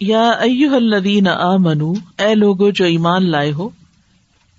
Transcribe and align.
یا 0.00 0.30
ایو 0.30 0.74
الذین 0.74 1.28
آمنو، 1.28 1.92
اے 2.18 2.34
لوگو 2.34 2.70
جو 2.70 2.84
ایمان 2.84 3.30
لائے 3.30 3.52
ہو، 3.52 3.68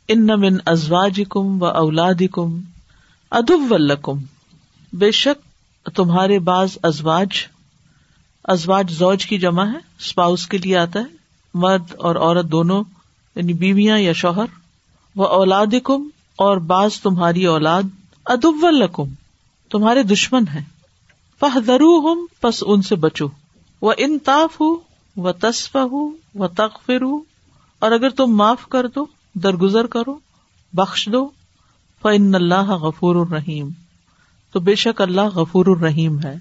ان 0.08 0.28
من 0.28 0.58
ازواجکم 0.66 1.62
و 1.62 1.66
اولادکم 1.66 2.60
ادب 3.32 3.78
لکم۔ 3.78 4.20
بے 4.94 5.12
شک 5.12 5.48
تمہارے 5.96 6.40
بعض 6.40 6.78
ازواج 6.84 7.28
ازواج 8.44 8.92
زوج 8.92 9.26
کی 9.26 9.38
جمع 9.38 9.66
ہے 9.66 9.78
اسپاؤس 10.00 10.48
کے 10.48 10.58
لیے 10.58 10.78
آتا 10.78 11.00
ہے، 11.00 11.06
مرد 11.54 11.92
اور 11.98 12.16
عورت 12.16 12.46
دونوں 12.46 12.84
یعنی 13.36 13.54
بیویاں 13.54 14.00
یا 14.00 14.14
شوہر۔ 14.14 14.46
وہ 15.16 15.28
اولاد 15.28 15.74
کم 15.84 16.10
اور 16.36 16.58
بعض 16.58 17.00
تمہاری 17.00 17.46
اولاد 17.46 17.84
ادب 18.26 18.66
لکم۔ 18.72 19.08
تمہارے 19.72 20.04
دشمن 20.04 20.44
ہے 20.54 20.62
فہ 21.40 21.60
درو 21.60 22.00
ہوں 22.00 22.28
پس 22.42 22.64
ان 22.68 22.82
سے 22.82 22.96
بچو۔ 22.96 23.28
وہ 23.82 23.94
انتاف 23.98 24.62
ہو 24.62 24.91
وہ 25.22 25.32
تصف 25.32 25.76
ہو 25.76 26.12
وہ 26.36 27.20
اور 27.80 27.92
اگر 27.92 28.10
تم 28.10 28.26
معاف 28.26 28.68
کر 28.68 28.88
دو، 28.88 29.06
درگزر 29.34 29.88
کرو، 29.88 30.20
بخش 30.74 31.10
دو 31.14 31.30
فن 32.02 32.36
اللہ 32.36 32.72
غفور 32.72 33.16
الرحیم 33.16 33.70
تو 34.52 34.60
بے 34.60 34.76
شک 34.76 35.02
اللہ 35.02 35.22
غفور 35.22 35.66
الرحیم 35.66 36.20
ہے۔ 36.20 36.36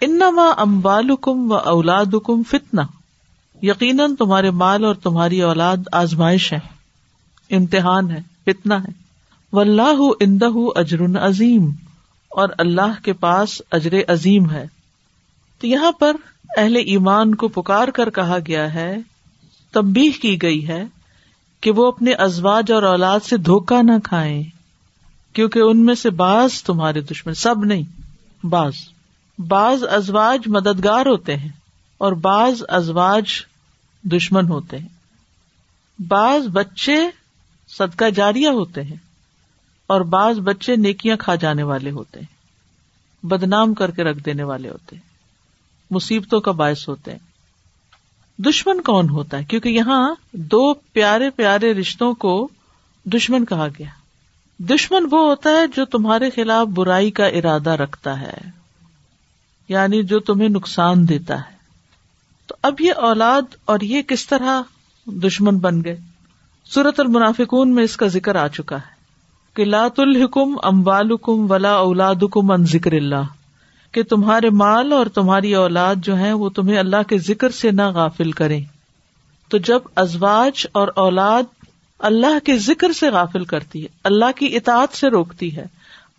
انما 0.00 0.50
اموالکم 0.56 1.52
و 1.52 1.54
اولادکم 1.54 2.42
فتنہ 2.42 2.80
یقیناً 3.62 4.14
تمہارے 4.14 4.50
مال 4.50 4.84
اور 4.84 4.94
تمہاری 4.94 5.42
اولاد 5.42 5.76
آزمائش 5.92 6.52
ہے، 6.52 6.60
امتحان 7.50 8.10
ہے 8.10 8.22
فتنا 8.44 8.82
ہے۔ 8.82 8.92
و 9.52 9.60
اللہ 9.60 9.98
اندہ 10.20 10.48
اجر 10.54 11.18
عظیم 11.20 11.70
اور 12.28 12.48
اللہ 12.58 13.04
کے 13.04 13.12
پاس 13.12 13.62
اجر 13.70 13.94
عظیم 14.08 14.50
ہے۔ 14.50 14.66
تو 15.60 15.66
یہاں 15.66 15.92
پر 15.92 16.16
اہل 16.56 16.76
ایمان 16.76 17.34
کو 17.34 17.48
پکار 17.48 17.88
کر 17.88 18.10
کہا 18.10 18.38
گیا 18.46 18.74
ہے 18.74 18.96
تبدیح 19.70 20.10
کی 20.22 20.42
گئی 20.42 20.68
ہے 20.68 20.84
کہ 21.60 21.70
وہ 21.70 21.86
اپنے 21.86 22.12
ازواج 22.12 22.72
اور 22.72 22.82
اولاد 22.82 23.20
سے 23.20 23.36
دھوکا 23.36 23.82
نہ 23.82 23.92
کھائیں، 24.04 24.42
کیونکہ 25.32 25.58
ان 25.58 25.84
میں 25.84 25.94
سے 25.94 26.10
بعض 26.10 26.62
تمہارے 26.62 27.00
دشمن، 27.00 27.34
سب 27.34 27.64
نہیں، 27.64 27.82
بعض۔ 28.46 28.72
بعض 29.38 29.84
ازواج 29.90 30.38
مددگار 30.46 31.06
ہوتے 31.06 31.36
ہیں 31.36 31.48
اور 31.98 32.12
بعض 32.12 32.62
ازواج 32.68 33.24
دشمن 34.02 34.48
ہوتے 34.48 34.78
ہیں۔ 34.78 34.88
بعض 35.98 36.42
بچے 36.48 36.96
صدقہ 37.68 38.10
جاریہ 38.10 38.48
ہوتے 38.48 38.82
ہیں 38.82 38.96
اور 39.86 40.00
بعض 40.00 40.38
بچے 40.38 40.76
نیکیاں 40.76 41.16
کھا 41.16 41.34
جانے 41.34 41.62
والے 41.62 41.90
ہوتے 41.90 42.20
ہیں، 42.20 42.36
بدنام 43.26 43.74
کر 43.74 43.90
کے 43.90 44.04
رکھ 44.04 44.18
دینے 44.18 44.42
والے 44.42 44.70
ہوتے 44.70 44.96
ہیں۔ 44.96 45.15
مصیبتوں 45.90 46.40
کا 46.40 46.52
باعث 46.52 46.88
ہوتے 46.88 47.12
ہیں۔ 47.12 47.18
دشمن 48.38 48.80
کون 48.80 49.08
ہوتا 49.08 49.38
ہے؟ 49.38 49.44
کیونکہ 49.44 49.68
یہاں 49.68 50.14
دو 50.32 50.74
پیارے 50.74 51.30
پیارے 51.30 51.74
رشتوں 51.74 52.14
کو 52.14 52.48
دشمن 53.04 53.44
کہا 53.44 53.68
گیا۔ 53.68 53.88
دشمن 54.58 55.04
وہ 55.10 55.28
ہوتا 55.28 55.50
ہے 55.50 55.66
جو 55.76 55.84
تمہارے 55.84 56.30
خلاف 56.30 56.66
برائی 56.66 57.10
کا 57.10 57.26
ارادہ 57.26 57.70
رکھتا 57.70 58.20
ہے 58.20 58.50
یعنی 59.68 60.02
جو 60.02 60.20
تمہیں 60.20 60.48
نقصان 60.48 61.08
دیتا 61.08 61.38
ہے۔ 61.38 61.56
تو 62.46 62.54
اب 62.62 62.80
یہ 62.80 62.92
اولاد 62.96 63.42
اور 63.64 63.80
یہ 63.80 64.02
کس 64.02 64.26
طرح 64.26 64.62
دشمن 65.06 65.58
بن 65.58 65.84
گئے؟ 65.84 65.98
سورت 66.64 67.00
المنافقون 67.00 67.74
میں 67.74 67.84
اس 67.84 67.96
کا 67.96 68.06
ذکر 68.06 68.36
آ 68.36 68.48
چکا 68.48 68.76
ہے 68.76 68.96
کہ 69.54 69.64
لات 69.64 70.00
الحکم 70.00 70.54
امبالکم 70.62 71.50
ولا 71.50 71.72
اولاد 71.72 72.14
ان 72.34 72.66
ذکر 72.66 72.92
اللہ۔ 72.92 73.45
کہ 73.96 74.02
تمہارے 74.02 74.50
مال 74.50 74.92
اور 74.92 75.06
تمہاری 75.06 75.54
اولاد 75.54 75.94
جو 75.96 76.18
ہے 76.18 76.32
وہ 76.32 76.48
تمہیں 76.48 76.78
اللہ 76.78 77.02
کے 77.08 77.18
ذکر 77.18 77.50
سے 77.50 77.70
نہ 77.70 77.82
غافل 77.82 78.32
کرے 78.32 78.60
تو 79.48 79.58
جب 79.58 79.80
ازواج 79.94 80.66
اور 80.72 80.88
اولاد 80.96 81.42
اللہ 81.98 82.44
کے 82.44 82.58
ذکر 82.58 82.92
سے 82.92 83.10
غافل 83.10 83.44
کرتی 83.44 83.82
ہے، 83.82 83.88
اللہ 84.04 84.24
کی 84.36 84.56
اطاعت 84.56 84.96
سے 84.96 85.08
روکتی 85.08 85.56
ہے، 85.56 85.66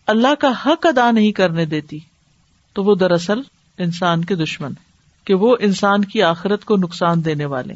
اللہ 0.07 0.35
کا 0.40 0.51
حق 0.66 0.85
ادا 0.85 1.12
نہیں 1.12 1.31
کرنے 1.31 1.66
دیتی، 1.66 2.00
تو 2.74 2.84
وہ 2.84 2.96
دراصل 2.96 3.41
انسان 3.78 4.25
کے 4.25 4.35
دشمن 4.35 4.72
کہ 5.25 5.34
وہ 5.34 5.56
انسان 5.59 6.06
کی 6.06 6.22
آخرت 6.22 6.66
کو 6.66 6.78
نقصان 6.78 7.25
دینے 7.25 7.46
والے 7.46 7.74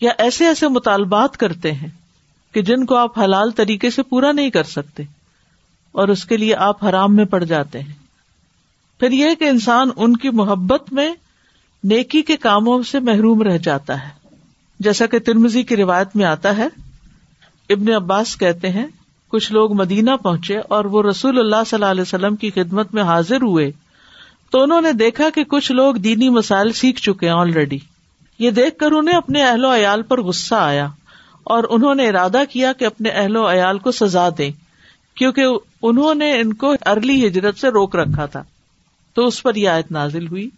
یا 0.00 0.10
ایسے 0.18 0.46
ایسے 0.46 0.68
مطالبات 0.68 1.36
کرتے 1.36 1.72
ہیں 1.72 1.88
کہ 2.52 2.62
جن 2.62 2.86
کو 2.86 2.96
آپ 2.96 3.18
حلال 3.18 3.50
طریقے 3.50 3.90
سے 3.90 4.02
پورا 4.02 4.32
نہیں 4.32 4.50
کر 4.50 4.62
سکتے 4.62 5.02
اور 5.92 6.08
اس 6.08 6.24
کے 6.24 6.36
لیے 6.36 6.54
آپ 6.54 6.84
حرام 6.84 7.16
میں 7.16 7.24
پڑ 7.24 7.44
جاتے 7.44 7.80
ہیں۔ 7.80 8.01
پھر 9.02 9.12
یہ 9.12 9.34
کہ 9.38 9.44
انسان 9.44 9.90
ان 9.96 10.16
کی 10.16 10.30
محبت 10.30 10.92
میں 10.92 11.14
نیکی 11.84 12.22
کے 12.22 12.36
کاموں 12.36 12.82
سے 12.82 13.00
محروم 13.00 13.42
رہ 13.42 13.58
جاتا 13.58 14.04
ہے۔ 14.04 14.08
جیسا 14.80 15.06
کہ 15.06 15.18
ترمزی 15.18 15.62
کی 15.62 15.76
روایت 15.76 16.16
میں 16.16 16.24
آتا 16.24 16.56
ہے، 16.56 16.68
ابن 17.70 17.92
عباس 17.92 18.36
کہتے 18.36 18.68
ہیں، 18.68 18.86
کچھ 19.28 19.52
لوگ 19.52 19.72
مدینہ 19.72 20.10
پہنچے 20.22 20.58
اور 20.58 20.84
وہ 20.84 21.02
رسول 21.02 21.38
اللہ 21.38 21.64
صلی 21.66 21.76
اللہ 21.76 21.90
علیہ 21.90 22.02
وسلم 22.02 22.36
کی 22.36 22.50
خدمت 22.50 22.94
میں 22.94 23.02
حاضر 23.02 23.36
ہوئے۔ 23.36 23.70
تو 24.50 24.62
انہوں 24.62 24.80
نے 24.80 24.92
دیکھا 24.92 25.30
کہ 25.34 25.44
کچھ 25.44 25.72
لوگ 25.72 25.94
دینی 25.94 26.28
مسائل 26.28 26.72
سیکھ 26.72 27.02
چکے 27.02 27.26
ہیں 27.26 27.34
آلریڈی 27.34 27.78
یہ 28.38 28.50
دیکھ 28.50 28.78
کر 28.78 28.92
انہیں 28.92 29.16
اپنے 29.16 29.42
اہل 29.42 29.64
و 29.64 29.74
عیال 29.76 30.02
پر 30.02 30.20
غصہ 30.20 30.54
آیا 30.54 30.88
اور 31.44 31.64
انہوں 31.70 31.94
نے 31.94 32.08
ارادہ 32.08 32.42
کیا 32.50 32.72
کہ 32.72 32.84
اپنے 32.84 33.08
اہل 33.08 33.36
و 33.36 33.52
عیال 33.52 33.78
کو 33.78 33.92
سزا 33.92 34.28
دیں، 34.38 34.50
کیونکہ 35.14 35.44
انہوں 35.82 36.14
نے 36.14 36.40
ان 36.40 36.52
کو 36.52 36.74
ارلی 36.86 37.26
ہجرت 37.26 37.58
سے 37.58 37.68
روک 37.68 37.96
رکھا 37.96 38.26
تھا۔ 38.26 38.42
تو 39.14 39.26
اس 39.26 39.42
پر 39.42 39.54
یہ 39.54 39.68
آیت 39.68 39.92
نازل 39.92 40.28
ہوئی 40.28 40.50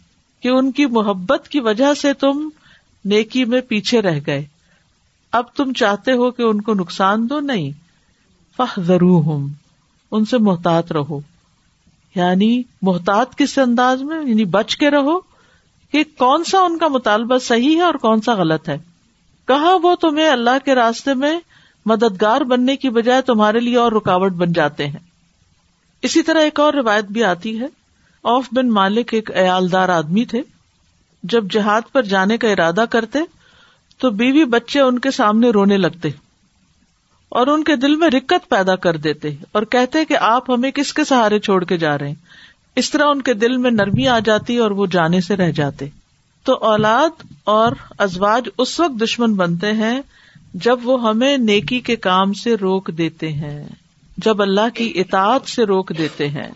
کہ 0.43 0.49
ان 0.49 0.73
کی 0.73 0.87
محبت 0.87 1.49
کی 1.49 1.61
وجہ 1.61 1.95
سے 1.95 2.13
تم 2.13 2.49
نیکی 3.05 3.45
میں 3.45 3.61
پیچھے 3.61 4.03
رہ 4.03 4.21
گئے۔ 4.27 4.45
اب 5.33 5.45
تم 5.57 5.73
چاہتے 5.73 6.13
ہو 6.13 6.31
کہ 6.31 6.43
ان 6.43 6.61
کو 6.61 6.75
نقصان 6.75 7.29
دو؟ 7.31 7.41
نہیں۔ 7.41 7.71
فہ 8.57 8.81
ضرور 8.81 9.25
ہوں 9.25 9.49
ان 10.11 10.25
سے 10.25 10.39
محتاط 10.39 10.93
رہو۔ 10.93 11.21
یعنی 12.15 12.63
محتاط 12.83 13.35
کس 13.37 13.59
انداز 13.59 14.03
میں؟ 14.03 14.17
یعنی 14.27 14.45
بچ 14.45 14.77
کے 14.77 14.91
رہو 14.91 15.21
کہ 15.93 16.05
کون 16.19 16.45
سا 16.45 16.61
ان 16.61 16.79
کا 16.79 16.89
مطالبہ 16.89 17.39
صحیح 17.39 17.77
ہے 17.77 17.83
اور 17.83 17.95
کون 17.95 18.21
سا 18.21 18.35
غلط 18.35 18.69
ہے۔ 18.69 18.79
کہا 19.49 19.77
وہ 19.83 19.95
تمہیں 19.95 20.29
اللہ 20.29 20.65
کے 20.65 20.75
راستے 20.75 21.15
میں 21.15 21.41
مددگار 21.87 22.41
بننے 22.41 22.77
کی 22.77 22.91
بجائے 22.91 23.23
تمہارے 23.23 23.61
لیے 23.61 23.77
اور 23.77 23.93
رکاوٹ 23.93 24.33
بن 24.33 24.53
جاتے 24.53 24.87
ہیں۔ 24.87 24.99
اسی 26.03 26.23
طرح 26.23 26.39
ایک 26.39 26.61
اور 26.61 26.75
روایت 26.75 27.05
بھی 27.05 27.25
آتی 27.25 27.61
ہے۔ 27.61 27.67
اوف 28.25 28.49
بن 28.53 28.71
مالک 28.71 29.15
ایک 29.15 29.31
ایالدار 29.35 29.89
آدمی 29.89 30.25
تھے۔ 30.25 30.43
جب 31.23 31.45
جہاد 31.51 31.81
پر 31.93 32.03
جانے 32.03 32.37
کا 32.37 32.49
ارادہ 32.49 32.85
کرتے، 32.91 33.19
تو 33.99 34.11
بیوی 34.11 34.45
بچے 34.45 34.81
ان 34.81 34.99
کے 34.99 35.11
سامنے 35.11 35.51
رونے 35.51 35.77
لگتے 35.77 36.09
اور 37.29 37.47
ان 37.47 37.65
کے 37.65 37.77
دل 37.77 37.97
میں 37.97 38.09
رکت 38.09 38.49
پیدا 38.49 38.77
کر 38.77 38.97
دیتے 38.97 39.29
اور 39.53 39.63
کہتے 39.63 40.05
کہ 40.05 40.17
آپ 40.17 40.51
ہمیں 40.51 40.71
کس 40.71 40.93
کے 40.93 41.05
سہارے 41.05 41.39
چھوڑ 41.39 41.65
کے 41.65 41.77
جا 41.77 41.99
رہے 41.99 42.09
ہیں۔ 42.09 42.15
اس 42.77 42.91
طرح 42.91 43.05
ان 43.07 43.23
کے 43.23 43.35
دل 43.35 43.57
میں 43.57 43.71
نرمی 43.71 44.09
آ 44.09 44.19
جاتی 44.19 44.57
اور 44.57 44.71
وہ 44.71 44.87
جانے 44.87 45.21
سے 45.21 45.37
رہ 45.37 45.51
جاتے۔ 45.51 45.89
تو 46.45 46.55
اولاد 46.55 47.27
اور 47.45 47.73
ازواج 47.99 48.49
اس 48.59 48.81
وقت 48.81 49.03
دشمن 49.03 49.35
بنتے 49.35 49.73
ہیں 49.73 50.01
جب 50.55 50.79
وہ 50.83 51.09
ہمیں 51.09 51.37
نیکی 51.37 51.81
کے 51.81 51.97
کام 51.97 52.33
سے 52.33 52.55
روک 52.55 52.91
دیتے 52.99 53.33
ہیں، 53.33 53.69
جب 54.19 54.43
اللہ 54.43 54.69
کی 54.75 54.93
اطاعت 54.95 55.49
سے 55.49 55.65
روک 55.65 55.93
دیتے 55.99 56.29
ہیں۔ 56.29 56.49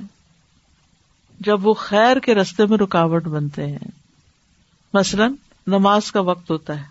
جب 1.41 1.67
وہ 1.67 1.75
خیر 1.75 2.19
کے 2.19 2.35
رستے 2.35 2.67
میں 2.67 2.79
رکاوٹ 2.79 3.25
بنتے 3.25 3.67
ہیں۔ 3.67 3.79
مثلاً، 4.95 5.33
نماز 5.67 6.13
کا 6.13 6.21
وقت 6.21 6.51
ہوتا 6.51 6.79
ہے۔ 6.79 6.85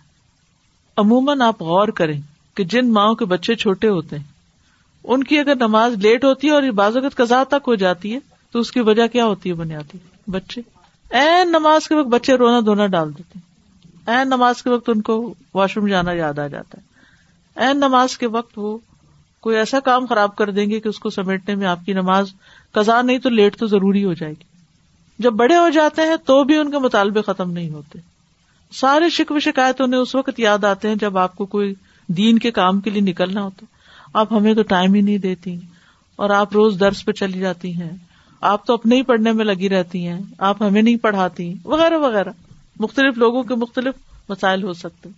عموماً 0.97 1.41
آپ 1.41 1.61
غور 1.61 1.87
کریں 1.87 2.21
کہ 2.55 2.63
جن 2.63 2.93
ماؤں 2.93 3.15
کے 3.15 3.25
بچے 3.25 3.55
چھوٹے 3.55 3.87
ہوتے 3.87 4.17
ہیں، 4.17 4.23
ان 5.03 5.23
کی 5.23 5.39
اگر 5.39 5.55
نماز 5.55 5.93
لیٹ 5.93 6.25
ہوتی 6.25 6.47
ہے 6.47 6.51
اور 6.51 6.63
بعض 6.63 6.95
اوقات 6.97 7.15
قزا 7.15 7.43
تک 7.43 7.67
ہو 7.67 7.75
جاتی 7.75 8.13
ہے، 8.13 8.19
تو 8.51 8.59
اس 8.59 8.71
کی 8.71 8.79
وجہ 8.79 9.07
کیا 9.07 9.25
ہوتی 9.25 9.49
ہے 9.49 9.53
بنیادی؟ 9.53 9.97
بچے۔ 10.27 10.61
این 11.09 11.49
نماز 11.49 11.87
کے 11.87 11.95
وقت 11.95 12.07
بچے 12.07 12.35
رونا 12.35 12.59
دھونا 12.59 12.87
ڈال 12.87 13.17
دیتے 13.17 13.39
این 14.11 14.27
نماز 14.27 14.63
کے 14.63 14.69
وقت 14.69 14.89
ان 14.89 15.01
کو 15.01 15.33
واش 15.53 15.77
روم 15.77 15.87
جانا 15.87 16.11
یاد 16.11 16.39
آ 16.39 16.47
جاتا 16.47 16.77
ہے۔ 16.77 16.87
این 17.65 17.77
نماز 17.77 18.17
کے 18.17 18.27
وقت 18.27 18.53
وہ 18.55 18.77
کوئی 19.39 19.57
ایسا 19.57 19.79
کام 19.79 20.05
خراب 20.05 20.35
کر 20.35 20.51
دیں 20.51 20.69
گے 20.69 20.79
کہ 20.79 20.89
اس 20.89 20.99
کو 20.99 21.09
سمیٹنے 21.09 21.55
میں 21.55 21.67
آپ 21.67 21.79
کی 21.85 21.93
نماز 21.93 22.33
قزا 22.79 23.01
نہیں 23.01 23.17
تو 23.17 23.29
لیٹ 23.29 23.57
تو 23.57 23.67
ضروری 23.67 24.03
ہو 24.03 24.13
جائے 24.13 24.33
گی۔ 24.33 24.43
جب 25.19 25.33
بڑے 25.33 25.55
ہو 25.55 25.69
جاتے 25.69 26.01
ہیں 26.01 26.15
تو 26.25 26.43
بھی 26.43 26.57
ان 26.57 26.71
کے 26.71 26.77
مطالبے 26.77 27.21
ختم 27.21 27.51
نہیں 27.51 27.69
ہوتے۔ 27.69 27.99
سارے 28.73 29.09
شکو 29.09 29.39
شکایت 29.39 29.81
انہیں 29.81 30.01
اس 30.01 30.15
وقت 30.15 30.39
یاد 30.39 30.63
آتے 30.63 30.87
ہیں 30.87 30.95
جب 30.95 31.17
آپ 31.17 31.35
کو 31.35 31.45
کوئی 31.45 31.73
دین 32.07 32.39
کے 32.39 32.51
کام 32.51 32.79
کے 32.79 32.89
لیے 32.89 33.01
نکلنا 33.01 33.43
ہوتا۔ 33.43 33.65
آپ 34.13 34.33
ہمیں 34.33 34.53
تو 34.53 34.61
ٹائم 34.61 34.93
ہی 34.93 35.01
نہیں 35.01 35.17
دیتی 35.17 35.59
اور 36.15 36.29
آپ 36.29 36.53
روز 36.53 36.79
درس 36.79 37.05
پہ 37.05 37.11
چلی 37.11 37.39
جاتی 37.39 37.73
ہیں۔ 37.73 37.89
آپ 38.41 38.65
تو 38.65 38.73
اپنے 38.73 38.95
ہی 38.95 39.01
پڑھنے 39.03 39.31
میں 39.31 39.45
لگی 39.45 39.69
رہتی 39.69 40.07
ہیں۔ 40.07 40.19
آپ 40.37 40.61
ہمیں 40.61 40.81
نہیں 40.81 40.95
پڑھاتی۔ 40.95 41.53
وغیرہ 41.65 41.97
وغیرہ۔ 41.97 42.29
مختلف 42.79 43.17
لوگوں 43.17 43.43
کے 43.43 43.55
مختلف 43.55 43.93
مسائل 44.29 44.63
ہو 44.63 44.73
سکتے 44.73 45.09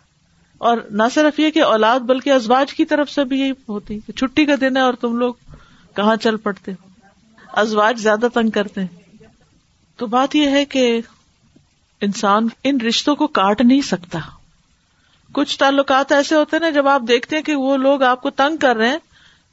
اور 0.58 0.78
نہ 0.92 1.04
صرف 1.14 1.40
یہ 1.40 1.50
کہ 1.50 1.64
اولاد 1.64 2.00
بلکہ 2.00 2.30
ازواج 2.30 2.74
کی 2.74 2.86
طرف 2.86 3.10
سے 3.10 3.24
بھی 3.24 3.40
یہی 3.40 3.52
ہوتی 3.70 4.00
چھٹی 4.16 4.46
کا 4.46 4.54
دن 4.62 4.78
ہے 4.78 4.82
اور 4.82 4.94
تم 4.94 5.18
لوگ 5.18 5.34
کہاں 5.96 6.16
چل 6.16 6.38
پڑتے 6.38 6.72
ہو۔ 6.72 6.89
ازواج 7.60 8.00
زیادہ 8.00 8.28
تنگ 8.34 8.50
کرتے 8.50 8.82
ہیں۔ 8.82 9.24
تو 9.98 10.06
بات 10.06 10.36
یہ 10.36 10.50
ہے 10.50 10.66
کہ 10.66 11.02
انسان 12.02 12.48
ان 12.64 12.82
رشتوں 12.82 13.16
کو 13.16 13.28
کاٹ 13.28 13.62
نہیں 13.62 13.82
سکتا۔ 13.82 14.20
کچھ 15.32 15.60
تعلقات 15.60 16.12
ایسے 16.12 16.36
ہوتے 16.36 16.56
ہیں 16.56 16.62
نا، 16.62 16.70
جب 16.70 16.88
آپ 16.88 17.02
دیکھتے 17.08 17.36
ہیں 17.36 17.44
کہ 17.44 17.56
وہ 17.56 17.78
لوگ 17.78 18.04
آپ 18.04 18.22
کو 18.22 18.30
تنگ 18.30 18.58
کر 18.58 18.76
رہے 18.76 18.90
ہیں، 18.90 18.98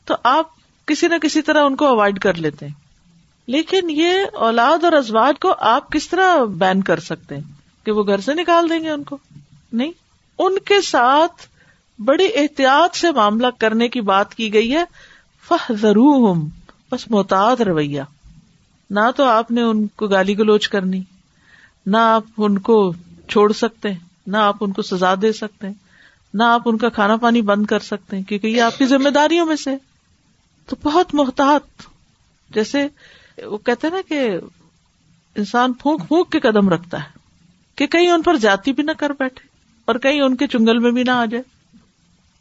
تو 0.05 0.15
آپ 0.23 0.47
کسی 0.87 1.09
نہ 1.09 1.15
کسی 1.23 1.43
طرح 1.43 1.65
ان 1.65 1.77
کو 1.77 1.87
اوائڈ 1.87 2.19
کر 2.19 2.35
لیتے 2.35 2.67
ہیں۔ 2.67 2.75
لیکن 3.47 3.91
یہ 3.91 4.15
اولاد 4.33 4.85
اور 4.85 4.93
ازواج 4.93 5.35
کو 5.41 5.55
آپ 5.59 5.93
کس 5.93 6.09
طرح 6.09 6.45
بین 6.45 6.83
کر 6.83 7.01
سکتے 7.01 7.35
ہیں؟ 7.35 7.43
کہ 7.85 7.93
وہ 7.93 8.07
گھر 8.07 8.21
سے 8.21 8.35
نکال 8.35 8.71
دیں 8.71 8.81
گے 8.81 8.91
ان 8.91 9.05
کو؟ 9.05 9.19
نہیں۔ 9.73 9.93
ان 10.39 10.59
کے 10.59 10.81
ساتھ 10.81 11.47
بڑی 12.03 12.27
احتیاط 12.35 12.97
سے 12.97 13.13
معاملہ 13.13 13.47
کرنے 13.59 13.89
کی 13.89 14.01
بات 14.01 14.35
کی 14.35 14.53
گئی 14.53 14.75
ہے۔ 14.75 14.85
فہ 15.49 15.73
ضرور 15.73 16.37
بس 16.93 17.11
محتاط 17.11 17.61
رویہ۔ 17.61 18.03
نہ 18.91 19.01
تو 19.17 19.25
آپ 19.25 19.51
نے 19.51 19.63
ان 19.63 19.87
کو 19.87 20.07
گالی 20.07 20.39
گلوچ 20.39 20.69
کرنی، 20.69 21.03
نہ 21.87 21.97
آپ 21.97 22.25
ان 22.39 22.59
کو 22.59 22.93
چھوڑ 23.29 23.53
سکتے 23.53 23.93
ہیں 23.93 23.99
نہ 24.27 24.37
آپ 24.37 24.57
ان 24.61 24.73
کو 24.73 24.83
سزا 24.83 25.15
دے 25.23 25.33
سکتے 25.33 25.67
ہیں 25.67 25.75
نہ 26.35 26.43
آپ 26.43 26.63
ان 26.65 26.79
کا 26.79 26.89
کھانا 26.89 27.17
پانی 27.17 27.43
بند 27.43 27.67
کر 27.67 27.79
سکتے 27.79 28.17
ہیں 28.17 28.23
کیونکہ 28.25 28.47
یہ 28.47 28.63
آپ 28.63 28.79
کی 28.79 28.87
ذمہ 28.87 29.09
داریوں 29.09 29.47
میں 29.47 29.57
سے۔ 29.57 29.77
تو 30.69 30.77
بہت 30.83 31.15
محتاط، 31.15 31.83
جیسے 32.51 32.87
وہ 33.43 33.59
کہتے 33.59 33.91
نا 33.91 34.01
کہ 34.09 34.29
انسان 35.37 35.73
پھونک 35.73 36.09
پھونک 36.09 36.31
کے 36.33 36.41
قدم 36.41 36.69
رکھتا 36.69 36.99
ہے، 36.99 37.19
کہ 37.77 37.87
کہیں 37.87 38.11
ان 38.11 38.23
پر 38.23 38.37
جاتی 38.37 38.73
بھی 38.73 38.83
نہ 38.83 38.93
کر 38.99 39.11
بیٹھے 39.11 39.47
اور 39.85 39.95
کہیں 39.95 40.21
ان 40.21 40.37
کے 40.37 40.47
چنگل 40.47 40.79
میں 40.79 40.91
بھی 40.91 41.03
نہ 41.03 41.11
آ 41.11 41.25
جائے، 41.25 41.43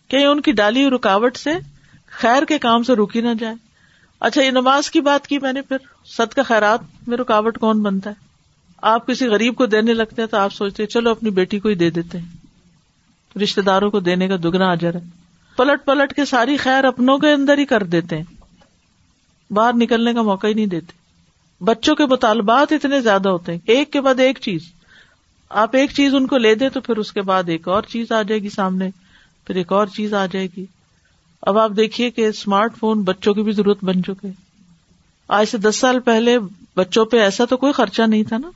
کہیں 0.07 0.25
ان 0.25 0.41
کی 0.41 0.51
ڈالی 0.51 0.89
رکاوٹ 0.89 1.37
سے 1.37 1.53
خیر 2.11 2.45
کے 2.45 2.59
کام 2.59 2.83
سے 2.83 2.93
روکی 2.93 3.21
نہ 3.21 3.33
جائے۔ 3.39 3.55
اچھا 4.19 4.43
یہ 4.43 4.51
نماز 4.51 4.91
کی 4.91 5.01
بات 5.01 5.27
کی 5.27 5.39
میں 5.39 5.53
نے، 5.53 5.61
پھر 5.61 5.77
ست 6.05 6.35
کا 6.35 6.43
خیرات 6.43 6.79
میں 7.07 7.17
رکاوٹ 7.17 7.57
کون 7.57 7.81
بنتا 7.81 8.09
ہے؟ 8.09 8.15
آپ 8.81 9.07
کسی 9.07 9.27
غریب 9.27 9.55
کو 9.55 9.65
دینے 9.65 9.93
لگتے 9.93 10.21
ہیں 10.21 10.29
تو 10.29 10.37
آپ 10.37 10.53
سوچتے 10.53 10.85
چلو 10.85 11.09
اپنی 11.09 11.29
بیٹی 11.29 11.59
کو 11.59 11.69
ہی 11.69 11.75
دے 11.75 11.89
دیتے 11.89 12.17
ہیں۔ 12.17 12.45
رشتے 13.43 13.61
داروں 13.61 13.91
کو 13.91 13.99
دینے 13.99 14.27
کا 14.27 14.35
دگنا 14.35 14.71
اجر 14.71 14.95
ہے۔ 14.95 14.99
پلٹ 15.57 15.85
پلٹ 15.85 16.13
کے 16.13 16.25
ساری 16.25 16.57
خیر 16.57 16.83
اپنوں 16.83 17.17
کے 17.17 17.31
اندر 17.31 17.57
ہی 17.57 17.65
کر 17.65 17.83
دیتے 17.83 18.17
ہیں۔ 18.17 18.23
باہر 19.53 19.73
نکلنے 19.73 20.13
کا 20.13 20.21
موقع 20.21 20.47
ہی 20.47 20.53
نہیں 20.53 20.65
دیتے۔ 20.65 20.93
بچوں 21.63 21.95
کے 21.95 22.05
مطالبات 22.05 22.71
اتنے 22.71 23.01
زیادہ 23.01 23.29
ہوتے 23.29 23.51
ہیں۔ 23.51 23.59
ایک 23.65 23.93
کے 23.93 24.01
بعد 24.01 24.19
ایک 24.19 24.39
چیز۔ 24.41 24.61
آپ 25.49 25.75
ایک 25.75 25.91
چیز 25.91 26.15
ان 26.15 26.27
کو 26.27 26.37
لے 26.37 26.55
دیں 26.55 26.69
تو 26.69 26.81
پھر 26.81 26.97
اس 26.97 27.11
کے 27.11 27.21
بعد 27.21 27.43
ایک 27.47 27.67
اور 27.67 27.81
چیز 27.81 28.11
آ 28.11 28.21
جائے 28.21 28.41
گی 28.41 28.49
سامنے۔ 28.49 28.89
پھر 29.47 29.55
ایک 29.55 29.71
اور 29.71 29.87
چیز 29.87 30.13
آ 30.13 30.25
جائے 30.25 30.47
گی۔ 30.57 30.65
اب 31.45 31.57
آپ 31.57 31.71
دیکھیے 31.77 32.11
کہ 32.11 32.27
اسمارٹ 32.27 32.77
فون 32.77 33.01
بچوں 33.01 33.33
کی 33.33 33.41
بھی 33.41 33.51
ضرورت 33.51 33.83
بن 33.83 34.03
چکے۔ 34.03 34.27
آج 35.27 35.45
سے 35.47 35.57
دس 35.57 35.75
سال 35.75 35.99
پہلے 35.99 36.37
بچوں 36.75 37.05
پہ 37.05 37.17
ایسا 37.17 37.45
تو 37.45 37.57
کوئی 37.57 37.73
خرچہ 37.73 38.01
نہیں 38.01 38.23
تھا 38.23 38.37
نا۔ 38.37 38.51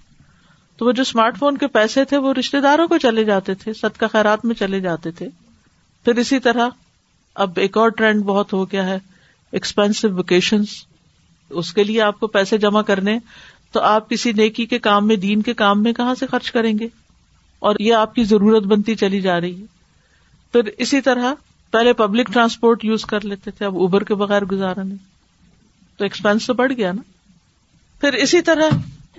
تو 0.77 0.85
وہ 0.85 0.91
جو 0.91 1.01
اسمارٹ 1.01 1.37
فون 1.37 1.57
کے 1.57 1.67
پیسے 1.67 2.05
تھے 2.05 2.17
وہ 2.17 2.33
رشتے 2.33 2.61
داروں 2.61 2.87
کو 2.87 2.97
چلے 2.97 3.23
جاتے 3.23 3.55
تھے 3.55 3.73
سد 3.73 3.97
کا 3.97 4.07
خیرات 4.07 4.45
میں 4.45 4.55
چلے 4.55 4.79
جاتے 4.79 5.11
تھے۔ 5.11 5.29
پھر 6.05 6.15
اسی 6.15 6.39
طرح 6.39 6.69
اب 7.35 7.51
ایک 7.55 7.77
اور 7.77 7.89
ٹرینڈ 7.89 8.23
بہت 8.23 8.53
ہو 8.53 8.71
گیا 8.71 8.85
ہے 8.85 8.99
ایکسپینسو 9.51 10.09
ویکیشن 10.09 10.61
اس 11.49 11.73
کے 11.73 11.83
لیے 11.83 12.01
آپ 12.01 12.19
کو 12.19 12.27
پیسے 12.27 12.57
جمع 12.57 12.81
کرنے، 12.81 13.19
تو 13.71 13.79
آپ 13.79 14.09
کسی 14.09 14.31
نیکی 14.31 14.65
کے 14.65 14.79
کام 14.79 15.07
میں، 15.07 15.15
دین 15.15 15.41
کے 15.41 15.53
کام 15.53 15.83
میں 15.83 15.93
کہاں 15.93 16.15
سے 16.15 16.27
خرچ 16.27 16.51
کریں 16.51 16.79
گے؟ 16.79 16.87
اور 17.59 17.75
یہ 17.79 17.93
آپ 17.93 18.15
کی 18.15 18.23
ضرورت 18.23 18.63
بنتی 18.63 18.95
چلی 18.95 19.21
جا 19.21 19.41
رہی 19.41 19.61
ہے۔ 19.61 19.65
پھر 20.51 20.63
اسی 20.77 21.01
طرح 21.01 21.33
پہلے 21.71 21.93
پبلک 21.93 22.33
ٹرانسپورٹ 22.33 22.85
یوز 22.85 23.05
کر 23.05 23.25
لیتے 23.25 23.51
تھے، 23.51 23.65
اب 23.65 23.75
اوبر 23.75 24.03
کے 24.03 24.15
بغیر 24.15 24.45
گزارا 24.45 24.83
نہیں۔ 24.83 24.97
تو 25.97 26.05
ایکسپینس 26.05 26.47
تو 26.47 26.53
بڑھ 26.53 26.73
گیا 26.73 26.91
نا۔ 26.91 27.01
پھر 28.01 28.13
اسی 28.13 28.41
طرح 28.41 28.63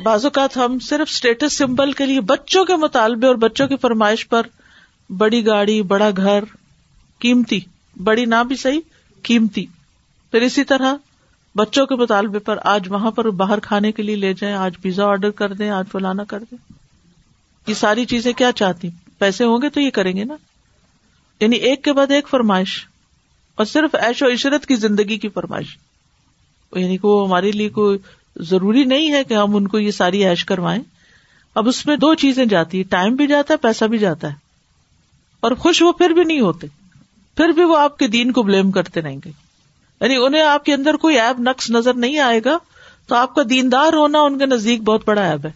بعض 0.03 0.25
اوقات 0.25 0.57
ہم 0.57 0.79
صرف 0.79 1.09
اسٹیٹس 1.11 1.59
سمبل 1.59 1.93
کے 1.93 2.07
لیے 2.07 2.21
بچوں 2.21 2.65
کے 2.65 2.77
مطالبے 2.77 3.27
اور 3.27 3.35
بچوں 3.35 3.69
کی 3.69 3.77
فرمائش 3.77 4.29
پر 4.29 4.43
بڑی 5.11 5.47
گاڑی، 5.47 5.83
بڑا 5.83 6.11
گھر، 6.17 6.45
قیمتی، 7.19 7.61
بڑی 8.05 8.25
نہ 8.25 8.45
بھی 8.49 8.57
صحیح، 8.57 8.81
قیمتی۔ 9.23 9.67
پھر 10.31 10.43
اسی 10.43 10.65
طرح 10.65 10.95
بچوں 11.55 11.87
کے 11.87 11.95
مطالبے 11.95 12.39
پر 12.39 12.59
آج 12.65 12.89
وہاں 12.89 13.11
پر 13.11 13.31
باہر 13.31 13.61
کھانے 13.61 13.93
کے 13.93 14.03
لیے 14.03 14.17
لے 14.17 14.35
جائیں، 14.35 14.57
آج 14.57 14.73
پیزا 14.83 15.05
آرڈر 15.05 15.31
کر 15.31 15.53
دیں، 15.53 15.71
آج 15.71 15.85
فلانا 15.93 16.25
کر 16.25 16.41
دیں۔ 16.41 16.73
یہ 17.67 17.75
ساری 17.75 18.05
چیزیں 18.05 18.33
کیا 18.33 18.53
چاہتی؟ 18.53 18.89
پیسے 19.19 19.45
ہوں 19.45 19.63
گے 19.63 19.69
تو 19.69 19.81
یہ 19.81 19.91
کریں 19.91 20.17
گے 20.17 20.25
نا۔ 20.25 20.35
یعنی 21.41 21.57
ایک 21.57 21.85
کے 21.85 21.93
بعد 21.93 22.11
ایک 22.11 22.29
فرمائش 22.29 22.87
اور 23.55 23.67
صرف 23.67 23.95
ایش 23.95 24.23
و 24.23 24.33
عشرت 24.33 24.67
کی 24.67 24.77
زندگی 24.77 25.19
کی 25.19 25.29
فرمائش۔ 25.29 25.77
یعنی 26.77 26.97
کہ 26.97 27.07
وہ 27.09 27.27
ہمارے 27.27 27.51
لیے 27.51 27.69
کوئی 27.69 27.99
ضروری 28.37 28.85
نہیں 28.85 29.13
ہے 29.13 29.25
کہ 29.25 29.35
ہم 29.35 29.57
ان 29.57 29.69
کو 29.69 29.79
یہ 29.79 29.91
ساری 29.91 30.25
ایش 30.25 30.45
کروائیں۔ 30.45 30.83
اب 31.55 31.69
اس 31.69 31.87
میں 31.87 31.97
دو 31.97 32.15
چیزیں 32.15 32.45
جاتی 32.45 32.79
ہے 32.79 32.83
ٹائم 32.83 33.15
بھی 33.15 33.27
جاتا 33.27 33.55
ہے، 33.55 33.59
پیسہ 33.59 33.85
بھی 33.85 33.99
جاتا 33.99 34.29
ہے۔ 34.29 34.35
اور 35.41 35.53
خوش 35.53 35.83
وہ 35.83 35.93
پھر 35.93 36.11
بھی 36.11 36.25
نہیں 36.25 36.41
ہوتے، 36.41 36.67
پھر 37.37 37.49
بھی 37.49 37.65
وہ 37.65 37.79
آپ 37.79 37.99
کے 37.99 38.07
دین 38.07 38.33
کو 38.33 38.43
بلیم 38.43 38.71
کرتے 38.71 39.01
رہیں 39.01 39.17
گے۔ 39.25 39.31
یعنی 40.01 40.17
انہیں 40.17 40.43
آپ 40.43 40.65
کے 40.65 40.75
اندر 40.75 40.95
کوئی 40.95 41.21
ایب 41.21 41.41
نقص 41.41 41.71
نظر 41.71 41.95
نہیں 41.95 42.19
آئے 42.19 42.41
گا 42.45 42.59
تو 43.07 43.15
آپ 43.15 43.35
کا 43.35 43.43
دیندار 43.51 43.93
ہونا 43.93 44.21
ان 44.21 44.39
کے 44.39 44.47
نزدیک 44.47 44.83
بہت 44.83 45.03
بڑا 45.07 45.31
ایب 45.31 45.47
ہے۔ 45.47 45.51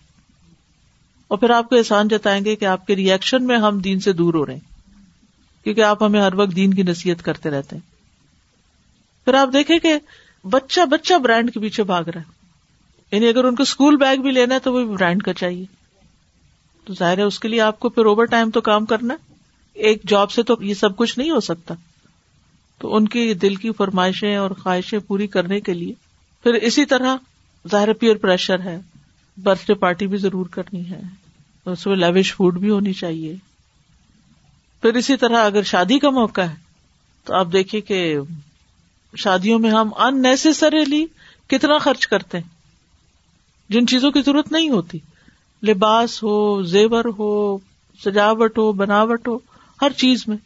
اور 1.28 1.38
پھر 1.38 1.50
آپ 1.50 1.68
کو 1.68 1.76
احسان 1.76 2.08
جتائیں 2.08 2.44
گے 2.44 2.56
کہ 2.56 2.64
آپ 2.64 2.86
کے 2.86 2.96
ریئیکشن 2.96 3.46
میں 3.46 3.58
ہم 3.58 3.78
دین 3.78 4.00
سے 4.00 4.12
دور 4.12 4.34
ہو 4.34 4.46
رہے 4.46 4.54
ہیں۔ 4.54 4.73
کیونکہ 5.64 5.80
آپ 5.80 6.02
ہمیں 6.02 6.20
ہر 6.20 6.34
وقت 6.34 6.56
دین 6.56 6.74
کی 6.74 6.82
نصیحت 6.82 7.22
کرتے 7.22 7.50
رہتے 7.50 7.76
ہیں۔ 7.76 7.94
پھر 9.24 9.34
آپ 9.34 9.48
دیکھیں 9.52 9.78
کہ 9.78 9.94
بچہ 10.44 10.80
بچہ 10.84 11.14
برانڈ 11.14 11.54
کے 11.54 11.60
پیچھے 11.60 11.82
بھاگ 11.82 12.04
رہا 12.04 12.20
ہے۔ 12.20 12.34
یعنی 13.16 13.28
اگر 13.28 13.44
ان 13.44 13.54
کو 13.54 13.62
اسکول 13.62 13.96
بیگ 13.96 14.16
بھی 14.16 14.30
لینا 14.30 14.54
ہے 14.54 14.60
تو 14.60 14.72
وہ 14.72 14.96
برانڈ 14.96 15.22
کا 15.22 15.32
چاہیے۔ 15.32 15.64
تو 16.84 16.94
ظاہر 16.94 17.18
ہے 17.18 17.22
اس 17.22 17.40
کے 17.40 17.48
لیے 17.48 17.60
آپ 17.60 17.80
کو 17.80 17.88
پھر 17.88 18.04
اوور 18.04 18.24
ٹائم 18.24 18.50
تو 18.50 18.60
کام 18.60 18.84
کرنا 18.84 19.16
ایک 19.72 20.02
جاب 20.06 20.30
سے 20.30 20.42
تو 20.42 20.56
یہ 20.60 20.74
سب 20.74 20.96
کچھ 20.96 21.18
نہیں 21.18 21.30
ہو 21.30 21.40
سکتا۔ 21.40 21.74
تو 22.78 22.96
ان 22.96 23.08
کی 23.08 23.34
دل 23.34 23.54
کی 23.54 23.72
فرمائشیں 23.72 24.36
اور 24.36 24.50
خواہشیں 24.50 24.98
پوری 24.98 25.26
کرنے 25.26 25.60
کے 25.60 25.74
لیے 25.74 25.92
پھر 26.42 26.54
اسی 26.54 26.84
طرح 26.84 27.16
ظاہر 27.70 27.92
پیئر 27.92 28.16
پریشر 28.16 28.60
ہے۔ 28.60 28.80
برتھ 29.42 29.66
ڈے 29.66 29.74
پارٹی 29.74 30.06
بھی 30.06 30.18
ضرور 30.18 30.46
کرنی 30.46 30.90
ہے۔ 30.90 31.00
اس 31.66 31.86
میں 31.86 31.96
لیوش 31.96 32.34
فوڈ 32.34 32.58
بھی 32.58 32.70
ہونی 32.70 32.92
چاہیے۔ 32.92 33.36
پھر 34.84 34.94
اسی 34.94 35.16
طرح 35.16 35.44
اگر 35.44 35.62
شادی 35.62 35.98
کا 35.98 36.10
موقع 36.10 36.40
ہے، 36.40 36.54
تو 37.24 37.34
آپ 37.34 37.46
دیکھیے 37.52 37.80
کہ 37.80 38.18
شادیوں 39.16 39.58
میں 39.58 39.70
ہم 39.70 39.90
انسریلی 39.94 41.06
کتنا 41.46 41.78
خرچ 41.78 42.06
کرتے 42.06 42.38
ہیں۔ 42.38 42.48
جن 43.68 43.86
چیزوں 43.86 44.10
کی 44.10 44.22
ضرورت 44.22 44.52
نہیں 44.52 44.68
ہوتی۔ 44.68 44.98
لباس 45.62 46.22
ہو، 46.22 46.62
زیور 46.62 47.04
ہو، 47.18 47.58
سجاوٹ 48.04 48.58
ہو، 48.58 48.72
بناوٹ 48.72 49.28
ہو، 49.28 49.38
ہر 49.82 49.90
چیز 49.90 50.28
میں۔ 50.28 50.36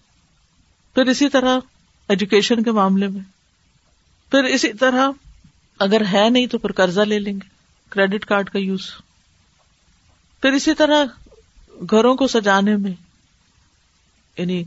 پھر 0.95 1.07
اسی 1.07 1.29
طرح 1.29 1.59
ایجوکیشن 2.09 2.63
کے 2.63 2.73
معاملے 2.73 3.09
میں۔ 3.09 3.23
پھر 4.31 4.45
اسی 4.45 4.73
طرح 4.73 5.11
اگر 5.79 6.03
ہے 6.13 6.31
نہیں 6.31 6.47
تو 6.47 6.59
پھر 6.59 6.73
قرضہ 6.73 7.01
لے 7.01 7.19
لیں 7.19 7.33
گے۔ 7.33 7.49
کریڈٹ 7.89 8.25
کارڈ 8.25 8.51
کا 8.51 8.59
یوز 8.59 8.91
پھر 10.43 10.53
اسی 10.53 10.75
طرح 10.75 11.05
گھروں 11.91 12.17
کو 12.17 12.27
سجانے 12.27 12.77
میں۔ 12.77 13.08
یعنی 14.39 14.65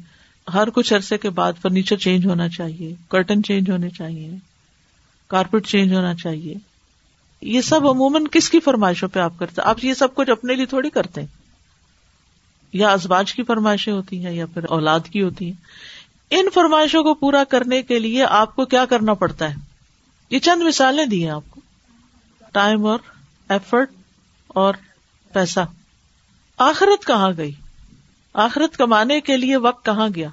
ہر 0.53 0.69
کچھ 0.69 0.93
عرصے 0.93 1.17
کے 1.17 1.29
بعد 1.29 1.53
فرنیچر 1.61 1.97
چینج 1.97 2.25
ہونا 2.25 2.49
چاہیے 2.49 2.95
کرٹن 3.09 3.43
چینج 3.43 3.71
ہونے 3.71 3.89
چاہیے 3.89 4.29
کارپیٹ 5.27 5.67
چینج 5.67 5.93
ہونا 5.93 6.15
چاہیے۔ 6.15 6.55
یہ 7.41 7.61
سب 7.61 7.87
عموماً 7.87 8.23
کس 8.31 8.49
کی 8.49 8.59
فرمائشوں 8.59 9.09
پہ 9.09 9.19
آپ 9.19 9.33
کرتے 9.39 9.61
آپ 9.65 9.83
یہ 9.83 9.93
سب 9.93 10.15
کچھ 10.15 10.29
اپنے 10.29 10.55
لیے 10.55 10.65
تھوڑی 10.65 10.89
کرتے 10.89 11.21
ہیں؟ 11.21 11.27
یا 12.73 12.89
ازباج 12.89 13.33
کی 13.33 13.43
فرمائشیں 13.43 13.93
ہوتی 13.93 14.25
ہیں 14.25 14.33
یا 14.33 14.45
پھر 14.45 14.63
اولاد 14.63 14.99
کی 15.11 15.21
ہوتی 15.21 15.45
ہیں؟ 15.45 15.53
ان 16.29 16.45
فرمائشوں 16.53 17.03
کو 17.03 17.13
پورا 17.13 17.43
کرنے 17.43 17.81
کے 17.81 17.99
لیے 17.99 18.23
آپ 18.23 18.55
کو 18.55 18.65
کیا 18.65 18.85
کرنا 18.85 19.13
پڑتا 19.13 19.49
ہے؟ 19.49 19.55
یہ 20.29 20.39
چند 20.39 20.61
مثالیں 20.61 21.05
دی 21.05 21.23
ہیں 21.23 21.31
آپ 21.31 21.43
کو۔ 21.49 21.61
ٹائم 22.51 22.85
اور 22.85 22.99
ایفرٹ 23.49 23.89
اور 24.47 24.73
پیسہ۔ 25.33 25.59
آخرت 26.57 27.07
کہاں 27.07 27.31
گئی؟ 27.37 27.51
آخرت 28.33 28.77
کمانے 28.77 29.21
کے 29.21 29.37
لیے 29.37 29.57
وقت 29.57 29.85
کہاں 29.85 30.09
گیا؟ 30.15 30.29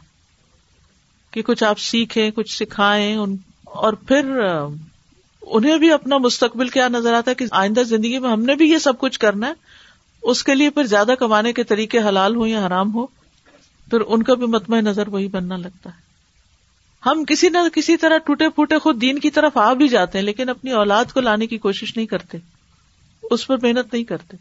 کہ 1.31 1.43
کچھ 1.43 1.65
آپ 1.65 1.79
سیکھیں، 1.79 2.31
کچھ 2.31 2.57
سکھائیں 2.57 3.17
اور 3.65 3.93
پھر 3.93 4.39
انہیں 5.43 5.79
بھی 5.79 5.93
اپنا 5.93 6.19
مستقبل 6.19 6.69
کیا 6.69 6.89
نظر 6.89 7.15
آتا 7.15 7.31
ہے 7.31 7.35
کہ 7.35 7.45
آئندہ 7.51 7.83
زندگی 7.83 8.19
میں 8.19 8.31
ہم 8.31 8.43
نے 8.43 8.55
بھی 8.55 8.71
یہ 8.71 8.79
سب 8.79 8.99
کچھ 8.99 9.19
کرنا 9.19 9.47
ہے، 9.47 9.53
اس 10.23 10.45
کے 10.45 10.55
لیے 10.55 10.71
پھر 10.71 10.85
زیادہ 10.85 11.13
کمانے 11.19 11.53
کے 11.53 11.65
طریقے 11.65 11.99
حلال 11.99 12.37
ہو 12.37 12.47
یا 12.47 12.67
حرام 12.67 12.95
ہو 12.95 13.07
پھر 13.91 14.01
ان 14.01 14.23
کا 14.23 14.35
بھی 14.35 14.47
متمع 14.47 14.81
نظر 14.81 15.09
وہی 15.09 15.27
بننا 15.27 15.57
لگتا 15.57 15.91
ہے۔ 15.91 16.09
ہم 17.07 17.25
کسی 17.25 17.49
نہ 17.49 17.59
کسی 17.75 17.97
طرح 17.97 18.19
ٹوٹے 18.19 18.49
پھوٹے 18.49 18.79
خود 18.79 19.01
دین 19.01 19.19
کی 19.19 19.31
طرف 19.31 19.57
آ 19.57 19.73
بھی 19.73 19.89
جاتے 19.89 20.19
ہیں، 20.19 20.25
لیکن 20.25 20.49
اپنی 20.49 20.71
اولاد 20.71 21.05
کو 21.15 21.21
لانے 21.21 21.47
کی 21.47 21.59
کوشش 21.59 21.97
نہیں 21.97 22.07
کرتے، 22.07 22.39
اس 23.23 23.47
پر 23.47 23.57
محنت 23.63 23.93
نہیں 23.93 24.05
کرتے۔ 24.05 24.37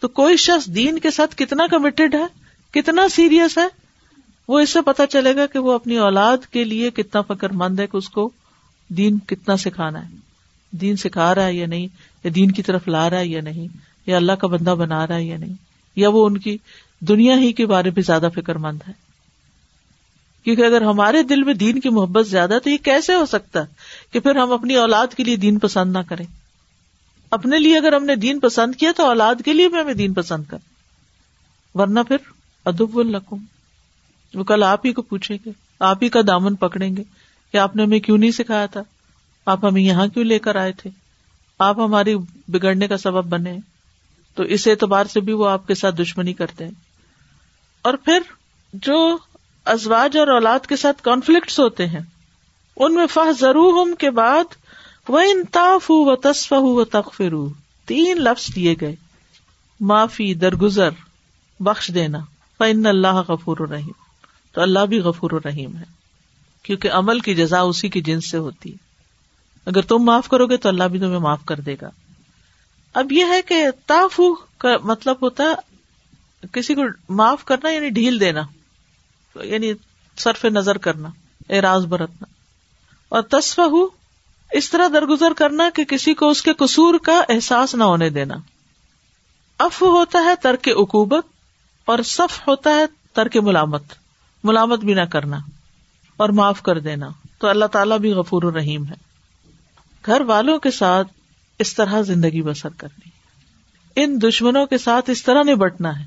تو 0.00 0.08
کوئی 0.08 0.36
شخص 0.36 0.66
دین 0.66 0.98
کے 0.98 1.10
ساتھ 1.10 1.36
کتنا 1.36 1.66
کمیٹڈ 1.66 2.14
ہے؟ 2.14 2.41
کتنا 2.72 3.08
سیریس 3.08 3.58
ہے؟ 3.58 3.66
وہ 4.48 4.60
اس 4.60 4.70
سے 4.70 4.80
پتا 4.80 5.06
چلے 5.06 5.36
گا 5.36 5.46
کہ 5.46 5.58
وہ 5.58 5.72
اپنی 5.72 5.96
اولاد 5.96 6.38
کے 6.50 6.64
لیے 6.64 6.90
کتنا 6.90 7.20
فکر 7.20 7.50
مند 7.50 7.80
ہے 7.80 7.86
کہ 7.86 7.96
اس 7.96 8.08
کو 8.08 8.30
دین 8.88 9.18
کتنا 9.18 9.56
سکھانا 9.56 10.08
ہے۔ 10.08 10.16
دین 10.70 10.96
سکھا 10.96 11.34
رہا 11.34 11.46
ہے 11.46 11.54
یا 11.54 11.66
نہیں؟ 11.66 11.86
یا 12.24 12.30
دین 12.34 12.50
کی 12.50 12.62
طرف 12.62 12.88
لا 12.88 13.10
رہا 13.10 13.18
ہے 13.18 13.26
یا 13.26 13.40
نہیں؟ 13.40 13.68
یا 14.06 14.16
اللہ 14.16 14.32
کا 14.32 14.46
بندہ 14.46 14.70
بنا 14.70 15.06
رہا 15.06 15.14
ہے 15.14 15.24
یا 15.24 15.38
نہیں؟ 15.38 15.52
یا 15.96 16.08
وہ 16.08 16.26
ان 16.26 16.38
کی 16.38 16.58
دنیا 17.00 17.38
ہی 17.38 17.52
کے 17.52 17.66
بارے 17.66 17.90
میں 17.90 18.02
زیادہ 18.02 18.28
فکر 18.34 18.54
مند 18.54 18.78
ہے۔ 18.88 18.92
کیونکہ 20.44 20.62
اگر 20.62 20.82
ہمارے 20.82 21.22
دل 21.22 21.42
میں 21.42 21.54
دین 21.54 21.80
کی 21.80 21.88
محبت 21.88 22.28
زیادہ 22.28 22.58
تو 22.64 22.70
یہ 22.70 22.76
کیسے 22.76 23.14
ہو 23.14 23.26
سکتا 23.26 23.60
ہے 23.60 23.66
کہ 24.12 24.20
پھر 24.20 24.36
ہم 24.36 24.52
اپنی 24.52 24.74
اولاد 24.74 25.06
کے 25.16 25.24
لیے 25.24 25.36
دین 25.36 25.58
پسند 25.58 25.92
نہ 25.92 25.98
کریں؟ 26.08 26.26
اپنے 27.30 27.58
لیے 27.58 27.76
اگر 27.76 27.92
ہم 27.92 28.04
نے 28.04 28.14
دین 28.14 28.40
پسند 28.40 28.74
کیا 28.74 28.92
تو 28.96 29.06
اولاد 29.06 29.34
کے 29.44 29.52
لیے 29.52 29.68
بھی 29.68 29.80
ہمیں 29.80 29.94
دین 29.94 30.12
پسند 30.12 30.44
کر 30.44 30.58
ورنہ 31.74 32.00
پھر 32.08 32.16
ادب 32.64 32.98
القم 32.98 33.36
وہ 34.34 34.44
کل 34.44 34.62
آپ 34.62 34.86
ہی 34.86 34.92
کو 34.92 35.02
پوچھیں 35.02 35.38
گے، 35.46 35.50
آپ 35.80 35.98
ہی 36.02 36.08
کا 36.08 36.20
دامن 36.26 36.54
پکڑیں 36.54 36.96
گے 36.96 37.02
کہ 37.52 37.56
آپ 37.56 37.76
نے 37.76 37.82
ہمیں 37.82 38.00
کیوں 38.00 38.18
نہیں 38.18 38.30
سکھایا 38.30 38.66
تھا؟ 38.66 38.80
آپ 39.46 39.64
ہمیں 39.64 39.82
یہاں 39.82 40.06
کیوں 40.06 40.24
لے 40.24 40.38
کر 40.38 40.56
آئے 40.56 40.72
تھے؟ 40.72 40.90
آپ 41.58 41.78
ہماری 41.78 42.14
بگڑنے 42.48 42.88
کا 42.88 42.96
سبب 42.96 43.24
بنے۔ 43.24 43.58
تو 44.34 44.42
اس 44.42 44.66
اعتبار 44.66 45.06
سے 45.06 45.20
بھی 45.20 45.32
وہ 45.32 45.48
آپ 45.48 45.66
کے 45.66 45.74
ساتھ 45.74 45.94
دشمنی 45.94 46.32
کرتے 46.32 46.64
ہیں۔ 46.64 46.72
اور 47.82 47.94
پھر 47.94 48.18
جو 48.72 49.18
ازواج 49.64 50.16
اور 50.16 50.28
اولاد 50.28 50.66
کے 50.66 50.76
ساتھ 50.76 51.02
کانفلکٹ 51.02 51.58
ہوتے 51.58 51.86
ہیں، 51.86 52.00
ان 52.76 52.94
میں 52.94 53.06
فہ 53.06 53.32
ضرور 53.40 53.86
کے 53.98 54.10
بعد 54.10 54.44
وہ 55.08 55.20
انتاف 55.20 55.90
ہو 55.90 56.04
و 56.04 56.16
تصف 56.16 56.52
ہو 56.52 56.74
و 56.74 56.84
تخفر 56.84 57.34
تین 57.86 58.16
لفظ 58.20 58.54
دیے 58.54 58.74
گئے۔ 58.80 58.94
معافی، 59.80 60.34
درگزر، 60.34 60.90
بخش 61.60 61.90
دینا۔ 61.94 62.18
فن 62.62 62.86
اللہ 62.86 63.14
غفور 63.14 63.56
الرحیم. 63.60 63.92
تو 64.52 64.60
اللہ 64.60 64.78
بھی 64.78 64.98
غفور 64.98 65.30
الرحیم 65.30 65.76
ہے، 65.76 65.84
کیونکہ 66.62 66.90
عمل 66.90 67.20
کی 67.20 67.34
جزا 67.34 67.60
اسی 67.60 67.88
کی 67.88 68.00
جنس 68.00 68.30
سے 68.30 68.38
ہوتی 68.38 68.72
ہے۔ 68.72 68.76
اگر 69.66 69.82
تم 69.82 69.98
معاف 69.98 70.28
کرو 70.28 70.46
گے 70.46 70.56
تو 70.56 70.68
اللہ 70.68 70.84
بھی 70.84 70.98
تمہیں 70.98 71.18
معاف 71.18 71.44
کر 71.44 71.60
دے 71.60 71.76
گا۔ 71.82 71.90
اب 72.94 73.12
یہ 73.12 73.24
ہے 73.24 73.42
کہ 73.42 73.66
تافو 73.86 74.34
کا 74.34 74.76
مطلب 74.84 75.16
ہوتا 75.22 75.44
ہے، 75.44 75.54
کسی 76.52 76.74
کو 76.74 76.82
معاف 77.08 77.44
کرنا 77.44 77.70
یعنی 77.70 77.88
ڈھیل 77.88 78.20
دینا 78.20 78.42
یعنی 79.42 79.72
صرف 80.16 80.44
نظر 80.44 80.78
کرنا، 80.78 81.08
اعراض 81.48 81.86
برتنا۔ 81.86 82.24
اور 83.08 83.22
تصفہ 83.22 83.62
اس 84.52 84.70
طرح 84.70 84.88
درگزر 84.92 85.32
کرنا 85.36 85.70
کہ 85.74 85.84
کسی 85.84 86.14
کو 86.14 86.30
اس 86.30 86.42
کے 86.42 86.52
قصور 86.52 86.94
کا 86.98 87.22
احساس 87.28 87.74
نہ 87.74 87.84
ہونے 87.84 88.10
دینا۔ 88.10 88.34
اف 89.58 89.82
ہوتا 89.82 90.18
ہے 90.18 90.34
ترک 90.42 90.68
اکوبت 90.76 91.26
اور 91.84 91.98
صف 91.98 92.48
ہوتا 92.48 92.70
ہے 92.70 92.86
ترک 93.12 93.36
ملامت 93.36 93.82
ملامت 94.44 94.78
بھی 94.78 94.94
نہ 94.94 95.00
کرنا 95.00 95.38
اور 96.16 96.28
معاف 96.28 96.62
کر 96.62 96.78
دینا، 96.78 97.08
تو 97.38 97.48
اللہ 97.48 97.64
تعالیٰ 97.64 97.98
بھی 97.98 98.12
غفور 98.12 98.42
الرحیم 98.42 98.86
ہے۔ 98.86 98.94
گھر 100.06 100.20
والوں 100.20 100.58
کے 100.58 100.70
ساتھ 100.70 101.08
اس 101.58 101.74
طرح 101.74 102.02
زندگی 102.02 102.42
بسر 102.42 102.68
کرنی۔ 102.68 103.10
ان 103.96 104.22
دشمنوں 104.22 104.66
کے 104.66 104.78
ساتھ 104.78 105.10
اس 105.10 105.22
طرح 105.22 105.42
نبٹنا 105.42 106.00
ہے۔ 106.00 106.04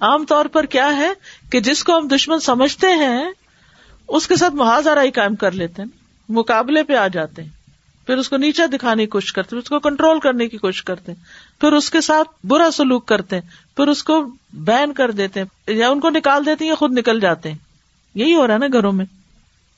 عام 0.00 0.24
طور 0.24 0.46
پر 0.46 0.66
کیا 0.66 0.96
ہے 0.96 1.10
کہ 1.50 1.60
جس 1.60 1.84
کو 1.84 1.98
ہم 1.98 2.08
دشمن 2.08 2.40
سمجھتے 2.40 2.86
ہیں، 2.86 3.24
اس 4.08 4.28
کے 4.28 4.36
ساتھ 4.36 4.54
محاذ 4.54 4.86
قائم 5.14 5.34
کر 5.34 5.52
لیتے 5.52 5.82
ہیں، 5.82 5.88
مقابلے 6.28 6.82
پہ 6.82 6.96
آ 6.96 7.08
جاتے 7.08 7.42
ہیں۔ 7.42 7.61
پھر 8.06 8.16
اس 8.16 8.28
کو 8.28 8.36
نیچا 8.36 8.66
دکھانے 8.72 9.04
کی 9.04 9.10
کوشش 9.10 9.32
کرتے 9.32 9.56
اس 9.56 9.68
کو 9.68 9.80
کنٹرول 9.80 10.20
کرنے 10.20 10.48
کی 10.48 10.58
کوشش 10.58 10.82
کرتے 10.82 11.12
ہیں۔ 11.12 11.24
پھر 11.60 11.72
اس 11.72 11.90
کے 11.90 12.00
ساتھ 12.00 12.46
برا 12.46 12.70
سلوک 12.70 13.06
کرتے 13.06 13.36
ہیں، 13.36 13.76
پھر 13.76 13.86
اس 13.86 14.04
کو 14.04 14.26
بین 14.52 14.92
کر 14.92 15.10
دیتے 15.10 15.40
ہیں، 15.40 15.74
یا 15.74 15.90
ان 15.90 16.00
کو 16.00 16.10
نکال 16.10 16.46
دیتے 16.46 16.64
ہیں 16.64 16.70
یا 16.70 16.74
خود 16.74 16.98
نکل 16.98 17.20
جاتے 17.20 17.50
ہیں۔ 17.50 17.58
یہی 18.14 18.34
ہو 18.34 18.46
رہا 18.46 18.54
ہے 18.54 18.58
نا 18.58 18.66
گھروں 18.72 18.92
میں۔ 18.92 19.06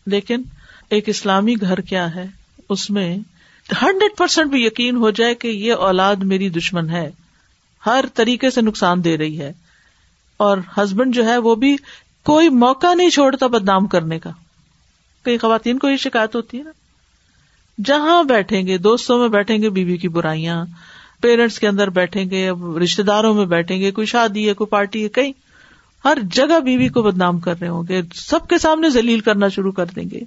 لیکن 0.06 0.42
ایک 0.90 1.08
اسلامی 1.08 1.54
گھر 1.60 1.80
کیا 1.80 2.14
ہے؟ 2.14 2.26
اس 2.68 2.90
میں 2.90 3.16
ہنڈریڈ 3.82 4.16
پرسینٹ 4.18 4.50
بھی 4.50 4.64
یقین 4.64 4.96
ہو 4.96 5.10
جائے 5.10 5.34
کہ 5.34 5.48
یہ 5.48 5.72
اولاد 5.72 6.16
میری 6.16 6.48
دشمن 6.48 6.90
ہے۔ 6.90 7.10
ہر 7.86 8.04
طریقے 8.14 8.50
سے 8.50 8.60
نقصان 8.60 9.04
دے 9.04 9.18
رہی 9.18 9.40
ہے۔ 9.40 9.52
اور 10.36 10.58
ہسبینڈ 10.76 11.14
جو 11.14 11.26
ہے 11.26 11.38
وہ 11.38 11.54
بھی 11.54 11.76
کوئی 12.24 12.48
موقع 12.48 12.94
نہیں 12.94 13.10
چھوڑتا 13.10 13.46
بدنام 13.46 13.86
کرنے 13.86 14.18
کا۔ 14.18 14.30
کئی 15.22 15.38
خواتین 15.38 15.78
کو 15.78 15.88
یہ 15.88 15.96
شکایت 15.96 16.34
ہوتی 16.34 16.58
ہے 16.58 16.62
نا۔ 16.62 16.70
جہاں 17.78 18.22
بیٹھیں 18.22 18.66
گے، 18.66 18.78
دوستوں 18.78 19.18
میں 19.18 19.28
بیٹھیں 19.28 19.62
گے، 19.62 19.70
بیوی 19.70 19.96
کی 19.96 20.08
برائیاں، 20.08 20.64
پیرنٹس 21.22 21.58
کے 21.58 21.68
اندر 21.68 21.90
بیٹھیں 21.90 22.30
گے 22.30 22.50
رشتے 22.82 23.02
داروں 23.02 23.34
میں 23.34 23.46
بیٹھیں 23.46 23.80
گے، 23.80 23.90
کوئی 23.90 24.06
شادی 24.06 24.48
ہے، 24.48 24.54
کوئی 24.54 24.68
پارٹی 24.68 25.04
ہے، 25.04 25.08
کہیں۔ 25.08 25.32
ہر 26.04 26.18
جگہ 26.32 26.60
بیوی 26.60 26.88
کو 26.88 27.02
بدنام 27.02 27.40
کر 27.40 27.54
رہے 27.60 27.68
ہوں 27.68 27.82
گے، 27.88 28.02
سب 28.14 28.48
کے 28.48 28.58
سامنے 28.58 28.90
ذلیل 28.90 29.20
کرنا 29.20 29.48
شروع 29.48 29.72
کر 29.72 29.86
دیں 29.86 30.04
گے۔ 30.10 30.20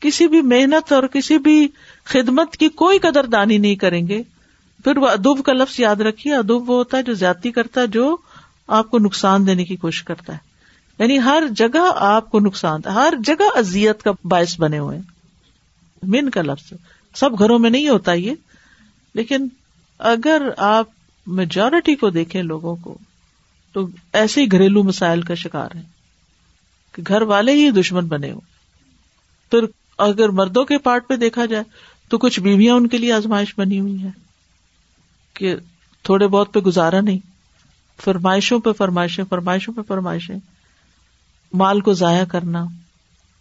کسی 0.00 0.28
بھی 0.28 0.42
محنت 0.42 0.92
اور 0.92 1.02
کسی 1.02 1.38
بھی 1.38 1.68
خدمت 2.04 2.56
کی 2.56 2.68
کوئی 2.68 2.98
قدر 2.98 3.26
دانی 3.26 3.58
نہیں 3.58 3.74
کریں 3.74 4.08
گے۔ 4.08 4.22
پھر 4.84 4.96
وہ 4.96 5.06
ادب 5.06 5.42
کا 5.42 5.52
لفظ 5.52 5.80
یاد 5.80 5.96
رکھیے، 5.96 6.34
ادب 6.34 6.70
وہ 6.70 6.76
ہوتا 6.76 6.96
ہے 6.96 7.02
جو 7.02 7.14
زیادتی 7.14 7.50
کرتا 7.50 7.80
ہے، 7.80 7.86
جو 7.86 8.16
آپ 8.68 8.90
کو 8.90 8.98
نقصان 8.98 9.46
دینے 9.46 9.64
کی 9.64 9.76
کوشش 9.76 10.02
کرتا 10.02 10.32
ہے۔ 10.32 10.38
یعنی 10.98 11.18
ہر 11.18 11.42
جگہ 11.56 11.92
آپ 11.96 12.30
کو 12.30 12.40
نقصان، 12.40 12.80
ہر 12.84 13.14
جگہ 13.24 13.58
ازیت 13.58 14.02
کا 14.02 14.10
باعث 14.24 14.60
بنے 14.60 14.78
ہوئے 14.78 14.98
من 16.02 16.30
کا 16.30 16.42
لفظ 16.42 16.72
سب 17.14 17.38
گھروں 17.38 17.58
میں 17.58 17.70
نہیں 17.70 17.88
ہوتا 17.88 18.12
یہ، 18.12 18.34
لیکن 19.14 19.48
اگر 19.98 20.42
آپ 20.56 20.86
میجورٹی 21.26 21.94
کو 21.94 22.10
دیکھیں 22.10 22.42
لوگوں 22.42 22.76
کو، 22.76 22.98
تو 23.72 23.88
ایسے 24.12 24.42
ہی 24.42 24.52
گھریلو 24.52 24.82
مسائل 24.82 25.22
کا 25.22 25.34
شکار 25.34 25.68
ہے 25.74 25.82
کہ 26.92 27.02
گھر 27.06 27.22
والے 27.22 27.52
ہی 27.52 27.70
دشمن 27.70 28.06
بنے 28.06 28.32
ہو 28.32 28.40
پھر 29.50 29.58
اگر 29.98 30.28
مردوں 30.28 30.64
کے 30.64 30.78
پارٹ 30.78 31.08
پہ 31.08 31.16
دیکھا 31.16 31.44
جائے، 31.44 31.64
تو 32.08 32.18
کچھ 32.18 32.40
بیویاں 32.40 32.74
ان 32.74 32.88
کے 32.88 32.98
لیے 32.98 33.12
آزمائش 33.12 33.54
بنی 33.58 33.80
ہوئی 33.80 34.02
ہے 34.02 34.08
کہ 35.34 35.56
تھوڑے 36.02 36.26
بہت 36.26 36.54
پہ 36.54 36.60
گزارا 36.60 37.00
نہیں۔ 37.00 37.18
فرمائشوں 38.04 38.60
پہ 38.60 38.72
فرمائشیں، 38.72 39.24
فرمائشوں 39.24 39.74
پہ 39.74 39.80
فرمائشیں۔ 39.82 40.36
مال 41.52 41.80
کو 41.80 41.92
ضائع 41.92 42.24
کرنا، 42.24 42.64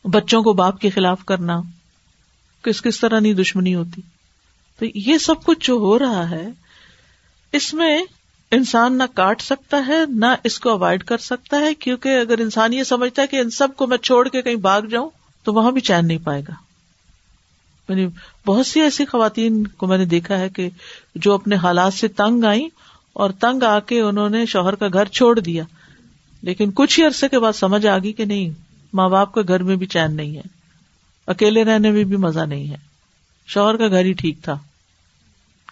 بچوں 0.06 0.44
کو 0.44 0.54
باپ 0.54 0.80
کے 0.80 0.90
خلاف 0.90 1.26
کرنا۔ 1.26 1.62
کس 2.64 2.82
کس 2.82 3.00
طرح 3.00 3.20
نہیں 3.20 3.34
دشمنی 3.34 3.76
ہوتی۔ 3.76 4.02
تو 4.80 4.86
یہ 4.96 5.18
سب 5.18 5.44
کچھ 5.44 5.68
جو 5.68 5.74
ہو 5.74 6.00
رہا 6.00 6.30
ہے، 6.30 6.48
اس 7.52 7.74
میں 7.74 8.04
انسان 8.52 8.98
نہ 8.98 9.04
کاٹ 9.14 9.42
سکتا 9.42 9.84
ہے، 9.88 9.98
نہ 10.10 10.26
اس 10.44 10.60
کو 10.60 10.70
اوائڈ 10.70 11.04
کر 11.04 11.18
سکتا 11.18 11.58
ہے، 11.58 11.74
کیونکہ 11.74 12.10
اگر 12.20 12.40
انسان 12.40 12.74
یہ 12.74 12.84
سمجھتا 12.84 13.22
ہے 13.22 13.28
کہ 13.28 13.36
ان 13.36 13.50
سب 13.50 13.68
کو 13.76 13.88
میں 13.88 13.98
چھوڑ 13.98 14.28
کے 14.28 14.42
کہیں 14.42 14.56
بھاگ 14.56 14.82
جاؤں، 14.82 15.10
تو 15.44 15.54
وہاں 15.54 15.72
بھی 15.72 15.82
چین 15.82 16.08
نہیں 16.08 16.18
پائے 16.24 16.42
گا۔ 16.48 16.54
یعنی 17.90 18.08
بہت 18.46 18.66
سی 18.66 18.82
ایسی 18.82 19.06
خواتین 19.06 19.68
کو 19.68 19.88
میں 19.88 19.98
نے 19.98 20.06
دیکھا 20.06 20.40
ہے 20.40 20.50
کہ 20.50 20.70
جو 21.16 21.34
اپنے 21.34 21.56
حالات 21.56 21.94
سے 21.94 22.08
تنگ 22.08 22.44
آئی 22.44 22.68
اور 23.14 23.30
تنگ 23.30 23.64
آ 23.64 23.80
کے 23.80 24.02
انہوں 24.02 24.30
نے 24.30 24.46
شوہر 24.46 24.76
کا 24.76 24.88
گھر 24.94 25.06
چھوڑ 25.06 25.40
دیا۔ 25.40 25.64
لیکن 26.42 26.72
کچھ 26.72 27.00
ہی 27.00 27.06
عرصے 27.06 27.28
کے 27.28 27.40
بعد 27.40 27.54
سمجھ 27.54 27.86
آ 27.86 27.98
گئی 27.98 28.14
کہ 28.14 28.26
نہیں، 28.26 28.50
ماں 28.94 29.10
باپ 29.10 29.34
کا 29.34 29.42
گھر 29.48 29.64
میں 29.64 29.76
بھی 29.76 29.86
چین 29.86 30.16
نہیں 30.16 30.36
ہے۔ 30.36 30.59
اکیلے 31.30 31.64
رہنے 31.64 31.92
میں 31.92 32.04
بھی 32.04 32.16
مزہ 32.16 32.40
نہیں 32.40 32.70
ہے۔ 32.70 32.78
شوہر 33.48 33.78
کا 33.78 33.88
گھر 33.88 34.06
ہی 34.06 34.14
ٹھیک 34.14 34.42
تھا۔ 34.42 34.58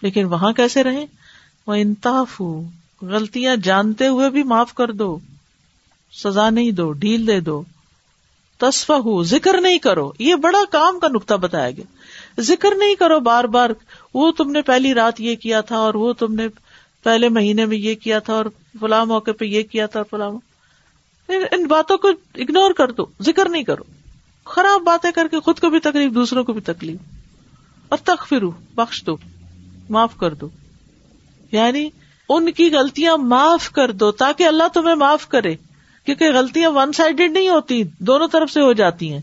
لیکن 0.02 0.24
وہاں 0.24 0.52
کیسے 0.52 0.82
رہے 0.82 1.06
وہ 1.66 1.74
انتاف 1.74 2.40
ہو 2.40 2.62
غلطیاں 3.02 3.56
جانتے 3.56 4.08
ہوئے 4.08 4.30
بھی 4.30 4.42
معاف 4.42 4.74
کر 4.74 4.92
دو۔ 4.92 5.18
سزا 6.12 6.50
نہیں 6.50 6.70
دو، 6.70 6.92
ڈھیل 6.92 7.26
دے 7.26 7.40
دو۔ 7.40 7.62
تصفہ 8.58 8.92
ہو 8.92 9.22
ذکر 9.22 9.60
نہیں 9.60 9.78
کرو۔ 9.78 10.12
یہ 10.18 10.34
بڑا 10.34 10.58
کام 10.72 10.98
کا 10.98 11.08
نقطہ 11.08 11.34
بتایا 11.34 11.70
گیا۔ 11.70 11.84
ذکر 12.40 12.68
نہیں 12.78 12.94
کرو 12.94 13.20
بار 13.20 13.44
بار۔ 13.44 13.70
وہ 14.14 14.32
تم 14.32 14.50
نے 14.50 14.62
پہلی 14.62 14.94
رات 14.94 15.20
یہ 15.20 15.36
کیا 15.36 15.60
تھا 15.60 15.76
اور 15.76 15.94
وہ 15.94 16.12
تم 16.12 16.34
نے 16.34 16.48
پہلے 17.02 17.28
مہینے 17.28 17.66
میں 17.66 17.76
یہ 17.76 17.94
کیا 17.94 18.18
تھا 18.18 18.32
اور 18.32 18.44
فلاں 18.80 19.06
موقع 19.06 19.30
پہ 19.38 19.44
یہ 19.44 19.62
کیا 19.62 19.86
تھا 19.86 20.00
اور 20.00 20.06
فلاں 20.10 20.30
ان 21.52 21.66
باتوں 21.66 21.98
کو 21.98 22.08
اگنور 22.34 22.70
کر 22.70 22.90
دو۔ 22.90 23.06
ذکر 23.22 23.48
نہیں 23.48 23.62
کرو۔ 23.62 23.84
خراب 24.48 24.82
باتیں 24.82 25.10
کر 25.10 25.28
کے 25.28 25.40
خود 25.40 25.60
کو 25.60 25.70
بھی 25.70 25.80
تکلیف، 25.80 26.14
دوسروں 26.14 26.44
کو 26.44 26.52
بھی 26.52 26.60
تکلیف۔ 26.60 27.00
اور 27.88 27.98
تک 27.98 28.28
فرو 28.28 28.50
بخش 28.74 29.04
دو، 29.06 29.16
معاف 29.90 30.16
کر 30.16 30.34
دو۔ 30.34 30.48
یعنی 31.52 31.88
ان 32.28 32.52
کی 32.52 32.70
غلطیاں 32.72 33.16
معاف 33.16 33.70
کر 33.70 33.90
دو، 33.90 34.12
تاکہ 34.12 34.44
اللہ 34.44 34.68
تمہیں 34.74 34.94
معاف 34.94 35.28
کرے۔ 35.28 35.56
کیونکہ 36.04 36.30
غلطیاں 36.34 36.70
ون 36.70 36.92
سائڈیڈ 36.92 37.30
نہیں 37.30 37.48
ہوتی، 37.48 37.82
دونوں 37.98 38.28
طرف 38.28 38.50
سے 38.50 38.60
ہو 38.60 38.72
جاتی 38.72 39.12
ہیں۔ 39.12 39.20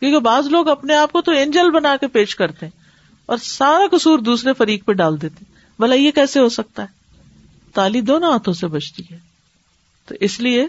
کیونکہ 0.00 0.18
بعض 0.18 0.46
لوگ 0.46 0.68
اپنے 0.68 0.94
آپ 0.94 1.12
کو 1.12 1.20
تو 1.20 1.32
اینجل 1.32 1.70
بنا 1.70 1.96
کے 1.96 2.06
پیش 2.06 2.36
کرتے 2.36 2.66
ہیں 2.66 2.80
اور 3.26 3.36
سارا 3.36 3.96
قصور 3.96 4.18
دوسرے 4.18 4.52
فریق 4.52 4.84
پہ 4.84 4.92
ڈال 4.92 5.22
دیتے 5.22 5.44
بھلا 5.78 5.94
یہ 5.94 6.10
کیسے 6.10 6.40
ہو 6.40 6.48
سکتا 6.48 6.82
ہے؟ 6.82 6.88
تالی 7.74 8.00
دونوں 8.00 8.32
ہاتھوں 8.32 8.54
سے 8.54 8.66
بچتی 8.66 9.02
ہے۔ 9.10 9.18
تو 10.06 10.14
اس 10.20 10.40
لیے 10.40 10.66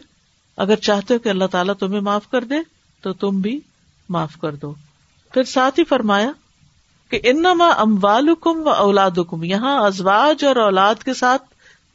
اگر 0.58 0.76
چاہتے 0.76 1.14
ہو 1.14 1.20
کہ 1.20 1.30
اللہ 1.30 1.46
تعالیٰ 1.46 1.74
تمہیں 1.74 2.02
معاف 2.02 2.30
کر 2.30 2.44
دے، 2.44 2.56
تو 3.02 3.14
تم 3.14 3.42
بھی 3.42 3.60
معاف 4.10 4.38
کر 4.38 4.56
دو۔ 4.56 4.74
پھر 5.34 5.44
ساتھ 5.44 5.80
ہی 5.80 5.84
فرمایا 5.84 6.32
کہ 7.10 7.20
انما 7.24 7.68
اموال 7.68 8.30
کم 8.42 8.68
و 8.68 8.70
اولاد 8.70 9.12
کم 9.30 9.44
یہاں 9.44 9.82
ازواج 9.82 10.46
اور 10.46 10.56
اولاد 10.56 10.96
کے 10.96 11.14
ساتھ 11.14 11.44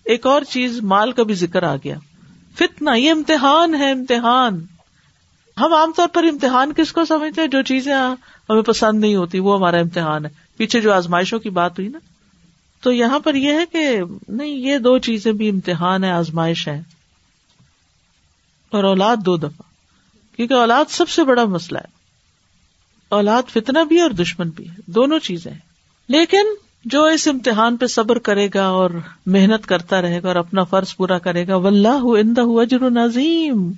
ایک 0.05 0.27
اور 0.27 0.43
چیز 0.43 0.81
مال 0.81 1.13
کا 1.13 1.23
بھی 1.23 1.35
ذکر 1.35 1.63
آ 1.63 1.77
گیا۔ 1.77 1.97
فتنا 2.59 2.95
یہ 2.95 3.11
امتحان 3.11 3.75
ہے، 3.75 3.91
امتحان۔ 3.91 4.67
ہم 5.61 5.73
عام 5.73 5.93
طور 5.97 6.09
پر 6.09 6.25
امتحان 6.25 6.73
کس 6.73 6.93
کو 6.93 7.05
سمجھتے 7.05 7.41
ہیں؟ 7.41 7.49
جو 7.49 7.63
چیزیں 7.63 7.95
ہاں 7.95 8.17
ہمیں 8.51 8.63
پسند 8.63 9.01
نہیں 9.01 9.17
ہوتی، 9.17 9.39
وہ 9.39 9.57
ہمارا 9.57 9.77
امتحان 9.77 10.25
ہے۔ 10.25 10.31
پیچھے 10.57 10.81
جو 10.81 10.93
آزمائشوں 10.93 11.39
کی 11.39 11.51
بات 11.51 11.79
ہوئی 11.79 11.89
نا۔ 11.89 11.99
تو 12.83 12.93
یہاں 12.93 13.19
پر 13.19 13.35
یہ 13.35 13.53
ہے 13.53 13.67
کہ 13.73 14.01
نہیں، 14.29 14.51
یہ 14.51 14.79
دو 14.79 14.99
چیزیں 14.99 15.33
بھی 15.33 15.49
امتحان 15.49 16.05
ہے 16.05 16.11
آزمائش 16.11 16.69
ہے 16.69 16.83
اور 18.71 18.85
اولاد 18.85 19.17
دو 19.17 19.37
دفعہ۔ 19.37 19.63
کیونکہ 20.37 20.55
اولاد 20.55 20.85
سب 20.89 21.09
سے 21.09 21.25
بڑا 21.25 21.45
مسئلہ 21.45 21.79
ہے۔ 21.79 22.00
اولاد 23.11 23.43
فتنا 23.49 23.83
بھی 23.83 24.01
اور 24.01 24.11
دشمن 24.11 24.51
بھی 24.51 24.69
ہے، 24.69 24.75
دونوں 24.87 25.19
چیزیں 25.19 25.53
لیکن 26.09 26.47
جو 26.85 27.05
اس 27.05 27.29
امتحان 27.29 27.77
پہ 27.77 27.87
صبر 27.87 28.19
کرے 28.19 28.49
گا 28.55 28.67
اور 28.67 28.91
محنت 29.27 29.67
کرتا 29.67 30.03
رہے 30.03 30.23
گا 30.23 30.29
اور 30.29 30.37
اپنا 30.37 30.65
فرض 30.65 30.97
پورا 30.97 31.19
کرے 31.19 31.47
گا، 31.47 31.57
واللہ 31.57 32.03
اندہ 32.03 32.43
اجر 32.47 33.05
عظیم۔ 33.05 33.73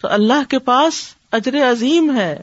تو 0.00 0.08
اللہ 0.08 0.50
کے 0.50 0.58
پاس 0.58 0.94
اجر 1.32 1.70
عظیم 1.70 2.16
ہے۔ 2.16 2.40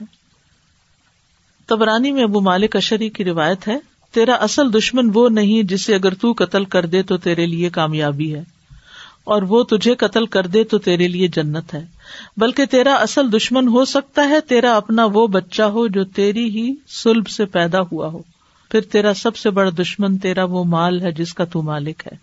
تبرانی 1.65 2.11
میں 2.11 2.23
ابو 2.23 2.41
مالک 2.41 2.75
اشری 2.75 3.09
کی 3.09 3.23
روایت 3.23 3.67
ہے، 3.67 3.77
تیرا 4.11 4.33
اصل 4.33 4.73
دشمن 4.73 5.11
وہ 5.13 5.29
نہیں 5.29 5.63
جسے 5.63 5.95
اگر 5.95 6.13
تو 6.13 6.33
قتل 6.37 6.65
کر 6.65 6.85
دے 6.85 7.03
تو 7.03 7.17
تیرے 7.17 7.45
لیے 7.45 7.69
کامیابی 7.69 8.35
ہے۔ 8.35 8.54
اور 9.25 9.41
وہ 9.41 9.63
تجھے 9.63 9.95
قتل 9.95 10.25
کر 10.25 10.47
دے 10.47 10.63
تو 10.63 10.77
تیرے 10.77 11.07
لیے 11.07 11.27
جنت 11.27 11.73
ہے۔ 11.73 11.85
بلکہ 12.37 12.65
تیرا 12.65 12.93
اصل 12.93 13.33
دشمن 13.33 13.67
ہو 13.67 13.85
سکتا 13.85 14.29
ہے، 14.29 14.41
تیرا 14.41 14.75
اپنا 14.75 15.05
وہ 15.05 15.27
بچہ 15.27 15.63
ہو 15.63 15.87
جو 15.87 16.03
تیری 16.03 16.49
ہی 16.49 16.75
سلب 16.87 17.27
سے 17.27 17.45
پیدا 17.45 17.81
ہوا 17.81 18.07
ہو۔ 18.07 18.21
پھر 18.71 18.81
تیرا 18.81 19.13
سب 19.13 19.35
سے 19.35 19.49
بڑا 19.49 19.69
دشمن، 19.81 20.17
تیرا 20.17 20.43
وہ 20.43 20.63
مال 20.63 21.01
ہے 21.01 21.11
جس 21.11 21.33
کا 21.33 21.45
تو 21.45 21.61
مالک 21.61 22.07
ہے۔ 22.11 22.17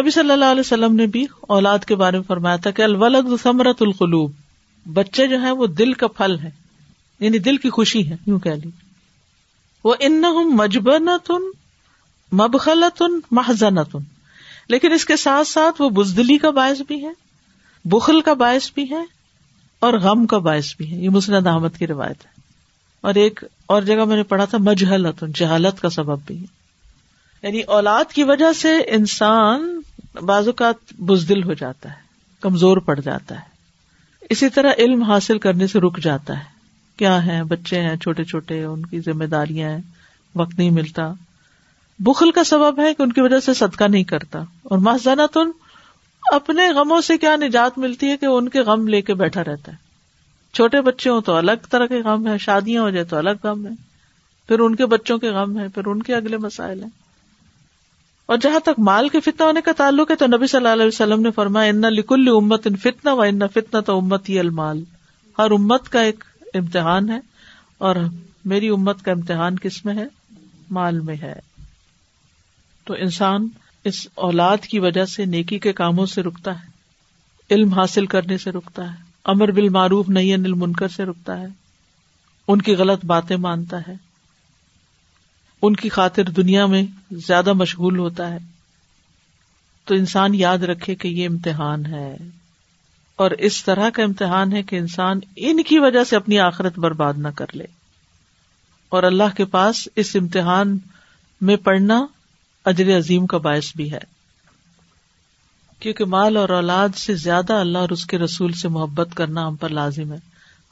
نبی 0.00 0.10
صلی 0.10 0.30
اللہ 0.30 0.44
علیہ 0.44 0.60
وسلم 0.60 0.94
نے 0.94 1.06
بھی 1.06 1.26
اولاد 1.40 1.78
کے 1.78 1.96
بارے 1.96 2.16
میں 2.16 2.24
فرمایا 2.24 2.56
تھا 2.56 2.70
کہ 2.70 2.82
الولد 2.82 3.42
ثمرت 3.42 3.82
القلوب۔ 3.82 4.32
بچے 4.94 5.26
جو 5.26 5.42
ہے 5.42 5.50
وہ 5.50 5.66
دل 5.66 5.92
کا 5.92 6.06
پھل 6.06 6.38
ہے 6.38 6.50
یعنی 7.20 7.38
دل 7.38 7.56
کی 7.56 7.70
خوشی 7.70 8.10
ہے 8.10 8.16
یوں 8.26 8.38
کہہ 8.38 8.50
لی 8.50 8.70
وہ 9.84 9.94
ان 10.00 10.22
مجبن 10.56 11.06
مبخلتن 12.32 13.20
محزنتن 13.30 13.98
لیکن 14.70 14.92
اس 14.92 15.04
کے 15.04 15.16
ساتھ 15.16 15.48
ساتھ 15.48 15.82
وہ 15.82 15.90
بزدلی 15.90 16.38
کا 16.38 16.50
باعث 16.50 16.80
بھی 16.86 17.04
ہے، 17.04 17.10
بخل 17.84 18.20
کا 18.20 18.32
باعث 18.32 18.72
بھی 18.74 18.90
ہے 18.90 19.04
اور 19.80 19.94
غم 19.94 20.26
کا 20.26 20.38
باعث 20.38 20.76
بھی 20.76 20.92
ہے۔ 20.92 20.96
یہ 20.96 21.08
مسند 21.08 21.46
احمد 21.46 21.68
کی 21.78 21.86
روایت 21.86 22.26
ہے۔ 22.26 22.30
اور 23.00 23.14
ایک 23.14 23.44
اور 23.66 23.82
جگہ 23.82 24.04
میں 24.04 24.16
نے 24.16 24.22
پڑھا 24.22 24.44
تھا 24.44 24.58
مجہلت 24.58 25.24
جہالت 25.34 25.80
کا 25.80 25.90
سبب 25.90 26.18
بھی 26.26 26.40
ہے۔ 26.40 26.44
یعنی 27.42 27.60
اولاد 27.60 28.04
کی 28.12 28.24
وجہ 28.24 28.52
سے 28.52 28.76
انسان 28.76 29.80
بعض 30.22 30.46
اوقات 30.46 30.74
بزدل 30.98 31.44
ہو 31.44 31.52
جاتا 31.52 31.88
ہے، 31.88 32.00
کمزور 32.40 32.76
پڑ 32.76 33.00
جاتا 33.00 33.34
ہے۔ 33.34 33.44
اسی 34.30 34.48
طرح 34.48 34.72
علم 34.78 35.02
حاصل 35.02 35.38
کرنے 35.38 35.66
سے 35.66 35.80
رک 35.80 35.98
جاتا 35.98 36.38
ہے۔ 36.38 36.44
کیا 36.96 37.26
ہے 37.26 37.44
بچے 37.44 37.80
ہیں، 37.80 37.96
چھوٹے 37.96 38.24
چھوٹے، 38.24 38.64
ان 38.64 38.86
کی 38.86 39.00
ذمہ 39.00 39.24
داریاں 39.24 39.70
ہیں، 39.70 39.80
وقت 40.34 40.58
نہیں 40.58 40.70
ملتا۔ 40.70 41.12
بخل 42.00 42.30
کا 42.30 42.44
سبب 42.44 42.80
ہے 42.80 42.94
کہ 42.94 43.02
ان 43.02 43.12
کی 43.12 43.20
وجہ 43.20 43.40
سے 43.40 43.54
صدقہ 43.54 43.84
نہیں 43.84 44.04
کرتا 44.04 44.38
اور 44.38 44.78
محضانہ 44.78 45.22
تن 45.32 45.50
اپنے 46.32 46.70
غموں 46.70 47.00
سے 47.00 47.18
کیا 47.18 47.36
نجات 47.36 47.78
ملتی 47.78 48.10
ہے 48.10 48.16
کہ 48.16 48.26
ان 48.26 48.48
کے 48.48 48.60
غم 48.60 48.88
لے 48.88 49.02
کے 49.02 49.14
بیٹھا 49.14 49.44
رہتا 49.44 49.72
ہے؟ 49.72 49.76
چھوٹے 50.54 50.80
بچے 50.80 51.10
ہوں 51.10 51.20
تو 51.20 51.34
الگ 51.34 51.66
طرح 51.70 51.86
کے 51.86 51.98
غم 51.98 52.26
ہے 52.26 52.38
شادیاں 52.38 52.82
ہو 52.82 52.90
جائے 52.90 53.04
تو 53.04 53.16
الگ 53.16 53.44
غم 53.44 53.66
ہے 53.66 53.70
پھر 54.48 54.58
ان 54.58 54.74
کے 54.74 54.86
بچوں 54.86 55.18
کے 55.18 55.30
غم 55.30 55.58
ہے 55.58 55.68
پھر 55.68 55.86
ان 55.86 56.02
کے 56.02 56.14
اگلے 56.14 56.36
مسائل 56.36 56.82
ہیں۔ 56.82 56.90
اور 58.26 58.36
جہاں 58.36 58.58
تک 58.58 58.78
مال 58.78 59.08
کے 59.08 59.20
فتنا 59.20 59.46
ہونے 59.46 59.60
کا 59.60 59.72
تعلق 59.76 60.10
ہے 60.10 60.16
تو 60.16 60.26
نبی 60.26 60.46
صلی 60.46 60.58
اللہ 60.58 60.68
علیہ 60.68 60.86
وسلم 60.86 61.20
نے 61.20 61.30
فرمایا، 61.30 61.70
ان 61.70 61.80
لکل 61.80 62.28
امت 62.28 62.66
ان 62.66 62.76
فتنا 62.76 63.12
و 63.12 63.20
ان 63.20 63.40
فتنا 63.54 63.80
تو 63.80 63.98
امت 63.98 64.28
ہی 64.28 64.38
المال۔ 64.38 64.84
ہر 65.38 65.50
امت 65.50 65.88
کا 65.88 66.00
ایک 66.00 66.24
امتحان 66.54 67.10
ہے 67.10 67.20
اور 67.78 67.96
میری 68.44 68.68
امت 68.68 69.02
کا 69.02 69.12
امتحان 69.12 69.58
کس 69.58 69.84
میں 69.84 69.94
ہے؟ 69.94 70.06
مال 70.70 71.00
میں 71.00 71.16
ہے۔ 71.22 71.49
تو 72.84 72.94
انسان 72.94 73.48
اس 73.84 74.08
اولاد 74.14 74.58
کی 74.58 74.78
وجہ 74.78 75.04
سے 75.04 75.24
نیکی 75.24 75.58
کے 75.58 75.72
کاموں 75.72 76.06
سے 76.06 76.22
رکتا 76.22 76.62
ہے، 76.62 76.66
علم 77.50 77.72
حاصل 77.72 78.06
کرنے 78.06 78.38
سے 78.38 78.50
رکتا 78.50 78.92
ہے، 78.92 78.96
امر 79.24 79.50
بال 79.50 79.68
معروف 79.68 80.08
نہیں 80.08 80.34
انل 80.34 80.52
منکر 80.52 80.88
سے 80.88 81.04
رکتا 81.04 81.40
ہے۔ 81.40 81.46
ان 82.48 82.62
کی 82.62 82.74
غلط 82.74 83.04
باتیں 83.04 83.36
مانتا 83.36 83.80
ہے۔ 83.88 83.92
ان 85.62 85.76
کی 85.76 85.88
خاطر 85.88 86.24
دنیا 86.24 86.66
میں 86.66 86.82
زیادہ 87.10 87.52
مشغول 87.52 87.98
ہوتا 87.98 88.30
ہے۔ 88.30 88.38
تو 89.84 89.94
انسان 89.94 90.34
یاد 90.34 90.58
رکھے 90.58 90.94
کہ 90.94 91.08
یہ 91.08 91.28
امتحان 91.28 91.86
ہے۔ 91.86 92.16
اور 93.16 93.30
اس 93.30 93.64
طرح 93.64 93.90
کا 93.90 94.02
امتحان 94.02 94.52
ہے 94.52 94.62
کہ 94.62 94.76
انسان 94.76 95.20
ان 95.36 95.62
کی 95.62 95.78
وجہ 95.78 96.04
سے 96.04 96.16
اپنی 96.16 96.38
آخرت 96.38 96.78
برباد 96.78 97.14
نہ 97.16 97.28
کر 97.28 97.46
لے۔ 97.54 97.64
اور 98.88 99.02
اللہ 99.02 99.36
کے 99.36 99.44
پاس 99.44 99.88
اس 99.96 100.16
امتحان 100.20 100.78
میں 101.40 101.56
پڑھنا 101.56 102.06
اجر 102.64 102.98
عظیم 102.98 103.26
کا 103.26 103.38
باعث 103.38 103.76
بھی 103.76 103.92
ہے۔ 103.92 104.20
کیونکہ 105.80 106.04
مال 106.04 106.36
اور 106.36 106.48
اولاد 106.48 106.88
سے 106.96 107.14
زیادہ 107.14 107.52
اللہ 107.52 107.78
اور 107.78 107.88
اس 107.88 108.06
کے 108.06 108.18
رسول 108.18 108.52
سے 108.52 108.68
محبت 108.68 109.08
کرنا 109.14 109.48
ہم 109.48 109.56
پر 109.56 109.68
لازم 109.68 110.12
ہے۔ 110.12 110.18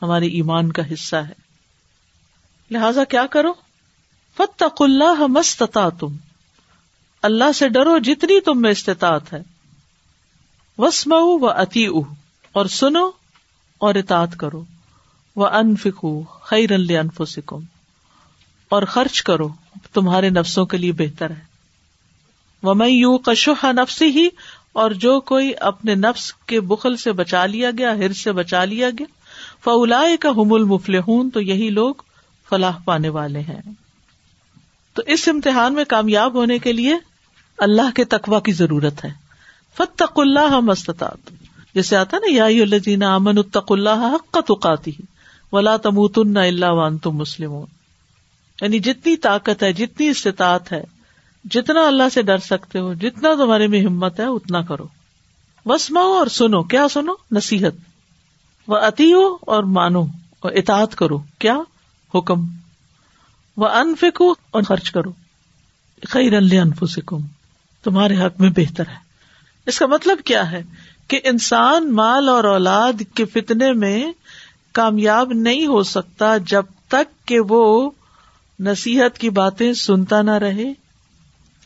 ہمارے 0.02 0.26
ایمان 0.26 0.72
کا 0.72 0.92
حصہ 0.92 1.16
ہے۔ 1.16 1.32
لہذا 2.70 3.04
کیا 3.04 3.26
کرو؟ 3.26 3.52
فتق 4.36 4.82
اللہ 4.82 5.26
مستتا 5.26 5.88
تم 5.88 6.16
اللہ 7.22 7.52
سے 7.52 7.68
ڈرو 7.68 7.98
جتنی 7.98 8.40
تم 8.40 8.62
میں 8.62 8.70
استطاعت 8.70 9.32
ہے۔ 9.32 9.42
وسم 10.78 11.12
و 11.12 11.48
اتی 11.48 11.86
اور 12.52 12.66
سنو 12.66 13.10
اور 13.78 13.94
اطاط 13.94 14.36
کرو۔ 14.36 14.64
وہ 15.36 15.46
انفکو 15.46 16.22
خیر 16.22 16.72
انفو 16.72 17.24
سکم 17.24 17.60
اور 18.68 18.82
خرچ 18.82 19.22
کرو۔ 19.22 19.48
تمہارے 19.92 20.30
نفسوں 20.30 20.66
کے 20.66 20.76
لیے 20.76 20.92
بہتر 20.92 21.30
ہے۔ 21.30 21.47
وہ 22.62 22.74
میں 22.74 22.88
یو 22.88 23.18
کشوہ 23.18 23.72
نفسی 23.72 24.04
ہی 24.04 24.28
اور 24.72 24.90
جو 24.90 25.20
کوئی 25.20 25.52
اپنے 25.60 25.94
نفس 25.94 26.32
کے 26.34 26.60
بخل 26.60 26.96
سے 26.96 27.12
بچا 27.12 27.46
لیا 27.46 27.70
گیا، 27.78 27.96
ہر 27.98 28.12
سے 28.12 28.32
بچا 28.32 28.64
لیا 28.64 28.90
گیا 28.90 29.06
فلا 29.64 30.02
کا 30.20 30.28
حم 30.28 30.52
المفل 30.52 30.96
تو 31.34 31.40
یہی 31.40 31.70
لوگ 31.70 31.94
فلاح 32.48 32.78
پانے 32.84 33.08
والے 33.08 33.40
ہیں۔ 33.40 33.60
تو 34.94 35.02
اس 35.06 35.28
امتحان 35.28 35.74
میں 35.74 35.84
کامیاب 35.84 36.34
ہونے 36.34 36.58
کے 36.58 36.72
لیے 36.72 36.94
اللہ 37.58 37.90
کے 37.94 38.04
تقوا 38.04 38.40
کی 38.40 38.52
ضرورت 38.52 39.04
ہے۔ 39.04 39.10
فتق 39.76 40.12
اللہ 40.16 40.60
مستطاط 40.60 41.30
جیسے 41.74 41.96
آتا 41.96 42.16
نا، 42.18 42.34
یا 42.34 42.44
الزین 42.44 43.02
امن 43.02 43.38
اتق 43.38 43.72
اللہ 43.72 44.12
حق 44.14 44.30
کا 44.30 44.40
تقاتی 44.40 44.92
ولا 45.52 45.76
تموت 45.76 46.18
اللہ 46.18 46.66
وان 46.66 46.98
تم 46.98 47.10
مسلم 47.10 47.52
یعنی 48.62 48.78
جتنی 48.78 49.16
طاقت 49.16 49.62
ہے، 49.62 49.72
جتنی 49.72 50.08
استطاعت 50.08 50.72
ہے 50.72 50.84
جتنا 51.50 51.86
اللہ 51.86 52.08
سے 52.12 52.22
ڈر 52.22 52.38
سکتے 52.38 52.78
ہو، 52.78 52.94
جتنا 52.94 53.34
تمہارے 53.34 53.66
میں 53.66 53.84
ہمت 53.84 54.20
ہے، 54.20 54.24
اتنا 54.24 54.62
کرو۔ 54.62 54.84
بس 55.66 55.90
ماؤ 55.90 56.12
اور 56.12 56.26
سنو۔ 56.26 56.62
کیا 56.62 56.88
سنو؟ 56.88 57.12
نصیحت۔ 57.30 57.72
وہ 58.68 58.76
اتی 58.76 59.12
ہو 59.12 59.34
اور 59.40 59.62
مانو۔ 59.62 60.02
اور 60.40 60.52
اطاعت 60.52 60.94
کرو۔ 60.94 61.18
کیا؟ 61.38 61.58
حکم۔ 62.14 62.40
وہ 63.56 63.68
انفکو 63.68 64.34
اور 64.50 64.62
خرچ 64.62 64.90
کرو۔ 64.90 65.12
خیر 66.08 66.32
انف 66.32 66.84
سکم 66.90 67.18
تمہارے 67.82 68.18
حق 68.18 68.40
میں 68.40 68.50
بہتر 68.56 68.86
ہے۔ 68.86 68.96
اس 69.66 69.78
کا 69.78 69.86
مطلب 69.86 70.18
کیا 70.24 70.50
ہے؟ 70.50 70.62
کہ 71.08 71.20
انسان 71.24 71.92
مال 71.92 72.28
اور 72.28 72.44
اولاد 72.44 73.02
کے 73.14 73.24
فتنے 73.24 73.72
میں 73.72 74.12
کامیاب 74.72 75.32
نہیں 75.32 75.66
ہو 75.66 75.82
سکتا 75.82 76.36
جب 76.36 76.62
تک 76.88 77.28
کہ 77.28 77.40
وہ 77.48 77.90
نصیحت 78.60 79.18
کی 79.18 79.30
باتیں 79.30 79.72
سنتا 79.72 80.22
نہ 80.22 80.30
رہے۔ 80.30 80.87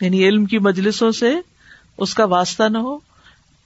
یعنی 0.02 0.28
علم 0.28 0.44
کی 0.44 0.58
مجلسوں 0.58 1.10
سے 1.10 1.34
اس 1.98 2.14
کا 2.14 2.24
واسطہ 2.24 2.64
نہ 2.64 2.78
ہو، 2.78 2.98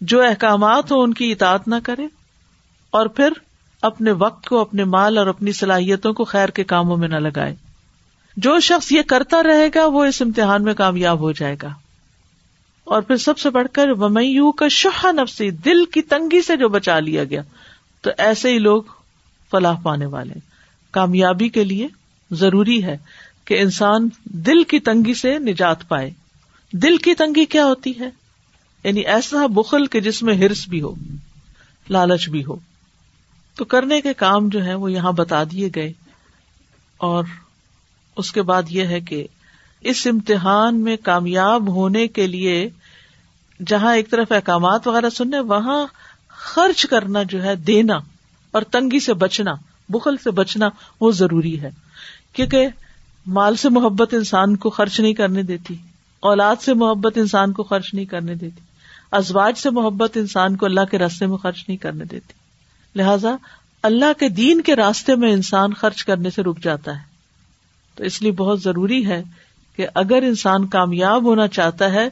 جو 0.00 0.22
احکامات 0.22 0.92
ہو 0.92 1.02
ان 1.02 1.14
کی 1.14 1.32
اطاعت 1.32 1.68
نہ 1.68 1.74
کرے، 1.84 2.06
اور 2.90 3.06
پھر 3.06 3.32
اپنے 3.82 4.12
وقت 4.12 4.48
کو، 4.48 4.58
اپنے 4.58 4.84
مال 4.84 5.18
اور 5.18 5.26
اپنی 5.26 5.52
صلاحیتوں 5.52 6.12
کو 6.12 6.24
خیر 6.24 6.48
کے 6.48 6.64
کاموں 6.64 6.96
میں 6.96 7.08
نہ 7.08 7.16
لگائے۔ 7.16 7.54
جو 8.36 8.60
شخص 8.60 8.92
یہ 8.92 9.02
کرتا 9.02 9.42
رہے 9.42 9.68
گا، 9.74 9.86
وہ 9.86 10.04
اس 10.04 10.22
امتحان 10.22 10.64
میں 10.64 10.74
کامیاب 10.74 11.20
ہو 11.20 11.32
جائے 11.32 11.56
گا۔ 11.62 11.68
اور 12.84 13.02
پھر 13.02 13.16
سب 13.16 13.38
سے 13.38 13.50
بڑھ 13.50 13.66
کر 13.72 13.90
ومیو 13.90 14.52
کا 14.52 14.68
شہ 14.68 15.06
نفسی، 15.12 15.50
دل 15.50 15.84
کی 15.84 16.02
تنگی 16.02 16.42
سے 16.42 16.56
جو 16.56 16.68
بچا 16.68 16.98
لیا 16.98 17.24
گیا، 17.24 17.42
تو 18.00 18.10
ایسے 18.18 18.52
ہی 18.52 18.58
لوگ 18.58 18.82
فلاح 19.50 19.74
پانے 19.82 20.06
والے 20.06 20.34
کامیابی 20.90 21.48
کے 21.48 21.64
لیے 21.64 21.88
ضروری 22.30 22.84
ہے 22.84 22.96
کہ 23.44 23.60
انسان 23.60 24.08
دل 24.24 24.64
کی 24.64 24.78
تنگی 24.78 25.14
سے 25.14 25.38
نجات 25.38 25.88
پائے۔ 25.88 26.25
دل 26.72 26.96
کی 26.96 27.14
تنگی 27.14 27.44
کیا 27.44 27.64
ہوتی 27.64 28.00
ہے؟ 28.00 28.10
یعنی 28.84 29.00
ایسا 29.00 29.46
بخل 29.46 29.86
کے 29.86 30.00
جس 30.00 30.22
میں 30.22 30.34
ہرس 30.34 30.68
بھی 30.68 30.82
ہو، 30.82 30.94
لالچ 31.90 32.28
بھی 32.28 32.44
ہو۔ 32.44 32.56
تو 33.56 33.64
کرنے 33.64 34.00
کے 34.00 34.14
کام 34.14 34.48
جو 34.48 34.64
ہے 34.64 34.74
وہ 34.74 34.92
یہاں 34.92 35.12
بتا 35.12 35.44
دیے 35.44 35.68
گئے۔ 35.74 35.92
اور 36.96 37.24
اس 38.16 38.32
کے 38.32 38.42
بعد 38.42 38.62
یہ 38.68 38.84
ہے 38.84 39.00
کہ 39.00 39.26
اس 39.80 40.06
امتحان 40.06 40.80
میں 40.80 40.96
کامیاب 40.96 41.68
ہونے 41.68 42.08
کے 42.08 42.26
لیے 42.26 42.68
جہاں 43.66 43.96
ایک 43.96 44.10
طرف 44.10 44.32
احکامات 44.32 44.86
وغیرہ 44.86 45.10
سننے، 45.10 45.40
وہاں 45.40 45.86
خرچ 46.28 46.86
کرنا 46.86 47.22
جو 47.22 47.42
ہے، 47.42 47.56
دینا 47.56 47.94
اور 48.50 48.62
تنگی 48.62 49.00
سے 49.00 49.14
بچنا، 49.14 49.52
بخل 49.88 50.16
سے 50.16 50.30
بچنا 50.30 50.68
وہ 51.00 51.12
ضروری 51.12 51.60
ہے۔ 51.60 51.70
کیونکہ 52.32 52.66
مال 53.26 53.56
سے 53.56 53.68
محبت 53.68 54.14
انسان 54.14 54.56
کو 54.56 54.70
خرچ 54.70 55.00
نہیں 55.00 55.14
کرنے 55.14 55.42
دیتی۔ 55.42 55.74
اولاد 56.20 56.56
سے 56.56 56.74
محبت 56.74 57.18
انسان 57.18 57.52
کو 57.52 57.62
خرچ 57.62 57.94
نہیں 57.94 58.04
کرنے 58.04 58.34
دیتی۔ 58.34 58.60
ازواج 59.10 59.58
سے 59.58 59.70
محبت 59.70 60.16
انسان 60.16 60.56
کو 60.56 60.66
اللہ 60.66 60.80
کے 60.90 60.98
رستے 60.98 61.26
میں 61.26 61.36
خرچ 61.36 61.64
نہیں 61.68 61.76
کرنے 61.76 62.04
دیتی۔ 62.04 62.32
لہذا 62.96 63.36
اللہ 63.82 64.12
کے 64.18 64.28
دین 64.28 64.60
کے 64.60 64.76
راستے 64.76 65.14
میں 65.14 65.32
انسان 65.32 65.72
خرچ 65.72 66.04
کرنے 66.04 66.30
سے 66.30 66.42
رک 66.42 66.58
جاتا 66.62 66.96
ہے۔ 66.96 67.02
تو 67.94 68.04
اس 68.04 68.22
لیے 68.22 68.32
بہت 68.32 68.62
ضروری 68.62 69.06
ہے 69.06 69.22
کہ 69.76 69.86
اگر 69.94 70.22
انسان 70.22 70.66
کامیاب 70.66 71.24
ہونا 71.24 71.48
چاہتا 71.48 71.92
ہے، 71.92 72.08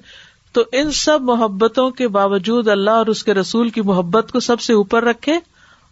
تو 0.53 0.64
ان 0.73 0.93
سب 0.93 1.23
محبتوں 1.23 1.90
کے 1.90 2.09
باوجود 2.09 2.69
اللہ 2.69 2.90
اور 2.90 3.07
اس 3.07 3.25
کے 3.25 3.35
رسول 3.35 3.71
کی 3.71 3.81
محبت 3.81 4.33
کو 4.33 4.40
سب 4.40 4.61
سے 4.61 4.73
اوپر 4.73 5.05
رکھے 5.05 5.38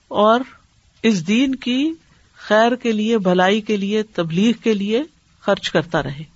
اور 0.08 0.40
اس 1.02 1.26
دین 1.26 1.54
کی 1.54 1.92
خیر 2.36 2.74
کے 2.74 2.92
لیے، 2.92 3.18
بھلائی 3.18 3.60
کے 3.60 3.76
لیے، 3.76 4.02
تبلیغ 4.02 4.52
کے 4.62 4.74
لیے 4.74 5.02
خرچ 5.40 5.70
کرتا 5.70 6.02
رہے۔ 6.02 6.31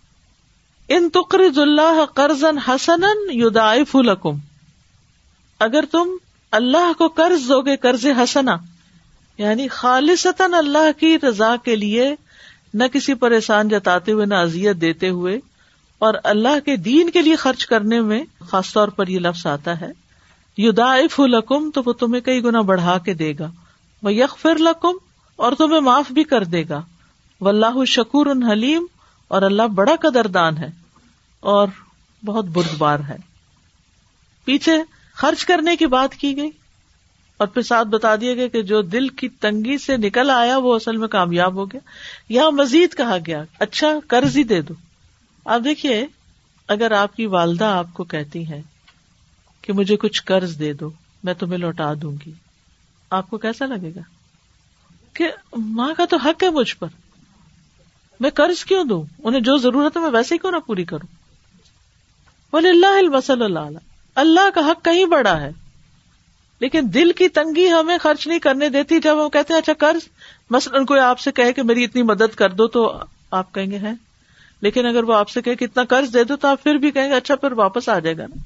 ان 0.89 1.09
تقرض 1.11 1.59
اللہ 1.59 2.05
قرض 2.15 2.45
حسن 2.69 3.05
یدائف 3.29 3.97
لکم۔ 3.97 4.39
اگر 5.61 5.85
تم 5.91 6.09
اللہ 6.53 6.93
کو 6.99 7.09
قرض 7.09 7.49
دو 7.49 7.61
گے 7.61 7.77
قرض 7.77 8.07
حسنا 8.07 8.57
یعنی 9.39 9.69
خالصتاً 9.69 10.55
اللہ 10.55 11.01
کی 11.01 11.17
رضا 11.29 11.57
کے 11.65 11.77
لیے 11.77 12.15
نہ 12.75 12.85
کسی 12.93 13.15
پر 13.15 13.33
احسان 13.33 13.69
جتاتے 13.69 14.13
ہوئے، 14.13 14.27
نہ 14.27 14.35
ازیت 14.35 14.77
دیتے 14.81 15.09
ہوئے 15.09 15.41
اور 15.99 16.15
اللہ 16.25 16.61
کے 16.65 16.77
دین 16.77 17.11
کے 17.11 17.23
لیے 17.23 17.37
خرچ 17.37 17.67
کرنے 17.67 18.01
میں 18.01 18.25
خاص 18.41 18.73
طور 18.73 18.89
پر 18.89 19.07
یہ 19.07 19.19
لفظ 19.19 19.47
آتا 19.47 19.81
ہے۔ 19.81 19.93
یدائف 20.57 21.21
لکم 21.21 21.71
تو 21.71 21.83
وہ 21.87 21.93
تمہیں 21.93 22.21
کئی 22.21 22.45
گنا 22.45 22.61
بڑھا 22.61 22.99
کے 22.99 23.15
دے 23.15 23.33
گا۔ 23.39 23.51
وہ 24.03 24.13
یک 24.13 24.39
فر 24.39 24.59
لکم 24.59 24.93
اور 25.37 25.53
تمہیں 25.53 25.81
معاف 25.81 26.13
بھی 26.13 26.25
کر 26.25 26.45
دے 26.45 26.65
گا۔ 26.69 26.83
و 27.41 27.49
اللہ 27.49 27.85
شکور 27.85 28.27
حلیم۔ 28.53 28.87
اور 29.29 29.43
اللہ 29.43 29.63
بڑا 29.63 29.93
قدردان 30.01 30.59
ہے 30.59 30.69
اور 31.41 31.69
بہت 32.25 32.45
بردبار 32.45 33.01
ہے۔ 33.09 33.17
پیچھے 34.45 34.73
خرچ 35.15 35.45
کرنے 35.45 35.77
کی 35.77 35.87
بات 35.87 36.15
کی 36.15 36.37
گئی 36.37 36.51
اور 37.37 37.47
پھر 37.47 37.63
ساتھ 37.63 37.89
بتا 37.89 38.17
دیا 38.17 38.35
گیا 38.35 38.49
کہ 38.49 38.63
جو 38.63 38.83
دل 38.83 39.09
کی 39.09 39.29
تنگی 39.29 39.79
سے 39.79 39.97
نکل 39.97 40.31
آیا 40.31 40.57
وہ 40.57 40.77
اصل 40.77 40.97
میں 40.97 41.09
کامیاب 41.09 41.55
ہو 41.55 41.71
گیا۔ 41.73 41.81
یہاں 42.29 42.51
مزید 42.51 42.97
کہا 42.97 43.17
گیا 43.27 43.45
اچھا 43.59 43.89
قرض 44.09 44.37
ہی 44.37 44.45
دے 44.45 44.63
دو۔ 44.63 44.75
آپ 45.45 45.61
دیکھیے، 45.65 46.07
اگر 46.69 46.91
آپ 46.91 47.17
کی 47.17 47.27
والدہ 47.27 47.65
آپ 47.65 47.87
کو 47.93 48.05
کہتی 48.05 48.51
ہے 48.51 48.63
کہ 49.63 49.73
مجھے 49.73 49.97
کچھ 49.97 50.23
قرض 50.23 50.59
دے 50.59 50.73
دو، 50.73 50.91
میں 51.25 51.35
تمہیں 51.35 51.59
لوٹا 51.59 51.93
دوں 52.03 52.17
گی۔ 52.27 52.33
آپ 53.11 53.31
کو 53.31 53.39
کیسا 53.39 53.67
لگے 53.67 53.91
گا؟ 53.97 54.01
کہ 55.13 55.31
ماں 55.57 55.95
کا 55.97 56.05
تو 56.05 56.17
حق 56.17 56.43
ہے 56.43 56.51
مجھ 56.51 56.77
پر۔ 56.77 56.87
میں 58.21 58.31
قرض 58.31 58.65
کیوں 58.65 58.85
دوں؟ 58.85 59.03
انہیں 59.25 59.41
جو 59.41 59.57
ضرورت 59.57 59.97
ہے 59.97 60.03
میں 60.03 60.11
ویسے 60.11 60.35
ہی 60.35 60.39
کیوں 60.39 60.53
نہ 60.53 60.57
پوری 60.57 60.85
کروں؟ 60.85 61.07
بولے 62.53 62.71
اللہ 62.71 63.43
اللہ 63.43 63.59
اللہ 64.15 64.51
کا 64.55 64.61
حق 64.61 64.85
کہیں 64.85 65.05
بڑا 65.05 65.41
ہے۔ 65.41 65.51
لیکن 66.61 66.81
دل 66.95 67.13
کی 67.13 67.29
تنگی 67.29 67.73
ہمیں 67.73 67.99
خرچ 67.99 68.27
نہیں 68.27 68.39
کرنے 68.39 68.69
دیتی 68.69 69.01
جب 69.01 69.25
ہم 69.25 69.31
کہتے 69.31 69.53
ہیں 69.53 69.61
اچھا 69.61 69.73
قرض، 69.73 70.09
مثلاً 70.51 70.85
کوئی 70.85 71.01
آپ 71.01 71.21
سے 71.21 71.33
کہے 71.33 71.53
کہ 71.53 71.63
میری 71.63 71.85
اتنی 71.85 72.03
مدد 72.03 72.35
کر 72.35 72.51
دو 72.51 72.67
تو 72.67 72.99
آپ 73.31 73.55
کہیں 73.55 73.71
گے 73.71 73.79
ہے 73.79 73.93
لیکن 74.61 74.87
اگر 74.87 75.03
وہ 75.03 75.15
آپ 75.15 75.29
سے 75.29 75.43
کہ 75.43 75.57
اتنا 75.61 75.85
قرض 75.85 76.15
دے 76.15 76.25
دو 76.25 76.37
تو 76.37 76.49
آپ 76.49 76.63
پھر 76.63 76.75
بھی 76.75 76.91
کہیں 76.91 77.09
گے 77.09 77.15
اچھا 77.15 77.35
پھر 77.35 77.53
واپس 77.53 77.89
آ 77.89 77.99
جائے 77.99 78.19
گا 78.19 78.23
نا۔ 78.23 78.37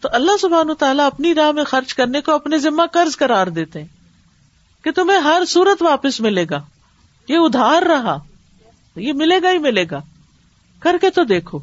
تو 0.00 0.08
اللہ 0.12 0.36
سبحان 0.40 0.70
و 0.70 0.74
تعالیٰ 0.74 1.06
اپنی 1.06 1.34
راہ 1.34 1.52
میں 1.52 1.64
خرچ 1.64 1.94
کرنے 1.94 2.20
کو 2.20 2.32
اپنے 2.32 2.58
ذمہ 2.58 2.82
قرض 2.92 3.16
کرار 3.16 3.46
دیتے 3.46 3.80
ہیں 3.80 3.86
کہ 4.84 4.90
تمہیں 4.90 5.18
ہر 5.18 5.42
صورت 5.48 5.82
واپس 5.82 6.20
ملے 6.20 6.44
گا۔ 6.50 6.60
یہ 7.28 7.36
ادھار 7.36 7.82
رہا۔ 7.82 8.18
یہ 8.96 9.12
ملے 9.12 9.42
گا 9.42 9.50
ہی 9.50 9.58
ملے 9.58 9.84
گا۔ 9.90 10.00
کر 10.78 10.96
کے 11.00 11.10
تو 11.10 11.24
دیکھو۔ 11.24 11.58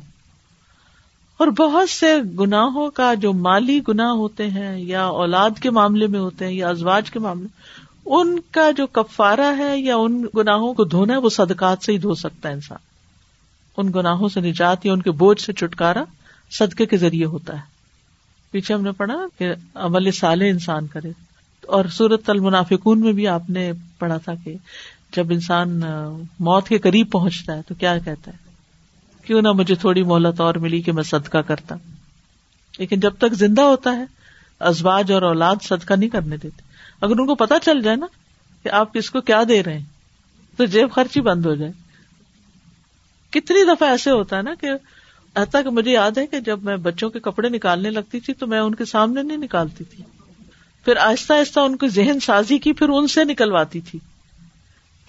اور 1.37 1.47
بہت 1.47 1.89
سے 1.89 2.15
گناہوں 2.39 2.91
کا 2.91 3.13
جو 3.13 3.33
مالی 3.33 3.79
گنا 3.87 4.11
ہوتے 4.11 4.49
ہیں 4.49 4.79
یا 4.79 5.05
اولاد 5.05 5.49
کے 5.59 5.69
معاملے 5.69 6.07
میں 6.07 6.19
ہوتے 6.19 6.45
ہیں 6.45 6.53
یا 6.53 6.69
ازواج 6.69 7.11
کے 7.11 7.19
معاملے 7.19 7.47
ان 8.05 8.39
کا 8.51 8.71
جو 8.71 8.87
کفارہ 8.87 9.53
ہے 9.57 9.79
یا 9.79 9.95
ان 9.95 10.25
گناہوں 10.37 10.73
کو 10.73 10.83
دھونا 10.83 11.13
ہے، 11.13 11.17
وہ 11.17 11.29
صدقات 11.29 11.83
سے 11.83 11.91
ہی 11.91 11.97
دھو 11.97 12.15
سکتا 12.15 12.49
ہے 12.49 12.53
انسان۔ 12.53 12.77
ان 13.77 13.91
گناہوں 13.95 14.29
سے 14.29 14.39
نجات 14.39 14.85
یا 14.85 14.93
ان 14.93 15.01
کے 15.01 15.11
بوجھ 15.11 15.41
سے 15.41 15.53
چھٹکارا 15.53 16.03
صدقے 16.51 16.85
کے 16.85 16.97
ذریعے 16.97 17.25
ہوتا 17.25 17.55
ہے۔ 17.55 17.61
پیچھے 18.51 18.73
ہم 18.73 18.81
نے 18.81 18.91
پڑھا 18.91 19.25
کہ 19.37 19.53
عمل 19.75 20.11
سالے 20.11 20.49
انسان 20.49 20.87
کرے۔ 20.87 21.11
اور 21.67 21.85
سورت 21.85 22.29
المنافقون 22.29 23.01
میں 23.01 23.11
بھی 23.11 23.27
آپ 23.27 23.49
نے 23.49 23.71
پڑھا 23.99 24.17
تھا 24.17 24.33
کہ 24.43 24.55
جب 25.15 25.31
انسان 25.31 25.81
موت 26.39 26.67
کے 26.67 26.77
قریب 26.77 27.11
پہنچتا 27.11 27.55
ہے 27.55 27.61
تو 27.67 27.75
کیا 27.75 27.97
کہتا 27.97 28.31
ہے؟ 28.31 28.37
کیوں 29.25 29.41
نہ 29.41 29.51
مجھے 29.51 29.75
تھوڑی 29.75 30.03
مہلت 30.03 30.41
اور 30.41 30.55
ملی 30.55 30.81
کہ 30.81 30.91
میں 30.91 31.03
صدقہ 31.03 31.37
کرتا۔ 31.37 31.75
لیکن 32.77 32.99
جب 32.99 33.13
تک 33.17 33.33
زندہ 33.33 33.61
ہوتا 33.61 33.97
ہے، 33.97 34.03
ازواج 34.59 35.11
اور 35.11 35.21
اولاد 35.21 35.55
صدقہ 35.61 35.93
نہیں 35.93 36.09
کرنے 36.09 36.37
دیتے۔ 36.37 36.61
اگر 37.01 37.19
ان 37.19 37.25
کو 37.27 37.35
پتا 37.35 37.59
چل 37.59 37.81
جائے 37.81 37.97
نا 37.97 38.05
کہ 38.63 38.69
آپ 38.69 38.93
کس 38.93 39.09
کو 39.09 39.21
کیا 39.21 39.43
دے 39.47 39.63
رہے 39.63 39.77
ہیں، 39.77 39.85
تو 40.57 40.65
جیب 40.65 40.91
خرچی 40.91 41.21
بند 41.21 41.45
ہو 41.45 41.55
جائے۔ 41.55 41.71
کتنی 43.29 43.63
دفعہ 43.63 43.89
ایسے 43.89 44.11
ہوتا 44.11 44.37
ہے 44.37 44.41
نا 44.41 44.51
کہ 44.61 44.67
کہ 45.35 45.69
مجھے 45.69 45.91
یاد 45.91 46.11
ہے 46.17 46.27
کہ 46.27 46.39
جب 46.39 46.63
میں 46.63 46.77
بچوں 46.77 47.09
کے 47.09 47.19
کپڑے 47.19 47.49
نکالنے 47.49 47.89
لگتی 47.89 48.19
تھی 48.19 48.33
تو 48.33 48.47
میں 48.47 48.59
ان 48.59 48.75
کے 48.75 48.85
سامنے 48.85 49.21
نہیں 49.21 49.37
نکالتی 49.37 49.83
تھی۔ 49.83 50.03
پھر 50.85 50.97
آہستہ 50.97 51.33
آہستہ 51.33 51.59
ان 51.59 51.77
کی 51.77 51.87
ذہن 51.87 52.19
سازی 52.19 52.57
کی، 52.57 52.73
پھر 52.73 52.89
ان 52.89 53.07
سے 53.07 53.23
نکلواتی 53.23 53.81
تھی۔ 53.81 53.99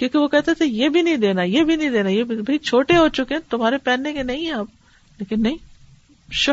کیونکہ 0.03 0.19
وہ 0.19 0.29
کہتے 0.29 0.55
تھے، 0.55 0.67
یہ 0.67 0.89
بھی 0.89 1.03
نہیں 1.03 1.17
دینا، 1.17 1.43
یہ 1.43 1.63
بھی 1.63 1.77
نہیں 1.77 1.91
دینا، 1.91 2.09
یہ 2.09 2.25
بھائی 2.25 2.59
چھوٹے 2.59 2.97
ہو 2.97 3.09
چکے 3.09 3.35
تمہارے 3.51 3.79
پہننے 3.79 4.13
کے 4.13 4.23
نہیں 4.23 4.45
ہیں 4.45 4.53
آپ 4.53 4.67
لیکن 5.19 5.43
نہیں، 5.43 5.57
شہ، 6.33 6.51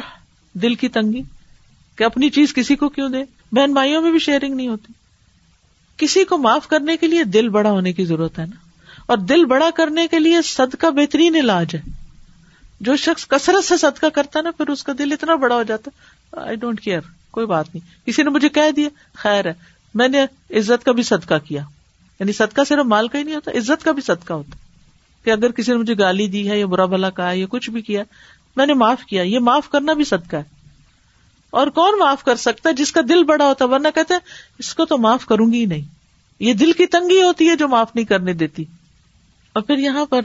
دل 0.53 0.75
کی 0.75 0.87
تنگی 0.87 1.21
کہ 1.97 2.03
اپنی 2.03 2.29
چیز 2.29 2.53
کسی 2.53 2.75
کو 2.75 2.89
کیوں 2.89 3.09
دے 3.09 3.17
بہن 3.51 3.73
بھائیوں 3.73 4.01
میں 4.01 4.11
بھی 4.11 4.19
شیئرنگ 4.19 4.55
نہیں 4.55 4.67
ہوتی۔ 4.67 4.93
کسی 5.97 6.23
کو 6.23 6.37
معاف 6.37 6.67
کرنے 6.67 6.97
کے 6.97 7.07
لیے 7.07 7.23
دل 7.23 7.49
بڑا 7.49 7.71
ہونے 7.71 7.93
کی 7.93 8.05
ضرورت 8.05 8.39
ہے 8.39 8.45
نا۔ 8.45 8.55
اور 9.05 9.17
دل 9.17 9.45
بڑا 9.45 9.69
کرنے 9.75 10.07
کے 10.07 10.19
لیے 10.19 10.41
صدقہ 10.41 10.87
بہترین 10.87 11.35
علاج 11.35 11.75
ہے۔ 11.75 11.81
جو 12.81 12.95
شخص 12.95 13.27
کثرت 13.27 13.65
سے 13.65 13.77
صدقہ 13.77 14.05
کرتا 14.05 14.41
نا، 14.41 14.51
پھر 14.51 14.67
اس 14.67 14.83
کا 14.83 14.93
دل 14.97 15.11
اتنا 15.11 15.35
بڑا 15.35 15.55
ہو 15.55 15.63
جاتا 15.63 15.91
آئی 16.41 16.55
ڈونٹ 16.55 16.81
کیئر 16.81 17.01
کوئی 17.31 17.45
بات 17.45 17.75
نہیں۔ 17.75 18.05
کسی 18.05 18.23
نے 18.23 18.29
مجھے 18.29 18.49
کہہ 18.49 18.71
دیا، 18.75 18.89
خیر 19.13 19.45
ہے، 19.45 19.53
میں 19.93 20.07
نے 20.07 20.23
عزت 20.49 20.83
کا 20.83 20.91
بھی 20.91 21.03
صدقہ 21.03 21.33
کیا۔ 21.47 21.63
یعنی 22.19 22.31
صدقہ 22.31 22.61
صرف 22.67 22.85
مال 22.85 23.07
کا 23.07 23.17
ہی 23.17 23.23
نہیں 23.23 23.35
ہوتا، 23.35 23.51
عزت 23.51 23.83
کا 23.83 23.91
بھی 23.91 24.01
صدقہ 24.01 24.33
ہوتا 24.33 24.55
کہ 25.23 25.29
اگر 25.29 25.51
کسی 25.51 25.71
نے 25.71 25.77
مجھے 25.77 25.93
گالی 25.99 26.27
دی 26.27 26.49
ہے 26.49 26.59
یا 26.59 26.65
برا 26.65 26.85
بلا 26.85 27.09
کہا 27.09 27.31
یا 27.31 27.45
کچھ 27.49 27.69
بھی 27.69 27.81
کیا، 27.81 28.03
میں 28.55 28.65
نے 28.65 28.73
معاف 28.73 29.03
کیا، 29.03 29.23
یہ 29.23 29.39
معاف 29.39 29.69
کرنا 29.69 29.93
بھی 29.93 30.03
صدقہ 30.03 30.35
ہے۔ 30.35 30.43
اور 31.49 31.67
کون 31.67 31.99
معاف 31.99 32.23
کر 32.23 32.35
سکتا 32.35 32.69
ہے 32.69 32.73
جس 32.73 32.91
کا 32.91 33.01
دل 33.09 33.23
بڑا 33.23 33.45
ہوتا 33.45 33.65
ورنہ 33.65 33.87
کہتے 33.95 34.13
اس 34.59 34.75
کو 34.75 34.85
تو 34.85 34.97
معاف 34.97 35.25
کروں 35.25 35.53
گی 35.53 35.59
ہی 35.59 35.65
نہیں۔ 35.65 35.81
یہ 36.39 36.53
دل 36.53 36.71
کی 36.71 36.85
تنگی 36.85 37.21
ہوتی 37.21 37.49
ہے 37.49 37.55
جو 37.55 37.67
معاف 37.67 37.95
نہیں 37.95 38.05
کرنے 38.05 38.33
دیتی۔ 38.33 38.65
اور 39.53 39.63
پھر 39.63 39.77
یہاں 39.77 40.05
پر 40.05 40.21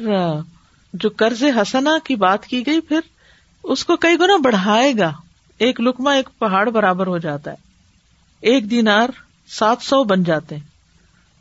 جو 0.95 1.09
قرض 1.17 1.43
حسنا 1.43 1.99
کی 2.05 2.17
بات 2.17 2.47
کی 2.47 2.67
گئی، 2.67 2.81
پھر 2.81 3.01
اس 3.63 3.85
کو 3.85 3.97
کئی 3.97 4.17
گنا 4.21 4.37
بڑھائے 4.37 4.93
گا۔ 4.99 5.13
ایک 5.59 5.81
لکما 5.81 6.13
ایک 6.13 6.29
پہاڑ 6.39 6.71
برابر 6.71 7.07
ہو 7.07 7.19
جاتا 7.19 7.51
ہے۔ 7.51 7.57
ایک 8.41 8.71
دینار 8.71 9.09
سات 9.49 9.77
سو 9.83 10.05
بن 10.05 10.23
جاتے 10.23 10.57
ہیں۔ 10.57 10.74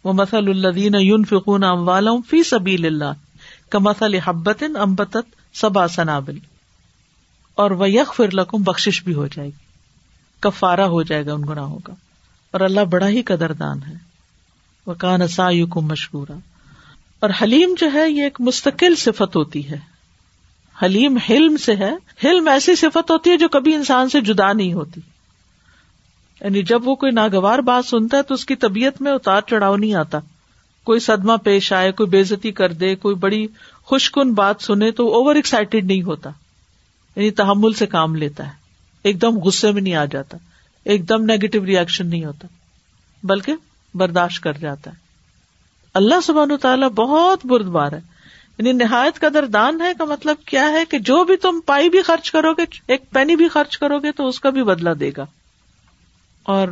وہ 0.04 0.14
مسل 0.14 0.50
الدین 0.50 0.96
یون 0.96 1.26
فکون 1.26 1.64
ام 1.64 2.22
فی 2.22 2.44
سبیل 2.44 2.86
اللہ 2.86 3.14
کا 3.70 3.80
مسل 3.80 4.16
حبت 4.16 4.64
امبت 4.80 5.18
سبا 5.54 5.88
سنابل، 5.88 6.38
اور 7.56 7.72
وہ 7.72 7.90
یک 7.90 8.14
فر 8.14 8.32
لکم 8.34 8.64
بخش 8.64 9.04
بھی 9.04 9.14
ہو 9.14 9.28
جائے 9.28 9.48
گی 9.48 9.62
کفارا 10.40 10.88
ہو 10.88 11.04
جائے 11.04 11.26
گا 11.26 11.34
ان 11.34 11.42
گناہوں 11.50 11.80
کا، 11.80 11.94
اور 12.52 12.62
اللہ 12.62 12.82
بڑا 12.82 13.08
ہی 13.08 13.22
قدردان 13.22 13.84
ہے۔ 13.88 13.94
وہ 14.88 14.94
کان 14.94 15.28
سا 15.28 15.50
مشکورا۔ 15.76 16.34
اور 17.20 17.30
حلیم 17.42 17.76
جو 17.78 17.92
ہے، 17.94 18.10
یہ 18.10 18.24
ایک 18.24 18.42
مستقل 18.42 18.96
صفت 18.96 19.36
ہوتی 19.36 19.70
ہے۔ 19.70 19.80
حلیم 20.84 21.18
حلم 21.18 21.58
سے 21.58 21.76
ہے۔ 21.76 21.94
حلم 22.24 22.48
ایسی 22.48 22.76
صفت 22.76 23.12
ہوتی 23.12 23.30
ہے 23.30 23.38
جو 23.38 23.48
کبھی 23.48 23.76
انسان 23.76 24.10
سے 24.10 24.22
جدا 24.22 24.54
نہیں 24.54 24.74
ہوتی۔ 24.74 25.02
یعنی 26.44 26.62
جب 26.62 26.88
وہ 26.88 26.96
کوئی 26.96 27.12
ناگوار 27.12 27.60
بات 27.60 27.86
سنتا 27.86 28.18
ہے 28.18 28.24
تو 28.24 28.34
اس 28.34 28.46
کی 28.46 28.56
طبیعت 28.56 29.02
میں 29.02 29.12
اتار 29.12 29.42
چڑھاؤ 29.42 29.76
نہیں 29.76 29.94
آتا۔ 29.94 30.20
کوئی 30.84 31.00
صدمہ 31.00 31.34
پیش 31.44 31.74
آئے، 31.74 31.92
کوئی 31.92 32.10
بےزتی 32.10 32.52
کر 32.52 32.72
دے، 32.72 32.96
کوئی 32.96 33.16
بڑی 33.16 33.48
خوش 33.84 34.12
کن 34.12 34.34
بات 34.34 34.56
سنے 34.60 34.92
تو 34.92 35.14
اوور 35.14 35.36
ایکسائٹیڈ 35.36 35.86
نہیں 35.86 36.02
ہوتا۔ 36.02 36.30
یعنی 37.16 37.32
تحمل 37.32 37.74
سے 37.74 37.86
کام 37.86 38.16
لیتا 38.16 38.46
ہے۔ 38.46 38.52
ایک 39.04 39.22
دم 39.22 39.38
غصے 39.38 39.72
میں 39.72 39.82
نہیں 39.82 39.96
آ 39.96 40.06
جاتا۔ 40.06 40.38
ایک 40.86 41.10
دم 41.10 41.24
نیگیٹو 41.26 41.66
ریئیکشن 41.66 42.08
نہیں 42.08 42.26
ہوتا۔ 42.26 42.48
بلکہ 43.24 43.54
برداشت 43.94 44.44
کر 44.44 44.54
جاتا 44.54 44.92
ہے۔ 44.92 44.96
اللہ 45.94 46.22
سبحان 46.24 46.52
و 46.52 46.58
تعالیٰ 46.58 46.90
بہت 46.90 47.46
بردبار 47.46 47.92
ہے۔ 47.92 48.02
یعنی 48.58 48.72
نہایت 48.72 49.20
قدر 49.20 49.46
دان 49.46 49.82
ہے 49.82 49.94
کا 49.98 50.06
مطلب 50.06 50.36
کیا 50.46 50.70
ہے 50.70 50.86
کہ 50.86 51.00
جو 51.00 51.24
بھی 51.24 51.38
تم 51.38 51.60
پائی 51.66 51.90
بھی 51.90 52.02
خرچ 52.02 52.32
کرو 52.32 52.54
گے، 52.54 52.64
ایک 52.88 53.12
پینی 53.12 53.36
بھی 53.36 53.48
خرچ 53.48 53.78
کرو 53.78 54.00
گے 54.00 54.12
تو 54.12 54.28
اس 54.28 54.40
کا 54.40 54.50
بھی 54.50 54.64
بدلا 54.64 54.92
دے 55.00 55.12
گا۔ 55.18 55.26
اور 56.44 56.68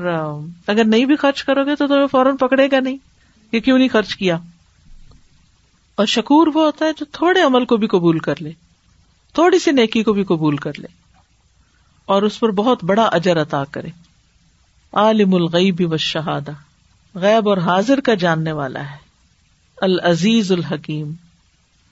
اگر 0.68 0.84
نہیں 0.84 1.06
بھی 1.06 1.16
خرچ 1.16 1.44
کرو 1.44 1.66
گے 1.66 1.76
تو 1.76 1.88
تمہیں 1.88 2.08
فوراً 2.08 2.38
پکڑے 2.38 2.68
گا 2.72 2.80
نہیں 2.80 2.98
کہ 3.52 3.60
کیوں 3.60 3.78
نہیں 3.78 3.90
خرچ 3.90 4.16
کیا؟ 4.16 4.38
اور 5.96 6.06
شکور 6.06 6.48
وہ 6.48 6.66
ہوتا 6.66 6.86
ہے 6.86 6.92
جو 6.98 7.06
تھوڑے 7.12 7.42
عمل 7.42 7.66
کو 7.66 7.78
بھی 7.78 7.88
قبول 7.88 8.20
کر 8.20 8.42
لے، 8.42 8.52
تھوڑی 9.34 9.60
سی 9.60 9.72
نیکی 9.72 10.04
کو 10.04 10.14
بھی 10.14 10.24
قبول 10.24 10.58
کر 10.58 10.80
لے، 10.80 10.88
اور 12.06 12.22
اس 12.22 12.40
پر 12.40 12.52
بہت 12.52 12.84
بڑا 12.84 13.04
اجر 13.04 13.42
عطا 13.42 13.64
کرے۔ 13.72 13.90
عالم 14.94 15.34
الغیب 15.34 15.94
و 15.94 15.98
شہادہ 15.98 16.52
غیب 17.16 17.50
اور 17.50 17.58
حاضر 17.58 18.00
کا 18.00 18.14
جاننے 18.14 18.52
والا 18.52 18.92
ہے۔ 18.92 18.98
العزیز 19.82 20.52
الحکیم، 20.52 21.12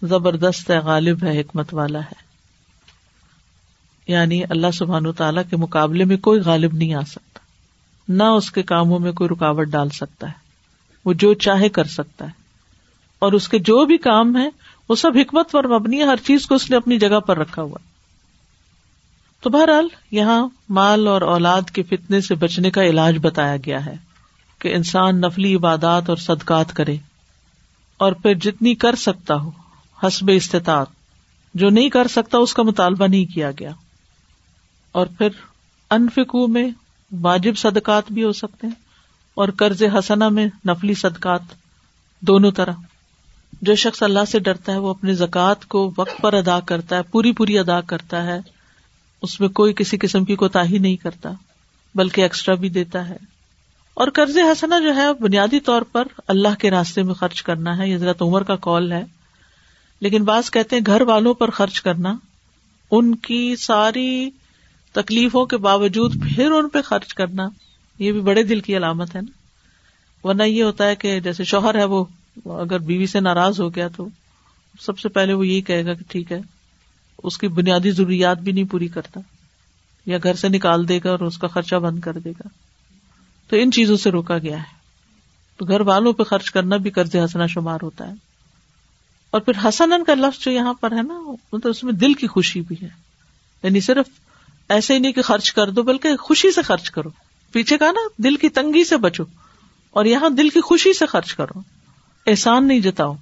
زبردست 0.02 0.72
ہے، 0.72 0.80
غالب 0.80 1.24
ہے، 1.24 1.42
حکمت 1.42 1.74
والا 1.74 2.00
ہے۔ 2.00 2.30
یعنی 4.08 4.44
اللہ 4.50 4.72
سبحان 4.74 5.12
تعالیٰ 5.12 5.44
کے 5.50 5.58
مقابلے 5.58 6.06
میں 6.06 6.18
کوئی 6.18 6.40
غالب 6.40 6.74
نہیں 6.74 6.94
آ 6.94 7.02
سکتا۔ 7.02 7.40
نہ 8.10 8.24
اس 8.24 8.52
کے 8.52 8.64
کاموں 8.64 9.00
میں 9.00 9.12
کوئی 9.12 9.30
رکاوٹ 9.30 9.68
ڈال 9.68 9.90
سکتا 9.90 10.28
ہے۔ 10.28 10.34
وہ 11.06 11.14
جو 11.14 11.34
چاہے 11.34 11.70
کر 11.70 11.84
سکتا 11.84 12.26
ہے۔ 12.26 12.32
اور 13.20 13.32
اس 13.32 13.50
کے 13.50 13.60
جو 13.60 13.86
بھی 13.86 13.98
کام 13.98 14.38
ہے 14.38 14.50
وہ 14.90 14.96
سب 14.96 15.12
حکمت 15.16 15.52
پر 15.52 15.68
مبنی 15.68 15.98
ہے 15.98 16.04
ہر 16.04 16.16
چیز 16.16 16.48
کو 16.48 16.56
اس 16.56 16.70
نے 16.70 16.78
اپنی 16.78 17.00
جگہ 17.00 17.20
پر 17.20 17.38
رکھا 17.38 17.62
ہوا۔ 17.62 17.78
تو 19.42 19.50
بہرحال، 19.50 19.88
یہاں 20.12 20.48
مال 20.70 21.08
اور 21.08 21.22
اولاد 21.22 21.62
کے 21.62 21.84
فتنے 21.84 22.22
سے 22.22 22.36
بچنے 22.36 22.72
کا 22.72 22.84
علاج 22.84 23.18
بتایا 23.22 23.56
گیا 23.58 23.86
ہے 23.86 23.96
کہ 24.60 24.76
انسان 24.76 25.22
نفلی 25.22 25.56
عبادات 25.56 26.10
اور 26.10 26.18
صدقات 26.18 26.74
کرے۔ 26.74 26.98
اور 27.98 28.12
پھر 28.12 28.34
جتنی 28.34 28.76
کر 28.76 28.96
سکتا 28.96 29.36
ہو، 29.36 29.52
حسب 30.04 30.32
استطاعت۔ 30.34 30.88
جو 31.54 31.70
نہیں 31.70 31.90
کر 31.90 32.08
سکتا، 32.08 32.38
اس 32.38 32.54
کا 32.54 32.64
مطالبہ 32.64 33.08
نہیں 33.08 33.26
کیا 33.26 33.52
گیا۔ 33.52 33.72
اور 34.92 35.08
پھر 35.18 35.30
انفکو 35.90 36.48
میں 36.48 36.70
واجب 37.12 37.58
صدقات 37.58 38.04
بھی 38.12 38.24
ہو 38.24 38.32
سکتے 38.32 38.68
ہیں 38.68 38.74
اور 39.36 39.50
قرض 39.50 39.84
حسنا 39.84 40.30
میں 40.30 40.46
نفلی 40.68 40.94
صدقات 40.94 41.42
دونوں 42.20 42.52
طرح۔ 42.52 42.72
جو 43.62 43.76
شخص 43.76 44.04
اللہ 44.04 44.26
سے 44.28 44.40
ڈرتا 44.40 44.72
ہے 44.72 44.78
وہ 44.78 44.90
اپنی 44.90 45.14
زکوٰۃ 45.14 45.66
کو 45.68 45.94
وقت 45.98 46.22
پر 46.22 46.34
ادا 46.34 46.60
کرتا 46.60 46.96
ہے، 46.96 47.02
پوری 47.02 47.32
پوری 47.32 47.60
ادا 47.60 47.82
کرتا 47.82 48.24
ہے، 48.24 48.40
اس 49.22 49.40
میں 49.40 49.50
کوئی 49.50 49.74
کسی 49.74 49.98
قسم 49.98 50.26
کی 50.26 50.36
کوتا 50.36 50.64
ہی 50.64 50.78
نہیں 50.78 50.96
کرتا، 50.96 51.32
بلکہ 51.96 52.22
ایکسٹرا 52.22 52.56
بھی 52.56 52.70
دیتا 52.70 53.10
ہے۔ 53.10 53.18
اور 53.94 54.08
قرض 54.14 54.38
حسنا 54.38 54.80
جو 54.80 54.96
ہے، 54.96 55.14
بنیادی 55.14 55.60
طور 55.60 55.82
پر 55.82 56.08
اللہ 56.28 56.56
کے 56.60 56.72
راستے 56.72 57.04
میں 57.04 57.14
خرچ 57.14 57.44
کرنا 57.44 57.78
ہے، 57.78 57.90
یہ 57.90 57.96
حضرت 57.96 58.22
عمر 58.22 58.44
کا 58.44 58.56
کال 58.56 58.92
ہے۔ 58.92 59.04
لیکن 60.00 60.24
بعض 60.24 60.52
کہتے 60.52 60.76
ہیں 60.76 60.84
گھر 60.86 61.02
والوں 61.02 61.34
پر 61.34 61.50
خرچ 61.50 61.82
کرنا، 61.82 62.16
ان 62.92 63.16
کی 63.16 63.56
ساری 63.56 64.30
تکلیفوں 64.92 65.46
کے 65.46 65.58
باوجود 65.58 66.14
پھر 66.14 66.52
ان 66.52 66.70
پہ 66.70 66.82
خرچ 66.82 67.14
کرنا، 67.14 67.50
یہ 68.00 68.12
بھی 68.12 68.22
بڑے 68.22 68.44
دل 68.44 68.60
کی 68.60 68.78
علامت 68.78 69.16
ہے 69.16 69.22
نا۔ 69.22 69.40
ورنہ 70.28 70.44
یہ 70.44 70.64
ہوتا 70.64 70.88
ہے 70.88 70.96
کہ 70.96 71.20
جیسے 71.20 71.44
شوہر 71.44 71.76
ہے 71.76 71.84
وہ، 71.84 72.06
اگر 72.46 72.80
بیوی 72.80 73.06
سے 73.06 73.20
ناراض 73.20 73.60
ہو 73.60 73.76
گیا 73.76 73.88
تو 73.88 74.08
سب 74.80 75.00
سے 75.00 75.10
پہلے 75.10 75.34
وہ 75.34 75.48
یہی 75.48 75.62
کہے 75.62 75.86
گا 75.86 75.94
کہ 75.94 76.04
ٹھیک 76.08 76.32
ہے، 76.32 76.40
اس 77.24 77.38
کی 77.38 77.48
بنیادی 77.48 77.92
ضروریات 77.92 78.38
بھی 78.38 78.52
نہیں 78.52 78.64
پوری 78.64 78.88
کرتا، 78.88 79.20
یا 80.06 80.18
گھر 80.24 80.34
سے 80.34 80.50
نکال 80.50 80.90
دے 80.90 81.00
گا 81.04 81.10
اور 81.10 81.20
اس 81.20 81.38
کا 81.38 81.48
خرچہ 81.48 81.76
بند 81.76 82.00
کر 82.00 82.18
دے 82.18 82.32
گا۔ 82.32 82.48
تو 83.48 83.56
ان 83.56 83.72
چیزوں 83.72 83.98
سے 83.98 84.12
روکا 84.12 84.38
گیا 84.38 84.58
ہے۔ 84.58 84.80
تو 85.58 85.66
گھر 85.66 85.82
والوں 85.82 86.14
پہ 86.14 86.24
خرچ 86.24 86.52
کرنا 86.52 86.78
بھی 86.78 86.90
قرض 86.90 87.16
ہنسنا 87.16 87.46
شمار 87.46 87.78
ہوتا 87.82 88.08
ہے۔ 88.08 88.14
اور 89.32 89.42
پھر 89.42 89.68
حسن 89.68 90.04
کا 90.04 90.14
لفظ 90.14 90.44
جو 90.44 90.52
یہاں 90.52 90.74
پر 90.74 90.92
ہے 90.92 91.02
نا 91.02 91.20
مطلب 91.54 91.70
اس 91.70 91.84
میں 91.84 91.94
دل 91.94 92.14
کی 92.14 92.28
خوشی 92.28 92.62
بھی 92.62 92.76
ہے۔ 92.82 92.90
یعنی 93.64 93.80
صرف 93.80 94.06
ایسے 94.70 94.94
ہی 94.94 95.00
نہیں 95.00 95.12
کہ 95.12 95.22
خرچ 95.22 95.54
کر 95.54 95.70
دو، 95.70 95.84
بلکہ 95.84 96.16
خوشی 96.16 96.52
سے 96.52 96.62
خرچ 96.62 96.92
کرو۔ 96.92 97.10
پیچھے 97.52 97.78
کا 97.78 97.92
نا، 97.92 98.08
دل 98.18 98.36
کی 98.36 98.50
تنگی 98.50 98.84
سے 98.84 98.98
بچو۔ 98.98 99.24
اور 99.92 100.06
یہاں 100.06 100.30
دل 100.30 100.50
کی 100.50 100.62
خوشی 100.62 100.94
سے 100.94 101.06
خرچ 101.06 101.34
کرو۔ 101.34 101.60
احسان 102.28 102.68
نہیں 102.68 102.80
جتاؤ۔ 102.80 103.14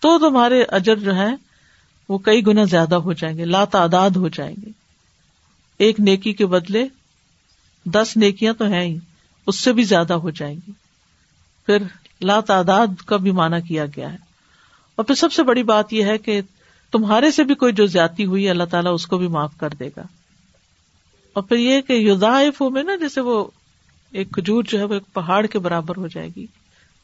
تو 0.00 0.18
تمہارے 0.18 0.62
اجر 0.62 0.96
جو 0.96 1.14
ہے 1.14 1.28
وہ 2.08 2.18
کئی 2.18 2.46
گنا 2.46 2.64
زیادہ 2.64 2.94
ہو 2.94 3.12
جائیں 3.12 3.38
گے، 3.38 3.44
لا 3.44 3.64
تعداد 3.64 4.10
ہو 4.10 4.28
جائیں 4.28 4.56
گے۔ 4.66 4.70
ایک 5.78 6.00
نیکی 6.00 6.32
کے 6.32 6.46
بدلے 6.46 6.86
دس 7.84 8.16
نیکیاں 8.16 8.52
تو 8.52 8.64
ہیں 8.64 8.82
ہی، 8.82 8.98
اس 9.46 9.58
سے 9.58 9.72
بھی 9.72 9.82
زیادہ 9.82 10.14
ہو 10.14 10.30
جائیں 10.30 10.56
گی۔ 10.56 10.72
پھر 11.66 11.78
لا 12.20 12.40
تعداد 12.40 12.86
کا 13.06 13.16
بھی 13.16 13.30
مانا 13.30 13.60
کیا 13.60 13.86
گیا 13.86 14.12
ہے۔ 14.12 14.18
اور 14.96 15.04
پھر 15.04 15.14
سب 15.14 15.32
سے 15.32 15.42
بڑی 15.42 15.62
بات 15.62 15.92
یہ 15.92 16.04
ہے 16.04 16.18
کہ 16.18 16.40
تمہارے 16.92 17.30
سے 17.30 17.44
بھی 17.44 17.54
کوئی 17.54 17.72
جو 17.72 17.86
زیادتی 17.86 18.24
ہوئی، 18.24 18.48
اللہ 18.48 18.64
تعالیٰ 18.64 18.94
اس 18.94 19.06
کو 19.06 19.18
بھی 19.18 19.28
معاف 19.28 19.52
کر 19.60 19.68
دے 19.68 19.88
گا۔ 19.96 20.02
اور 21.36 21.44
پھر 21.44 21.56
یہ 21.56 21.80
کہ 21.80 21.92
یوزائف 21.92 22.62
میں 22.62 22.82
نا 22.82 22.96
جیسے 22.96 23.20
وہ 23.20 23.44
ایک 24.10 24.32
کھجور 24.32 24.64
جو 24.64 24.78
ہے 24.78 24.84
وہ 24.84 24.94
ایک 24.94 25.02
پہاڑ 25.12 25.46
کے 25.46 25.58
برابر 25.58 25.96
ہو 25.96 26.06
جائے 26.06 26.28
گی۔ 26.36 26.46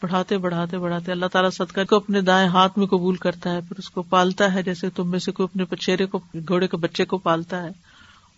بڑھاتے 0.03 0.39
بڑھاتے 0.39 0.79
بڑھاتے 0.79 1.13
اللہ 1.13 1.27
تعالیٰ 1.27 1.51
صدقہ 1.51 1.81
کو 1.91 1.97
اپنے 1.97 2.21
دائیں 2.21 2.49
ہاتھ 2.49 2.79
میں 2.79 2.87
قبول 2.87 3.17
کرتا 3.17 3.53
ہے، 3.53 3.61
پھر 3.61 3.75
اس 3.79 3.91
کو 3.91 4.03
پالتا 4.03 4.55
ہے، 4.55 4.63
جیسے 4.63 4.91
تم 4.91 5.11
میں 5.11 5.19
سے 5.19 5.33
کوئی 5.33 5.45
اپنے 5.45 5.65
پچیرے 5.65 6.07
کو، 6.07 6.19
گھوڑے 6.35 6.69
کے 6.69 6.77
بچے 6.77 7.05
کو 7.05 7.19
پالتا 7.19 7.63
ہے 7.63 7.69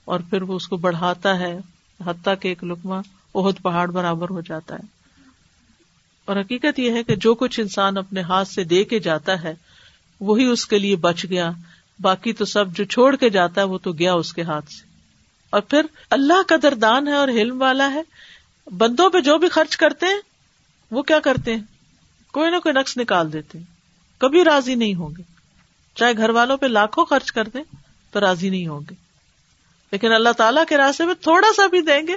اور 0.04 0.20
پھر 0.30 0.42
وہ 0.42 0.54
اس 0.54 0.68
کو 0.68 0.76
بڑھاتا 0.76 1.38
ہے، 1.38 1.59
حتیٰ 2.07 2.35
کہ 2.40 2.48
ایک 2.48 2.64
لکما 2.64 3.00
بہت 3.35 3.57
پہاڑ 3.62 3.90
برابر 3.90 4.30
ہو 4.30 4.40
جاتا 4.40 4.74
ہے۔ 4.74 4.87
اور 6.24 6.37
حقیقت 6.37 6.78
یہ 6.78 6.90
ہے 6.90 7.02
کہ 7.02 7.16
جو 7.16 7.35
کچھ 7.35 7.61
انسان 7.61 7.98
اپنے 7.98 8.20
ہاتھ 8.20 8.48
سے 8.48 8.64
دے 8.64 8.85
کے 8.85 8.98
جاتا 8.98 9.42
ہے، 9.42 9.54
وہی 10.20 10.44
اس 10.44 10.66
کے 10.66 10.78
لیے 10.78 10.96
بچ 10.96 11.26
گیا۔ 11.30 11.50
باقی 12.00 12.33
تو 12.33 12.44
سب 12.44 12.72
جو 12.72 12.85
چھوڑ 12.85 13.16
کے 13.16 13.30
جاتا 13.30 13.61
ہے، 13.61 13.66
وہ 13.66 13.78
تو 13.78 13.92
گیا 13.92 14.14
اس 14.14 14.33
کے 14.33 14.42
ہاتھ 14.42 14.72
سے۔ 14.72 14.93
اور 15.54 15.62
پھر 15.62 15.86
اللہ 16.10 16.42
کا 16.48 16.56
دردان 16.62 17.08
ہے 17.08 17.12
اور 17.12 17.28
علم 17.28 17.62
والا 17.62 17.92
ہے۔ 17.94 18.02
بندوں 18.70 19.10
پہ 19.10 19.20
جو 19.20 19.38
بھی 19.38 19.48
خرچ 19.48 19.76
کرتے 19.76 20.06
ہیں، 20.06 20.20
وہ 20.90 21.02
کیا 21.02 21.20
کرتے 21.20 21.54
ہیں؟ 21.54 21.62
کوئی 22.32 22.50
نہ 22.50 22.56
کوئی 22.56 22.72
نقص 22.72 22.96
نکال 22.96 23.32
دیتے 23.32 23.58
ہیں۔ 23.58 23.64
کبھی 24.18 24.44
راضی 24.44 24.74
نہیں 24.74 24.94
ہوں 24.94 25.10
گے۔ 25.18 25.22
چاہے 25.94 26.16
گھر 26.16 26.30
والوں 26.30 26.56
پہ 26.56 26.66
لاکھوں 26.66 27.04
خرچ 27.04 27.32
کر 27.32 27.48
دیں، 27.48 27.62
تو 28.10 28.20
راضی 28.20 28.50
نہیں 28.50 28.66
ہوں 28.66 28.80
گے۔ 28.90 28.94
لیکن 29.92 30.12
اللہ 30.12 30.28
تعالیٰ 30.36 30.64
کے 30.68 30.76
راستے 30.76 31.04
میں 31.04 31.14
تھوڑا 31.14 31.48
سا 31.56 31.66
بھی 31.66 31.80
دیں 31.80 32.06
گے، 32.06 32.16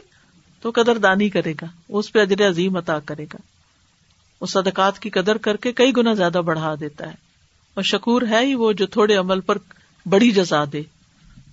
تو 0.61 0.71
قدر 0.75 0.97
دانی 0.97 1.29
کرے 1.29 1.53
گا۔ 1.53 1.65
اس 1.89 2.11
پہ 2.11 2.19
اجر 2.19 2.49
عظیم 2.49 2.77
عطا 2.77 2.99
کرے 2.99 3.23
گا۔ 3.23 3.37
وہ 4.41 4.45
صدقات 4.45 4.99
کی 4.99 5.09
قدر 5.09 5.37
کر 5.37 5.57
کے 5.57 5.71
کئی 5.71 5.91
گنا 5.97 6.13
زیادہ 6.13 6.41
بڑھا 6.45 6.75
دیتا 6.79 7.07
ہے۔ 7.07 7.15
اور 7.73 7.83
شکور 7.83 8.21
ہے 8.21 8.45
ہی 8.45 8.55
وہ 8.55 8.71
جو 8.71 8.85
تھوڑے 8.85 9.15
عمل 9.15 9.41
پر 9.41 9.57
بڑی 10.05 10.31
جزا 10.31 10.63
دے، 10.73 10.81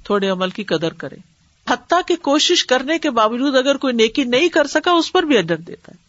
تھوڑے 0.04 0.28
عمل 0.28 0.50
کی 0.50 0.64
قدر 0.64 0.92
کرے۔ 0.92 1.33
حتیٰ 1.70 2.00
کی 2.06 2.16
کوشش 2.16 2.66
کرنے 2.66 2.98
کے 2.98 3.10
باوجود 3.10 3.56
اگر 3.56 3.76
کوئی 3.76 3.92
نیکی 3.92 4.24
نہیں 4.24 4.48
کر 4.48 4.66
سکا، 4.66 4.90
اس 4.90 5.12
پر 5.12 5.22
بھی 5.22 5.38
اجر 5.38 5.56
دیتا 5.56 5.92
ہے۔ 5.92 6.04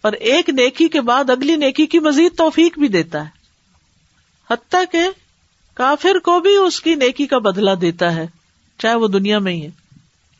اور 0.00 0.12
ایک 0.12 0.50
نیکی 0.50 0.88
کے 0.88 1.00
بعد 1.00 1.30
اگلی 1.30 1.56
نیکی 1.56 1.86
کی 1.86 1.98
مزید 1.98 2.36
توفیق 2.36 2.78
بھی 2.78 2.88
دیتا 2.88 3.24
ہے۔ 3.24 3.30
حتیٰ 4.50 4.84
کہ 4.92 5.08
کافر 5.74 6.18
کو 6.18 6.40
بھی 6.40 6.56
اس 6.56 6.80
کی 6.80 6.94
نیکی 6.94 7.26
کا 7.26 7.38
بدلا 7.38 7.72
دیتا 7.80 8.14
ہے، 8.14 8.26
چاہے 8.78 8.94
وہ 8.94 9.08
دنیا 9.08 9.38
میں 9.38 9.52
ہی 9.52 9.62
ہے۔ 9.62 9.70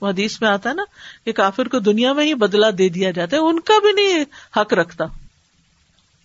وہ 0.01 0.09
حدیث 0.09 0.41
میں 0.41 0.49
آتا 0.49 0.69
ہے 0.69 0.75
نا 0.75 0.83
کہ 1.25 1.33
کافر 1.33 1.69
کو 1.69 1.79
دنیا 1.79 2.13
میں 2.13 2.25
ہی 2.25 2.35
بدلا 2.35 2.71
دے 2.79 2.89
دیا 2.89 3.11
جاتا 3.11 3.37
ہے، 3.37 3.43
ان 3.43 3.61
کا 3.61 3.79
بھی 3.79 3.93
نہیں 3.93 4.25
حق 4.57 4.73
رکھتا۔ 4.73 5.05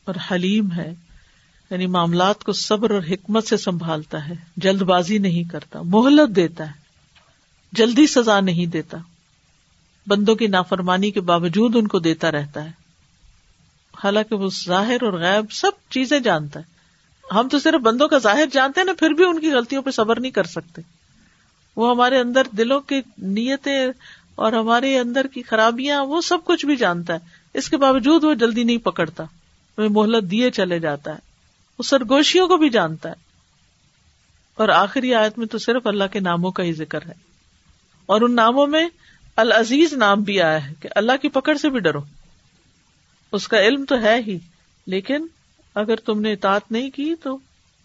اور 0.06 0.16
حلیم 0.32 0.72
ہے 0.72 0.94
یعنی 1.70 1.86
معاملات 1.86 2.44
کو 2.44 2.52
صبر 2.52 2.90
اور 2.92 3.02
حکمت 3.10 3.48
سے 3.48 3.58
سنبھالتا 3.58 4.30
ہے، 4.30 4.34
جلد 4.58 4.82
بازی 4.82 5.18
نہیں 5.18 5.50
کرتا، 5.50 5.82
مہلت 5.82 6.36
دیتا 6.36 6.68
ہے۔ 6.68 6.89
جلدی 7.72 8.08
سزا 8.08 8.40
نہیں 8.40 8.66
دیتا۔ 8.66 8.98
بندوں 10.08 10.36
کی 10.36 10.48
نافرمانی 10.48 11.12
کے 11.12 11.22
باوجود 11.22 11.76
ان 11.76 11.88
کو 11.88 12.00
دیتا 12.00 12.32
رہتا 12.32 12.66
ہے۔ 12.66 12.72
حالانکہ 14.04 14.36
وہ 14.36 14.50
ظاہر 14.66 15.04
اور 15.04 15.14
غائب 15.14 15.52
سب 15.52 15.72
چیزیں 15.90 16.20
جانتا 16.20 16.60
ہے۔ 16.60 16.80
ہم 17.34 17.50
تو 17.50 17.60
صرف 17.60 17.82
بندوں 17.82 18.08
کا 18.08 18.18
ظاہر 18.18 18.46
جانتے 18.52 18.80
ہیں 18.80 18.86
نا، 18.86 18.94
پھر 19.00 19.10
بھی 19.10 19.26
ان 19.26 19.40
کی 19.40 19.52
غلطیوں 19.52 19.82
پہ 19.82 19.92
صبر 19.92 20.20
نہیں 20.20 20.32
کر 20.32 20.44
سکتے۔ 20.44 20.82
وہ 21.76 21.92
ہمارے 21.92 22.20
اندر 22.20 22.42
دلوں 22.58 22.82
کی 22.82 23.02
نیتیں 23.18 23.88
اور 24.36 24.54
ہمارے 24.54 25.00
اندر 25.00 25.28
کی 25.28 25.42
خرابیاں، 25.42 26.04
وہ 26.04 26.22
سب 26.22 26.38
کچھ 26.46 26.66
بھی 26.66 26.76
جانتا 26.76 27.14
ہے۔ 27.14 27.20
اس 27.54 27.70
کے 27.70 27.78
باوجود 27.78 28.24
وہ 28.24 28.34
جلدی 28.34 28.64
نہیں 28.64 28.78
پکڑتا۔ 28.78 29.24
وہ 29.78 29.88
مہلت 29.90 30.32
دیے 30.32 30.52
چلے 30.52 30.80
جاتا 30.80 31.12
ہے۔ 31.12 31.20
وہ 31.80 31.84
سرگوشیوں 31.84 32.48
کو 32.48 32.58
بھی 32.58 32.70
جانتا 32.70 33.10
ہے۔ 33.10 33.16
اور 34.56 34.70
آخری 34.70 35.14
آیت 35.14 35.38
میں 35.38 35.48
تو 35.48 35.58
صرف 35.58 35.88
اللہ 35.88 36.04
کے 36.12 36.20
ناموں 36.20 36.52
کا 36.52 36.64
ہی 36.64 36.74
ذکر 36.74 37.06
ہے۔ 37.06 37.29
اور 38.10 38.22
ان 38.22 38.36
ناموں 38.36 38.68
میں 38.68 38.88
العزیز 39.36 39.94
نام 39.94 40.22
بھی 40.22 40.42
آیا 40.42 40.68
ہے 40.68 40.74
کہ 40.80 40.90
اللہ 40.96 41.12
کی 41.22 41.30
پکڑ 41.30 41.58
سے 41.58 41.70
بھی 41.70 41.80
ڈرو۔ 41.80 42.00
اس 43.32 43.48
کا 43.48 43.62
علم 43.62 43.86
تو 43.86 44.02
ہے 44.02 44.22
ہی، 44.28 44.38
لیکن 44.88 45.28
اگر 45.76 45.96
تم 45.96 46.22
نے 46.22 46.34
اطاعت 46.34 46.72
نہیں 46.72 46.90
کی 46.90 47.16
تو 47.24 47.38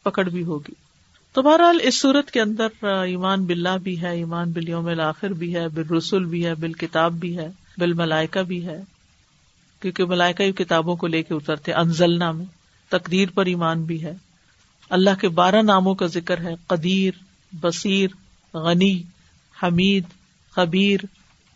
پکڑ 0.02 0.28
بھی 0.28 0.44
ہوگی۔ 0.44 0.72
تو 1.32 1.42
بہرحال 1.42 1.78
اس 1.82 2.00
صورت 2.00 2.30
کے 2.30 2.40
اندر 2.40 2.84
ایمان 2.84 3.44
بلّہ 3.44 3.78
بھی 3.82 4.02
ہے، 4.02 4.10
ایمان 4.10 4.50
بلیوم 4.50 4.86
الآخر 4.86 5.28
بھی 5.28 5.54
ہے 5.54 5.68
بال 5.68 5.96
رسول 5.96 6.24
بھی 6.24 6.46
ہے 6.46 6.54
بال 6.54 6.72
کتاب 6.72 7.12
بھی 7.12 7.38
ہے 7.38 7.48
بال 7.78 7.92
ملائکہ 7.92 8.40
بھی 8.40 8.66
ہے۔ 8.66 8.82
کیونکہ 9.80 10.04
ملائکہ 10.04 10.52
کتابوں 10.52 10.96
کو 10.96 11.06
لے 11.06 11.22
کے 11.22 11.34
اترتے، 11.34 11.72
انزلنا 11.72 12.32
میں، 12.32 12.46
تقدیر 12.88 13.28
پر 13.34 13.46
ایمان 13.46 13.82
بھی 13.82 14.04
ہے۔ 14.04 14.14
اللہ 14.90 15.10
کے 15.20 15.28
بارہ 15.28 15.62
ناموں 15.62 15.94
کا 15.94 16.06
ذکر 16.06 16.40
ہے، 16.40 16.54
قدیر، 16.66 17.12
بصیر، 17.52 18.10
غنی۔ 18.56 19.02
حمید، 19.64 20.04
خبیر، 20.50 21.00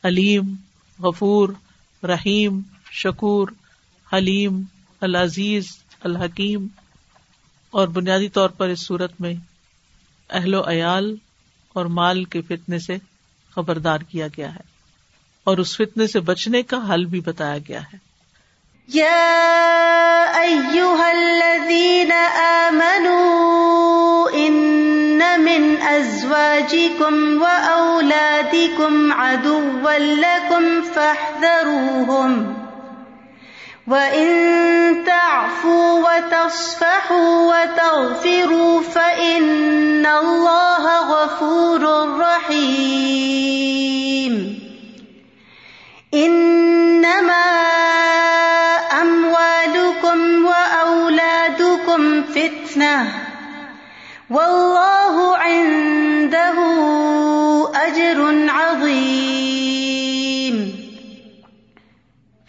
علیم، 0.03 0.55
غفور، 0.99 1.49
رحیم، 2.03 2.61
شکور، 2.93 3.49
حلیم، 4.13 4.63
العزیز، 5.01 5.79
الحکیم 6.05 6.67
اور 7.71 7.89
بنیادی 7.89 8.29
طور 8.29 8.51
پر 8.51 8.69
اس 8.69 8.81
صورت 8.81 9.21
میں 9.21 9.35
اہل 10.31 10.55
و 10.55 10.63
عیال 10.69 11.17
اور 11.73 11.87
مال 11.87 12.25
کے 12.25 12.43
فتنے 12.43 12.79
سے 12.79 12.99
خبردار 13.51 14.01
کیا 14.01 14.27
گیا 14.27 14.55
ہے 14.55 14.79
اور 15.45 15.59
اس 15.59 15.77
فتنے 15.77 16.07
سے 16.07 16.21
بچنے 16.21 16.63
کا 16.63 16.95
حل 16.95 17.05
بھی 17.05 17.21
بتایا 17.21 17.59
گیا 17.59 17.81
ہے۔ 17.83 18.09
يا 18.95 20.33
أيها 20.35 21.09
الذين 21.09 22.13
آمنوا 22.43 24.29
من 25.23 25.83
أزواجكم 25.83 27.43
وأولادكم 27.43 29.13
عدوا 29.13 29.99
لكم 29.99 30.83
فاحذروهم 30.83 32.55
وإن 33.87 35.05
تعفوا 35.07 36.01
وتصفحوا 36.01 37.55
وتغفروا 37.55 38.83
فإن 38.83 40.07
الله 40.07 41.01
غفور 41.01 42.09
رحيم 42.21 43.39
إنما 46.15 47.49
والله 54.31 54.68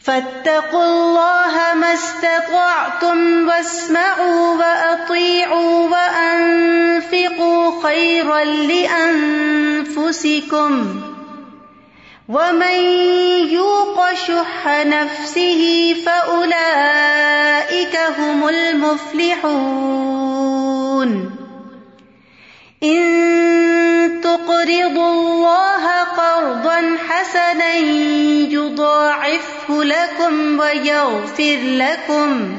فاتقوا 0.10 0.84
الله 0.86 1.74
ما 1.74 1.94
استطعتم 1.94 3.48
واسمعوا 3.48 4.56
وأطيعوا 4.58 5.90
وأنفقوا 5.90 7.84
خيرا 7.84 8.44
لأنفسكم 9.94 11.02
ومن 12.30 12.80
يوق 13.50 14.14
شح 14.14 14.68
نفسه 14.86 15.96
فأولئك 16.06 17.96
هم 18.20 18.48
المفلحون 18.50 19.50
إن 22.84 23.49
تقرضوا 24.50 24.96
الله 24.96 26.04
قرضا 26.04 26.98
حسنا 27.08 27.76
يضاعفه 28.50 29.84
لكم 29.84 30.60
ويغفر 30.60 31.58
لكم. 31.62 32.58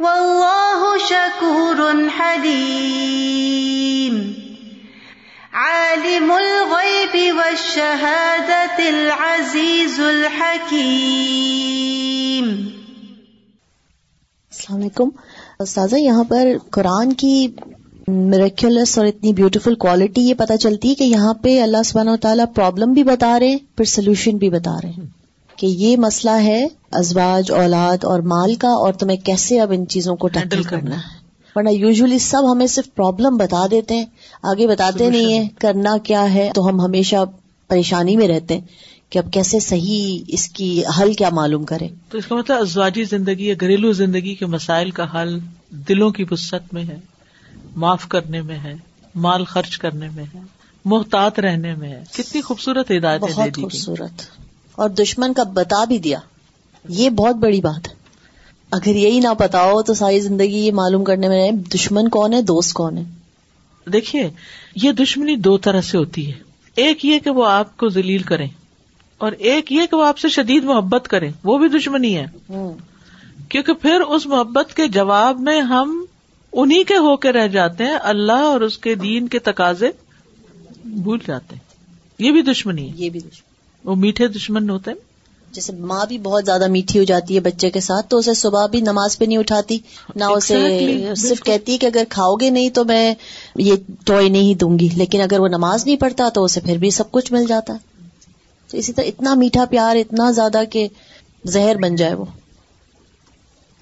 والله 0.00 0.98
شكور 1.08 2.08
حليم. 2.08 4.34
عالم 5.52 6.32
الغيب 6.32 7.36
والشهادة 7.36 8.88
العزيز 8.88 10.00
الحكيم. 10.00 12.68
السلام 14.50 14.80
علیکم. 14.80 15.08
استاذہ، 15.58 15.96
یہاں 15.96 16.24
پر 16.24 16.48
قرآن 16.70 17.12
کی 17.12 17.48
میریکولس 18.08 18.98
اور 18.98 19.06
اتنی 19.06 19.32
بیوٹیفل 19.32 19.74
کوالٹی 19.74 20.22
یہ 20.22 20.34
پتہ 20.34 20.56
چلتی 20.56 20.90
ہے 20.90 20.94
کہ 20.94 21.04
یہاں 21.04 21.34
پہ 21.34 21.62
اللہ 21.62 21.82
سبحانہ 21.84 22.10
و 22.10 22.16
تعالیٰ 22.16 22.44
پرابلم 22.54 22.92
بھی 22.92 23.02
بتا 23.04 23.40
رہے 23.40 23.56
پھر 23.56 23.84
سولوشن 23.84 24.36
بھی 24.36 24.50
بتا 24.50 24.76
رہے 24.84 24.92
کہ 25.56 25.66
یہ 25.66 25.96
مسئلہ 25.96 26.42
ہے 26.42 26.66
ازواج 26.92 27.50
اولاد 27.50 28.04
اور 28.04 28.20
مال 28.20 28.54
کا 28.54 28.68
اور 28.68 28.92
تمہیں 28.92 29.16
کیسے 29.16 29.60
اب 29.60 29.72
ان 29.72 29.86
چیزوں 29.86 30.16
کو 30.16 30.28
ٹینڈل 30.28 30.62
کرنا 30.62 30.96
ہے۔ 30.96 31.18
ورنہ 31.56 31.70
یوزلی 31.70 32.18
سب 32.18 32.52
ہمیں 32.52 32.66
صرف 32.66 32.94
پرابلم 32.94 33.36
بتا 33.36 33.66
دیتے 33.70 33.96
ہیں۔ 33.96 34.06
آگے 34.42 34.66
بتاتے 34.66 35.10
نہیں 35.10 35.32
ہیں 35.32 35.48
کرنا 35.58 35.96
کیا 35.98 36.34
ہے 36.34 36.50
تو 36.54 36.68
ہم 36.68 36.80
ہمیشہ 36.80 37.16
پریشانی 37.68 38.16
میں 38.16 38.28
رہتے 38.28 38.54
ہیں 38.54 38.60
کہ 39.10 39.18
اب 39.18 39.32
کیسے 39.32 39.60
صحیح 39.60 40.24
اس 40.28 40.48
کی 40.48 40.82
حل 41.00 41.12
کیا 41.12 41.28
معلوم 41.28 41.64
کرے 41.64 41.88
تو 42.08 42.18
اس 42.18 42.26
کا 42.26 42.36
مطلب 42.36 42.56
ازواجی 42.60 43.04
زندگی 43.04 43.46
یا 43.46 43.54
گھریلو 43.60 43.92
زندگی 43.92 44.34
کے 44.34 44.46
مسائل 44.46 44.90
کا 44.90 45.04
حل 45.14 45.38
دلوں 45.70 46.10
کی 46.10 46.24
وسط 46.30 46.74
میں 46.74 46.84
ہے۔ 46.84 47.17
معاف 47.78 48.08
کرنے 48.08 48.42
میں 48.42 48.58
ہے 48.58 48.74
مال 49.14 49.44
خرچ 49.44 49.78
کرنے 49.78 50.08
میں 50.14 50.24
ہے 50.34 50.40
محتاط 50.84 51.38
رہنے 51.38 51.74
میں 51.74 51.88
ہے۔ 51.88 52.04
کتنی 52.12 52.40
خوبصورت 52.40 52.90
ہدایت 52.90 53.20
بہت 53.20 53.60
خوبصورت۔ 53.60 54.22
اور 54.72 54.90
دشمن 54.90 55.34
کا 55.34 55.42
بتا 55.42 55.84
بھی 55.84 55.98
دیا۔ 55.98 56.18
یہ 56.88 57.10
بہت 57.10 57.36
بڑی 57.36 57.60
بات 57.60 57.88
ہے۔ 57.88 57.94
اگر 58.70 58.88
یہی 58.88 59.20
نہ 59.20 59.28
پتا 59.38 59.62
ہو 59.62 59.82
تو 59.82 59.94
ساری 59.94 60.20
زندگی 60.20 60.66
یہ 60.66 60.72
معلوم 60.72 61.04
کرنے 61.04 61.28
میں 61.28 61.50
دشمن 61.52 62.08
کون 62.08 62.32
ہے 62.32 62.42
دوست 62.42 62.72
کون 62.72 62.98
ہے؟ 62.98 63.02
دیکھیے 63.92 64.30
یہ 64.74 64.92
دشمنی 64.92 65.36
دو 65.36 65.58
طرح 65.58 65.80
سے 65.80 65.98
ہوتی 65.98 66.32
ہے۔ 66.32 66.38
ایک 66.74 67.04
یہ 67.04 67.18
کہ 67.18 67.30
وہ 67.30 67.46
آپ 67.46 67.76
کو 67.76 67.88
ذلیل 67.88 68.22
کریں 68.22 68.48
اور 69.18 69.32
ایک 69.32 69.72
یہ 69.72 69.80
کہ 69.90 69.96
وہ 69.96 70.06
آپ 70.06 70.18
سے 70.18 70.28
شدید 70.28 70.64
محبت 70.64 71.08
کریں۔ 71.08 71.32
وہ 71.44 71.58
بھی 71.58 71.68
دشمنی 71.68 72.16
ہے۔ 72.16 72.26
کیونکہ 73.48 73.72
پھر 73.72 74.00
اس 74.00 74.26
محبت 74.26 74.74
کے 74.74 74.88
جواب 74.88 75.40
میں 75.40 75.60
ہم 75.60 76.04
انہیں 76.60 76.84
کے 76.84 76.96
ہو 76.96 77.16
کے 77.16 77.32
رہ 77.32 77.48
جاتے 77.48 77.84
ہیں 77.84 77.98
اللہ 78.02 78.32
اور 78.32 78.60
اس 78.60 78.78
کے 78.78 78.94
دین 78.94 79.28
کے 79.28 79.38
تقاضے 79.38 79.90
بھول 80.84 81.18
جاتے 81.26 81.56
ہیں۔ 81.56 81.62
یہ 82.18 82.32
بھی 82.32 82.42
دشمنی 82.42 82.90
ہے۔ 82.90 82.92
یہ 82.96 83.10
بھی 83.10 83.20
دشمن 83.20 83.90
وہ 83.90 83.94
میٹھے 83.94 84.28
دشمن 84.28 84.70
ہوتے 84.70 84.90
ہیں۔ 84.90 84.98
جیسے 85.52 85.72
ماں 85.72 86.06
بھی 86.06 86.18
بہت 86.18 86.44
زیادہ 86.44 86.66
میٹھی 86.66 86.98
ہو 86.98 87.04
جاتی 87.04 87.34
ہے 87.34 87.40
بچے 87.40 87.70
کے 87.70 87.80
ساتھ 87.80 88.06
تو 88.08 88.18
اسے 88.18 88.34
صبح 88.34 88.66
بھی 88.66 88.80
نماز 88.80 89.18
پہ 89.18 89.24
نہیں 89.24 89.38
اٹھاتی 89.38 89.78
نہ 90.16 90.24
اسے 90.24 90.54
صرف 91.16 91.42
کہتی 91.42 91.72
ہے 91.72 91.78
کہ 91.78 91.86
اگر 91.86 92.02
کھاؤ 92.08 92.34
گے 92.34 92.50
نہیں 92.50 92.70
تو 92.70 92.84
میں 92.84 93.14
یہ 93.56 93.74
ٹوائے 94.06 94.28
نہیں 94.28 94.54
دوں 94.54 94.78
گی 94.78 94.88
لیکن 94.96 95.20
اگر 95.20 95.40
وہ 95.40 95.48
نماز 95.48 95.86
نہیں 95.86 95.96
پڑھتا 95.96 96.28
تو 96.28 96.44
اسے 96.44 96.60
پھر 96.60 96.76
بھی 96.76 96.90
سب 96.90 97.10
کچھ 97.10 97.32
مل 97.32 97.46
جاتا 97.46 97.72
ہے۔ 97.72 97.78
تو 98.68 98.76
اسی 98.76 98.92
طرح 98.92 99.04
اتنا 99.04 99.34
میٹھا 99.34 99.64
پیار 99.64 99.96
اتنا 99.96 100.30
زیادہ 100.30 100.60
کہ 100.72 100.88
زہر 101.44 101.76
بن 101.76 101.96
جائے 101.96 102.14
وہ۔ 102.14 102.24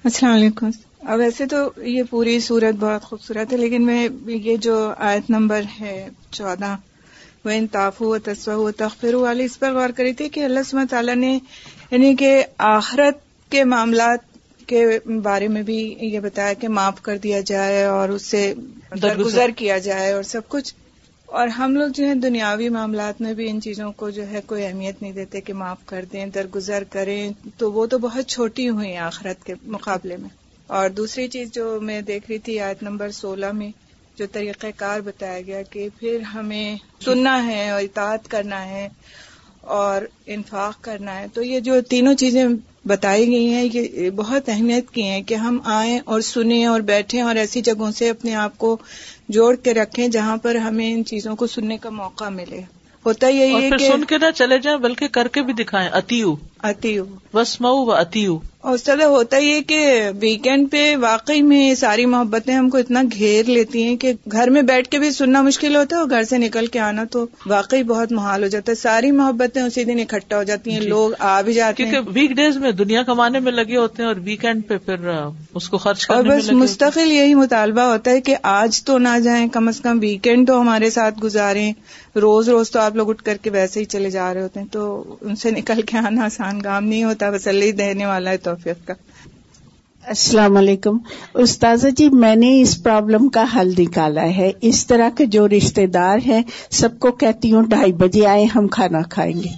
السلام 0.03 0.33
علیکم۔ 0.33 0.69
ویسے 1.15 1.45
تو 1.45 1.81
یہ 1.81 2.03
پوری 2.09 2.39
صورت 2.39 2.75
بہت 2.79 3.01
خوبصورت 3.01 3.53
ہے 3.53 3.57
لیکن 3.57 3.85
میں 3.85 4.07
یہ 4.25 4.57
جو 4.57 4.93
آیت 4.97 5.29
نمبر 5.29 5.61
ہے 5.79 6.09
چودہ 6.31 6.75
وہ 7.45 7.51
انتاف 7.51 8.01
و 8.01 8.17
تصو 8.17 8.63
و 8.63 8.71
تخر 8.71 9.13
والی 9.13 9.43
اس 9.43 9.59
پر 9.59 9.73
غور 9.73 9.89
کری 9.89 10.13
تھی 10.13 10.29
کہ 10.29 10.39
اللہ 10.39 10.59
سمت 10.65 10.89
تعالیٰ 10.89 11.15
نے 11.15 11.39
یعنی 11.91 12.15
کہ 12.15 12.43
آخرت 12.57 13.51
کے 13.51 13.63
معاملات 13.63 14.19
کے 14.67 14.85
بارے 15.23 15.47
میں 15.47 15.61
بھی 15.61 15.95
یہ 15.99 16.19
بتایا 16.19 16.53
کہ 16.53 16.67
معاف 16.67 17.01
کر 17.01 17.17
دیا 17.17 17.41
جائے 17.41 17.83
اور 17.83 18.09
اس 18.09 18.21
سے 18.21 18.53
درگزر 19.01 19.49
کیا 19.57 19.77
جائے 19.77 20.11
اور 20.11 20.23
سب 20.23 20.41
کچھ۔ 20.47 20.75
اور 21.25 21.47
ہم 21.47 21.75
لوگ 21.75 21.87
جو 21.87 22.07
ہے 22.07 22.15
دنیاوی 22.15 22.69
معاملات 22.69 23.21
میں 23.21 23.33
بھی 23.33 23.49
ان 23.49 23.61
چیزوں 23.61 23.91
کو 23.91 24.09
جو 24.09 24.27
ہے 24.27 24.41
کوئی 24.45 24.65
اہمیت 24.65 25.01
نہیں 25.01 25.11
دیتے 25.11 25.41
کہ 25.41 25.53
معاف 25.53 25.77
کر 25.85 26.05
دیں 26.13 26.25
درگزر 26.25 26.83
کریں 26.83 27.31
تو 27.57 27.71
وہ 27.71 27.85
تو 27.85 27.97
بہت 27.97 28.27
چھوٹی 28.27 28.69
ہوئی 28.69 28.97
آخرت 28.97 29.45
کے 29.45 29.53
مقابلے 29.65 30.17
میں۔ 30.17 30.29
اور 30.67 30.89
دوسری 30.89 31.27
چیز 31.27 31.51
جو 31.51 31.79
میں 31.81 32.01
دیکھ 32.01 32.25
رہی 32.29 32.37
تھی 32.37 32.59
آیت 32.59 32.83
نمبر 32.83 33.11
سولہ 33.11 33.51
میں 33.51 33.71
جو 34.15 34.25
طریقہ 34.31 34.67
کار 34.77 34.99
بتایا 34.99 35.41
گیا 35.41 35.61
کہ 35.61 35.89
پھر 35.99 36.21
ہمیں 36.21 36.75
سننا 37.05 37.47
ہے 37.47 37.69
اور 37.69 37.81
اطاعت 37.81 38.27
کرنا 38.27 38.65
ہے 38.69 38.89
اور 39.61 40.01
انفاق 40.25 40.81
کرنا 40.81 41.19
ہے۔ 41.19 41.25
تو 41.33 41.41
یہ 41.41 41.59
جو 41.59 41.81
تینوں 41.81 42.13
چیزیں 42.13 42.45
بتائی 42.85 43.27
گئی 43.27 43.49
ہیں 43.49 43.67
یہ 43.73 44.09
بہت 44.09 44.49
اہمیت 44.49 44.91
کی 44.91 45.03
ہیں 45.03 45.21
کہ 45.21 45.35
ہم 45.35 45.59
آئیں 45.65 45.99
اور 46.05 46.21
سنیں 46.21 46.65
اور 46.65 46.81
بیٹھیں 46.81 47.21
اور 47.21 47.35
ایسی 47.35 47.61
جگہوں 47.61 47.91
سے 47.91 48.09
اپنے 48.09 48.35
آپ 48.35 48.57
کو 48.57 48.77
جوڑ 49.29 49.55
کے 49.55 49.73
رکھیں 49.73 50.07
جہاں 50.07 50.37
پر 50.37 50.55
ہمیں 50.55 50.93
ان 50.93 51.05
چیزوں 51.05 51.35
کو 51.35 51.47
سننے 51.47 51.77
کا 51.77 51.89
موقع 51.89 52.29
ملے۔ 52.29 52.61
ہوتا 53.05 53.27
یہی 53.27 53.55
ہے 53.55 53.69
کہ 53.77 53.91
سن 53.91 54.03
کے 54.03 54.17
نہ 54.17 54.31
چلے 54.35 54.57
جائیں 54.59 54.77
بلکہ 54.77 55.07
کر 55.07 55.27
کے 55.27 55.41
بھی 55.41 55.53
دکھائیں 55.53 55.89
اتیو 55.89 56.35
اتیو 56.63 57.05
بس 57.33 57.61
مئو 57.61 57.85
و 57.85 57.91
اتیو 57.91 58.37
اور 58.57 58.77
سر 58.77 59.03
ہوتا 59.05 59.37
یہ 59.37 59.61
کہ 59.61 60.01
ویکینڈ 60.19 60.71
پہ 60.71 60.95
واقعی 60.95 61.41
میں 61.41 61.75
ساری 61.75 62.05
محبتیں 62.05 62.53
ہم 62.55 62.69
کو 62.69 62.77
اتنا 62.77 63.03
گھیر 63.13 63.49
لیتی 63.49 63.83
ہیں 63.83 63.97
کہ 63.97 64.13
گھر 64.31 64.49
میں 64.49 64.61
بیٹھ 64.61 64.89
کے 64.89 64.99
بھی 64.99 65.11
سننا 65.11 65.41
مشکل 65.41 65.75
ہوتا 65.75 65.95
ہے 65.95 66.01
اور 66.01 66.09
گھر 66.09 66.23
سے 66.23 66.37
نکل 66.37 66.67
کے 66.67 66.79
آنا 66.79 67.03
تو 67.03 67.25
واقعی 67.45 67.83
بہت 67.83 68.11
محال 68.11 68.43
ہو 68.43 68.47
جاتا 68.47 68.69
ہے۔ 68.69 68.75
ساری 68.75 69.11
محبتیں 69.11 69.61
اسی 69.61 69.83
دن 69.83 69.99
اکٹھا 69.99 70.37
ہو 70.37 70.43
جاتی 70.43 70.71
ہیں 70.71 70.79
جی۔ 70.79 70.87
لوگ 70.87 71.11
آ 71.19 71.41
بھی 71.41 71.53
جاتے 71.53 71.83
ہیں۔ 71.83 71.91
کیونکہ 71.91 72.11
ویک 72.13 72.31
ڈیز 72.31 72.57
میں 72.57 72.71
دنیا 72.71 73.03
کمانے 73.03 73.39
میں 73.39 73.51
لگے 73.51 73.77
ہوتے 73.77 74.03
ہیں 74.03 74.07
اور 74.07 74.15
ویکینڈ 74.23 74.67
پہ 74.67 74.77
پھر 74.77 75.09
اس 75.53 75.69
کو 75.69 75.77
خرچ 75.77 76.05
اور 76.09 76.23
بس 76.23 76.51
مستقل 76.51 77.11
یہی 77.11 77.33
مطالبہ 77.35 77.81
ہوتا 77.81 78.11
ہے 78.11 78.21
کہ 78.21 78.35
آج 78.43 78.83
تو 78.83 78.97
نہ 78.97 79.19
جائیں 79.23 79.47
کم 79.47 79.67
از 79.67 79.81
کم 79.81 79.99
ویکینڈ 80.01 80.47
تو 80.47 80.61
ہمارے 80.61 80.89
ساتھ 80.89 81.19
گزاریں۔ 81.19 81.73
روز 82.15 82.49
روز 82.49 82.71
تو 82.71 82.79
آپ 82.79 82.95
لوگ 82.95 83.09
اٹھ 83.09 83.23
کر 83.23 83.37
کے 83.37 83.49
ویسے 83.49 83.79
ہی 83.79 83.85
چلے 83.85 84.09
جا 84.09 84.33
رہے 84.33 84.41
ہوتے 84.41 84.59
ہیں 84.59 84.67
تو 84.71 85.15
ان 85.21 85.35
سے 85.35 85.51
نکل 85.51 85.81
کے 85.81 85.97
آنا 85.97 86.25
آسان 86.25 86.46
کام 86.55 86.85
نہیں 86.85 87.03
ہوتا 87.03 87.29
بس 87.29 87.47
اللہ 87.47 87.71
دینے 87.71 88.05
والا 88.05 88.29
ہے 88.31 88.37
توفیق 88.37 88.87
کا۔ 88.87 88.93
السلام 90.03 90.57
علیکم۔ 90.57 90.97
استاذہ 91.33 91.87
جی 91.87 92.09
میں 92.09 92.35
نے 92.35 92.61
اس 92.61 92.83
پرابلم 92.83 93.29
کا 93.29 93.45
حل 93.55 93.73
نکالا 93.77 94.23
ہے۔ 94.23 94.51
اس 94.61 94.87
طرح 94.87 95.09
کے 95.17 95.25
جو 95.25 95.47
رشتے 95.47 95.87
دار 95.87 96.17
ہیں 96.25 96.41
سب 96.69 96.99
کو 96.99 97.11
کہتی 97.11 97.51
ہوں 97.51 97.63
ڈھائی 97.63 97.93
بجے 97.93 98.25
آئے 98.27 98.45
ہم 98.45 98.67
کھانا 98.67 99.01
کھائیں 99.01 99.33
گے۔ 99.35 99.49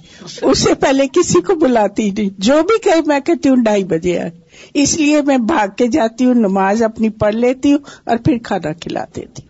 اس 0.42 0.60
سے 0.60 0.74
پہلے 0.74 1.08
کسی 1.08 1.42
کو 1.42 1.56
بلاتی 1.56 2.12
نہیں۔ 2.12 2.30
جو 2.38 2.54
بھی 2.64 2.80
کہے 2.84 3.02
میں 3.06 3.20
کہتی 3.20 3.50
ہوں 3.50 3.56
ڈھائی 3.56 3.84
بجے 3.84 4.20
آئے۔ 4.20 4.32
اس 4.74 4.98
لیے 4.98 5.22
میں 5.22 5.38
بھاگ 5.38 5.68
کے 5.78 5.88
جاتی 5.88 6.26
ہوں 6.26 6.34
نماز 6.34 6.84
اپنی 6.84 7.10
پڑھ 7.10 7.36
لیتی 7.36 7.72
ہوں 7.72 7.80
اور 8.06 8.18
پھر 8.18 8.38
کھانا 8.44 8.74
کھلا 8.74 9.04
دیتی 9.16 9.42
ہوں۔ 9.44 9.50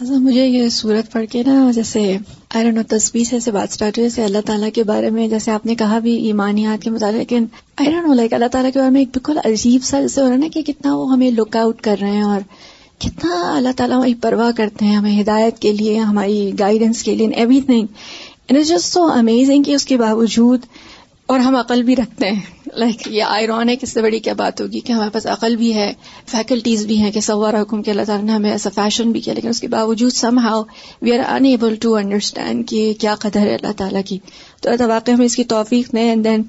اچھا 0.00 0.14
مجھے 0.14 0.46
یہ 0.46 0.68
صورت 0.68 1.12
پڑھ 1.12 1.26
کے 1.30 1.42
نا 1.46 1.70
جیسے 1.74 2.16
آئرن 2.54 2.76
اور 2.76 2.84
تصویر 2.88 3.24
سے 3.24 3.36
ایسے 3.36 3.50
بات 3.50 3.68
اسٹارٹ 3.70 3.98
ہوئی 3.98 4.08
جیسے 4.08 4.24
اللہ 4.24 4.38
تعالیٰ 4.46 4.68
کے 4.74 4.84
بارے 4.84 5.10
میں 5.10 5.28
جیسے 5.28 5.50
آپ 5.50 5.66
نے 5.66 5.74
کہا 5.74 5.98
بھی 5.98 6.14
ایمانیات 6.26 6.82
کے 6.82 6.90
مطابق، 6.90 7.14
لیکن 7.14 7.44
آئرن 7.76 8.06
ہو 8.06 8.14
لائک 8.14 8.32
اللہ 8.32 8.48
تعالیٰ 8.52 8.72
کے 8.72 8.78
بارے 8.78 8.90
میں 8.90 9.00
ایک 9.00 9.08
بالکل 9.08 9.38
عجیب 9.44 9.84
سا 9.84 10.00
جیسے 10.00 10.20
ہو 10.20 10.26
رہا 10.26 10.34
ہے 10.34 10.38
نا 10.38 10.46
کہ 10.52 10.62
کتنا 10.62 10.94
وہ 10.96 11.12
ہمیں 11.12 11.30
لک 11.30 11.56
آؤٹ 11.56 11.80
کر 11.80 11.96
رہے 12.00 12.10
ہیں 12.10 12.22
اور 12.22 12.40
کتنا 12.98 13.56
اللہ 13.56 13.68
تعالیٰ 13.76 13.96
ہماری 13.96 14.14
پرواہ 14.14 14.50
کرتے 14.56 14.84
ہیں، 14.84 14.96
ہمیں 14.96 15.20
ہدایت 15.20 15.58
کے 15.58 15.72
لیے، 15.72 15.98
ہماری 15.98 16.52
گائیڈنس 16.58 17.02
کے 17.02 17.14
لیے 17.14 17.28
everything 17.60 17.86
and 18.48 18.58
it 18.58 18.66
just 18.66 18.92
so 18.92 19.04
amazing 19.04 19.62
کہ 19.62 19.74
اس 19.74 19.84
کے 19.84 19.96
باوجود 19.96 20.66
اور 21.26 21.38
ہم 21.38 21.56
عقل 21.56 21.82
بھی 21.82 21.96
رکھتے 21.96 22.30
ہیں۔ 22.30 22.40
لائک 22.76 23.06
یہ 23.08 23.24
آئرون 23.24 23.68
ہے 23.68 23.76
کس 23.76 23.92
سے 23.92 24.02
بڑی 24.02 24.18
کیا 24.18 24.32
بات 24.36 24.60
ہوگی 24.60 24.80
کہ 24.80 24.92
ہمارے 24.92 25.10
پاس 25.10 25.26
عقل 25.26 25.56
بھی 25.56 25.74
ہے 25.74 25.92
فیکلٹیز 26.30 26.84
بھی 26.86 26.98
ہیں 26.98 27.10
کہ 27.12 27.20
سوار 27.20 27.60
حکم 27.60 27.82
کے 27.82 27.90
اللہ 27.90 28.04
تعالیٰ 28.06 28.24
نے 28.24 28.32
ہمیں 28.32 28.50
ایسا 28.50 28.70
فیشن 28.74 29.12
بھی 29.12 29.20
کیا، 29.20 29.34
لیکن 29.34 29.48
اس 29.48 29.60
کے 29.60 29.68
باوجود 29.68 30.12
somehow 30.38 30.62
we 31.02 31.12
are 31.12 31.24
unable 31.44 31.74
to 31.74 31.94
understand 31.94 32.68
کہ 32.68 32.92
کیا 33.00 33.14
قدر 33.20 33.40
ہے 33.40 33.54
اللہ 33.54 33.72
تعالیٰ 33.76 34.02
کی. 34.06 34.18
تو 34.62 34.70
اللہ 34.70 34.86
واقع 34.86 35.10
ہمیں 35.10 35.26
اس 35.26 35.36
کی 35.36 35.44
توفیق 35.46 35.92
دیں 35.92 36.08
اینڈ 36.08 36.24
دین 36.24 36.42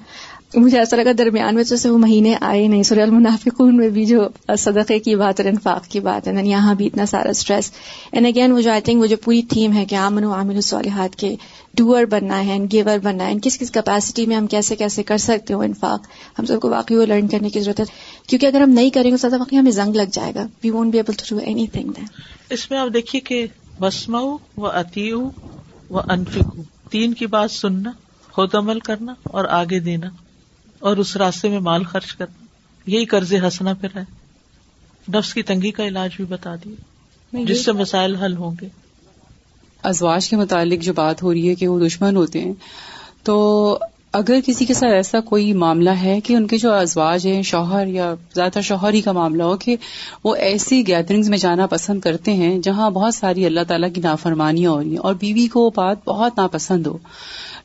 مجھے 0.55 0.77
ایسا 0.79 0.97
لگا 0.97 1.11
درمیان 1.17 1.55
میں 1.55 1.63
جیسے 1.63 1.89
وہ 1.89 1.97
مہینے 1.97 2.35
آئے 2.41 2.67
نہیں، 2.67 2.83
سورہ 2.83 2.99
المنافقون 2.99 3.77
میں 3.77 3.89
بھی 3.89 4.05
جو 4.05 4.27
صدقے 4.59 4.97
کی 4.99 5.15
بات 5.15 5.39
اور 5.39 5.49
انفاق 5.49 5.87
کی 5.87 5.99
بات 5.99 6.27
ہے 6.27 6.45
یہاں 6.47 6.73
بھی 6.75 6.85
اتنا 6.87 7.05
سارا 7.05 7.29
اسٹریس 7.29 7.71
اینڈ 8.11 8.27
اگین 8.27 8.51
وہ 8.51 8.61
جو 8.61 8.71
آئی 8.71 8.81
تھنک 8.81 9.01
وہ 9.01 9.05
جو 9.05 9.17
پوری 9.17 9.41
تھیم 9.49 9.73
ہے 9.73 9.85
کہ 9.85 9.95
آمن 9.95 10.23
و 10.23 10.33
عامل 10.33 10.55
الصالحات 10.55 11.15
کے 11.15 11.35
ڈوئر 11.73 12.05
بننا 12.05 12.45
ہے 12.45 12.57
گیور 12.71 12.97
بننا 12.97 13.27
ہے. 13.27 13.33
کس 13.43 13.59
کس 13.59 13.71
کیپیسٹی 13.71 14.25
میں 14.25 14.35
ہم 14.35 14.47
کیسے 14.47 14.75
کیسے 14.75 15.03
کر 15.03 15.17
سکتے 15.17 15.53
ہو 15.53 15.61
انفاق 15.61 16.07
ہم 16.39 16.45
سب 16.45 16.61
کو 16.61 16.69
واقعی 16.69 16.97
وہ 16.97 17.05
لرن 17.05 17.27
کرنے 17.27 17.49
کی 17.49 17.59
ضرورت 17.59 17.79
ہے. 17.79 17.85
کیونکہ 18.27 18.45
اگر 18.45 18.61
ہم 18.61 18.69
نہیں 18.69 18.89
کریں 18.89 19.11
گے 19.11 19.17
سزا 19.17 19.37
واقعی 19.37 19.59
ہمیں 19.59 19.71
زنگ 19.71 19.95
لگ 19.95 20.09
جائے 20.11 20.35
گا. 20.35 20.47
We 20.63 20.69
won't 20.69 20.91
be 20.91 20.97
able 20.97 21.13
to 21.13 21.23
do 21.29 21.37
anything 21.67 21.91
اس 22.49 22.71
میں 22.71 22.79
آپ 22.79 22.87
دیکھیے 22.93 23.21
کہ 23.21 23.47
بسما 23.79 24.19
و 24.57 24.67
اتی 24.67 25.11
و 25.11 25.29
انفک 25.89 26.59
تین 26.91 27.13
کی 27.13 27.27
بات 27.27 27.51
سننا 27.51 27.91
خود 28.31 28.55
عمل 28.55 28.79
کرنا 28.79 29.13
اور 29.23 29.45
آگے 29.45 29.79
دینا 29.79 30.07
اور 30.79 30.97
اس 30.97 31.17
راستے 31.17 31.49
میں 31.49 31.59
مال 31.59 31.83
خرچ 31.83 32.13
کرنا. 32.13 32.45
یہی 32.85 33.05
قرض 33.05 33.33
ہنسنا 33.33 33.73
پھر 33.73 33.89
ہے۔ 33.95 34.03
نفس 35.13 35.33
کی 35.33 35.43
تنگی 35.43 35.71
کا 35.71 35.87
علاج 35.87 36.09
بھی 36.15 36.25
بتا 36.25 36.55
دیے 36.55 37.45
جس 37.45 37.65
سے 37.65 37.71
مسائل 37.71 38.15
حل 38.15 38.37
ہوں 38.37 38.55
گے۔ 38.61 38.67
ازواج 39.83 40.29
کے 40.29 40.35
متعلق 40.35 40.83
جو 40.83 40.93
بات 40.93 41.23
ہو 41.23 41.33
رہی 41.33 41.49
ہے 41.49 41.55
کہ 41.55 41.67
وہ 41.67 41.79
دشمن 41.79 42.15
ہوتے 42.15 42.39
ہیں، 42.39 42.53
تو 43.23 43.79
اگر 44.13 44.39
کسی 44.45 44.65
کے 44.65 44.73
ساتھ 44.73 44.93
ایسا 44.93 45.19
کوئی 45.19 45.53
معاملہ 45.53 45.89
ہے 45.89 46.19
کہ 46.21 46.33
ان 46.33 46.47
کے 46.47 46.57
جو 46.57 46.73
ازواج 46.73 47.27
ہیں، 47.27 47.41
شوہر 47.41 47.87
یا 47.87 48.13
زیادہ 48.35 48.51
تر 48.51 48.61
شوہر 48.61 48.93
ہی 48.93 49.01
کا 49.01 49.11
معاملہ 49.11 49.43
ہو 49.43 49.57
کہ 49.57 49.75
وہ 50.23 50.35
ایسی 50.35 50.87
گیدرنگز 50.87 51.29
میں 51.29 51.37
جانا 51.37 51.65
پسند 51.65 51.99
کرتے 51.99 52.33
ہیں 52.33 52.59
جہاں 52.59 52.89
بہت 52.89 53.15
ساری 53.15 53.45
اللہ 53.45 53.59
تعالیٰ 53.67 53.89
کی 53.95 54.01
نافرمانیاں 54.01 54.71
ہو 54.71 54.79
رہی 54.79 54.89
ہیں 54.89 54.97
اور 54.97 55.13
بیوی 55.13 55.47
کو 55.47 55.59
وہ 55.59 55.69
بات 55.75 55.97
بہت 56.05 56.37
ناپسند 56.37 56.87
ہو۔ 56.87 56.97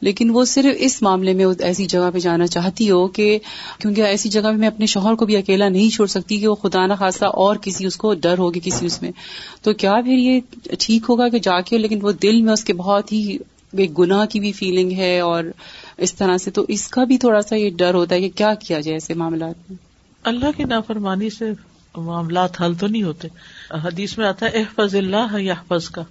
لیکن 0.01 0.30
وہ 0.30 0.44
صرف 0.44 0.74
اس 0.78 1.03
معاملے 1.03 1.32
میں 1.32 1.47
ایسی 1.61 1.86
جگہ 1.86 2.11
پہ 2.14 2.18
جانا 2.18 2.47
چاہتی 2.47 2.90
ہو 2.90 3.07
کہ 3.07 3.38
کیونکہ 3.78 4.01
ایسی 4.01 4.28
جگہ 4.28 4.51
میں 4.51 4.68
اپنے 4.68 4.86
شوہر 4.86 5.14
کو 5.14 5.26
بھی 5.26 5.36
اکیلا 5.36 5.68
نہیں 5.68 5.90
چھوڑ 5.90 6.07
سکتی 6.07 6.38
کہ 6.38 6.49
وہ 6.49 6.55
خدا 6.55 6.86
نخواستہ 6.86 7.24
اور 7.24 7.57
کسی 7.57 7.86
اس 7.86 7.97
کو 7.97 8.14
ڈر 8.14 8.38
ہوگی 8.38 8.61
کسی 8.62 8.86
اس 8.86 9.03
میں۔ 9.03 9.11
تو 9.62 9.72
کیا 9.72 9.92
پھر 10.05 10.12
یہ 10.12 10.40
ٹھیک 10.78 11.03
ہوگا 11.09 11.28
کہ 11.28 11.38
جا 11.38 11.61
کے 11.61 11.78
لیکن 11.78 11.99
وہ 12.03 12.12
دل 12.12 12.40
میں 12.40 12.53
اس 12.53 12.64
کے 12.64 12.72
بہت 12.72 13.12
ہی 13.12 13.38
ایک 13.78 13.99
گناہ 13.99 14.26
کی 14.26 14.40
بھی 14.40 14.53
فیلنگ 14.53 14.92
ہے 14.92 15.20
اور 15.20 15.44
اس 15.97 16.14
طرح 16.14 16.36
سے 16.36 16.51
تو 16.51 16.64
اس 16.68 16.88
کا 16.88 17.05
بھی 17.05 17.18
تھوڑا 17.18 17.42
سا 17.42 17.57
یہ 17.57 17.70
ڈر 17.70 17.94
ہوتا 17.94 18.14
ہے 18.14 18.20
کہ 18.20 18.30
کیا 18.34 18.55
کیا 18.55 18.80
جائے 18.80 18.94
ایسے 18.94 19.14
معاملات 19.14 19.70
میں؟ 19.70 19.76
اللہ 20.22 20.47
کی 20.57 20.64
نافرمانی 20.64 21.30
سے 21.30 21.44
معاملات 21.97 22.62
حل 22.62 22.74
تو 22.74 22.86
نہیں 22.86 23.03
ہوتے۔ 23.03 23.28
حدیث 23.70 24.18
میں 24.18 24.26
آتا 24.26 24.47
ہے، 24.47 24.51
احفظ 24.59 24.94
اللہ 24.94 25.36
یا 25.38 25.55
کا۔ 25.92 26.03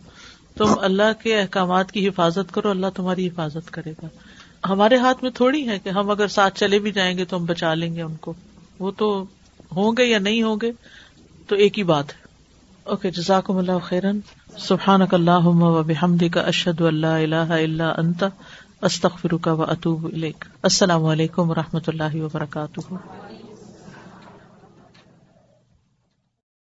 تم 0.57 0.73
اللہ 0.81 1.23
کے 1.23 1.39
احکامات 1.39 1.91
کی 1.91 2.07
حفاظت 2.07 2.53
کرو، 2.53 2.69
اللہ 2.69 2.85
تمہاری 2.95 3.27
حفاظت 3.27 3.71
کرے 3.71 3.91
گا۔ 3.91 4.07
ہمارے 4.69 4.97
ہاتھ 4.97 5.23
میں 5.23 5.31
تھوڑی 5.31 5.67
ہے 5.67 5.79
کہ 5.79 5.89
ہم 5.89 6.09
اگر 6.09 6.27
ساتھ 6.27 6.59
چلے 6.59 6.79
بھی 6.79 6.91
جائیں 6.91 7.17
گے 7.17 7.25
تو 7.25 7.37
ہم 7.37 7.45
بچا 7.45 7.73
لیں 7.73 7.95
گے 7.95 8.01
ان 8.01 8.15
کو۔ 8.15 8.33
وہ 8.79 8.91
تو 8.97 9.25
ہوں 9.75 9.91
گے 9.97 10.05
یا 10.05 10.19
نہیں 10.19 10.43
ہوں 10.43 10.55
گے، 10.61 10.71
تو 11.47 11.55
ایک 11.55 11.77
ہی 11.77 11.83
بات 11.83 12.09
ہے۔ 12.09 12.25
اوکے، 12.83 13.11
جزاکم 13.11 13.57
اللہ 13.57 13.79
خیرن۔ 13.83 14.19
سبحان 14.57 15.01
اللہ 15.11 15.45
و 15.45 15.83
بحمد 15.83 16.23
کا 16.33 16.41
اشد 16.41 16.81
اللہ 16.81 17.07
اللہ 17.07 17.35
اللہ 17.35 17.83
انت 17.83 18.23
استخر 18.81 19.37
کا 19.37 19.53
و 19.53 19.63
اطوب 19.63 20.07
السلام 20.61 21.05
علیکم 21.05 21.49
و 21.49 21.55
رحمۃ 21.55 21.79
اللہ 21.87 22.21
وبرکاتہ۔ 22.21 22.93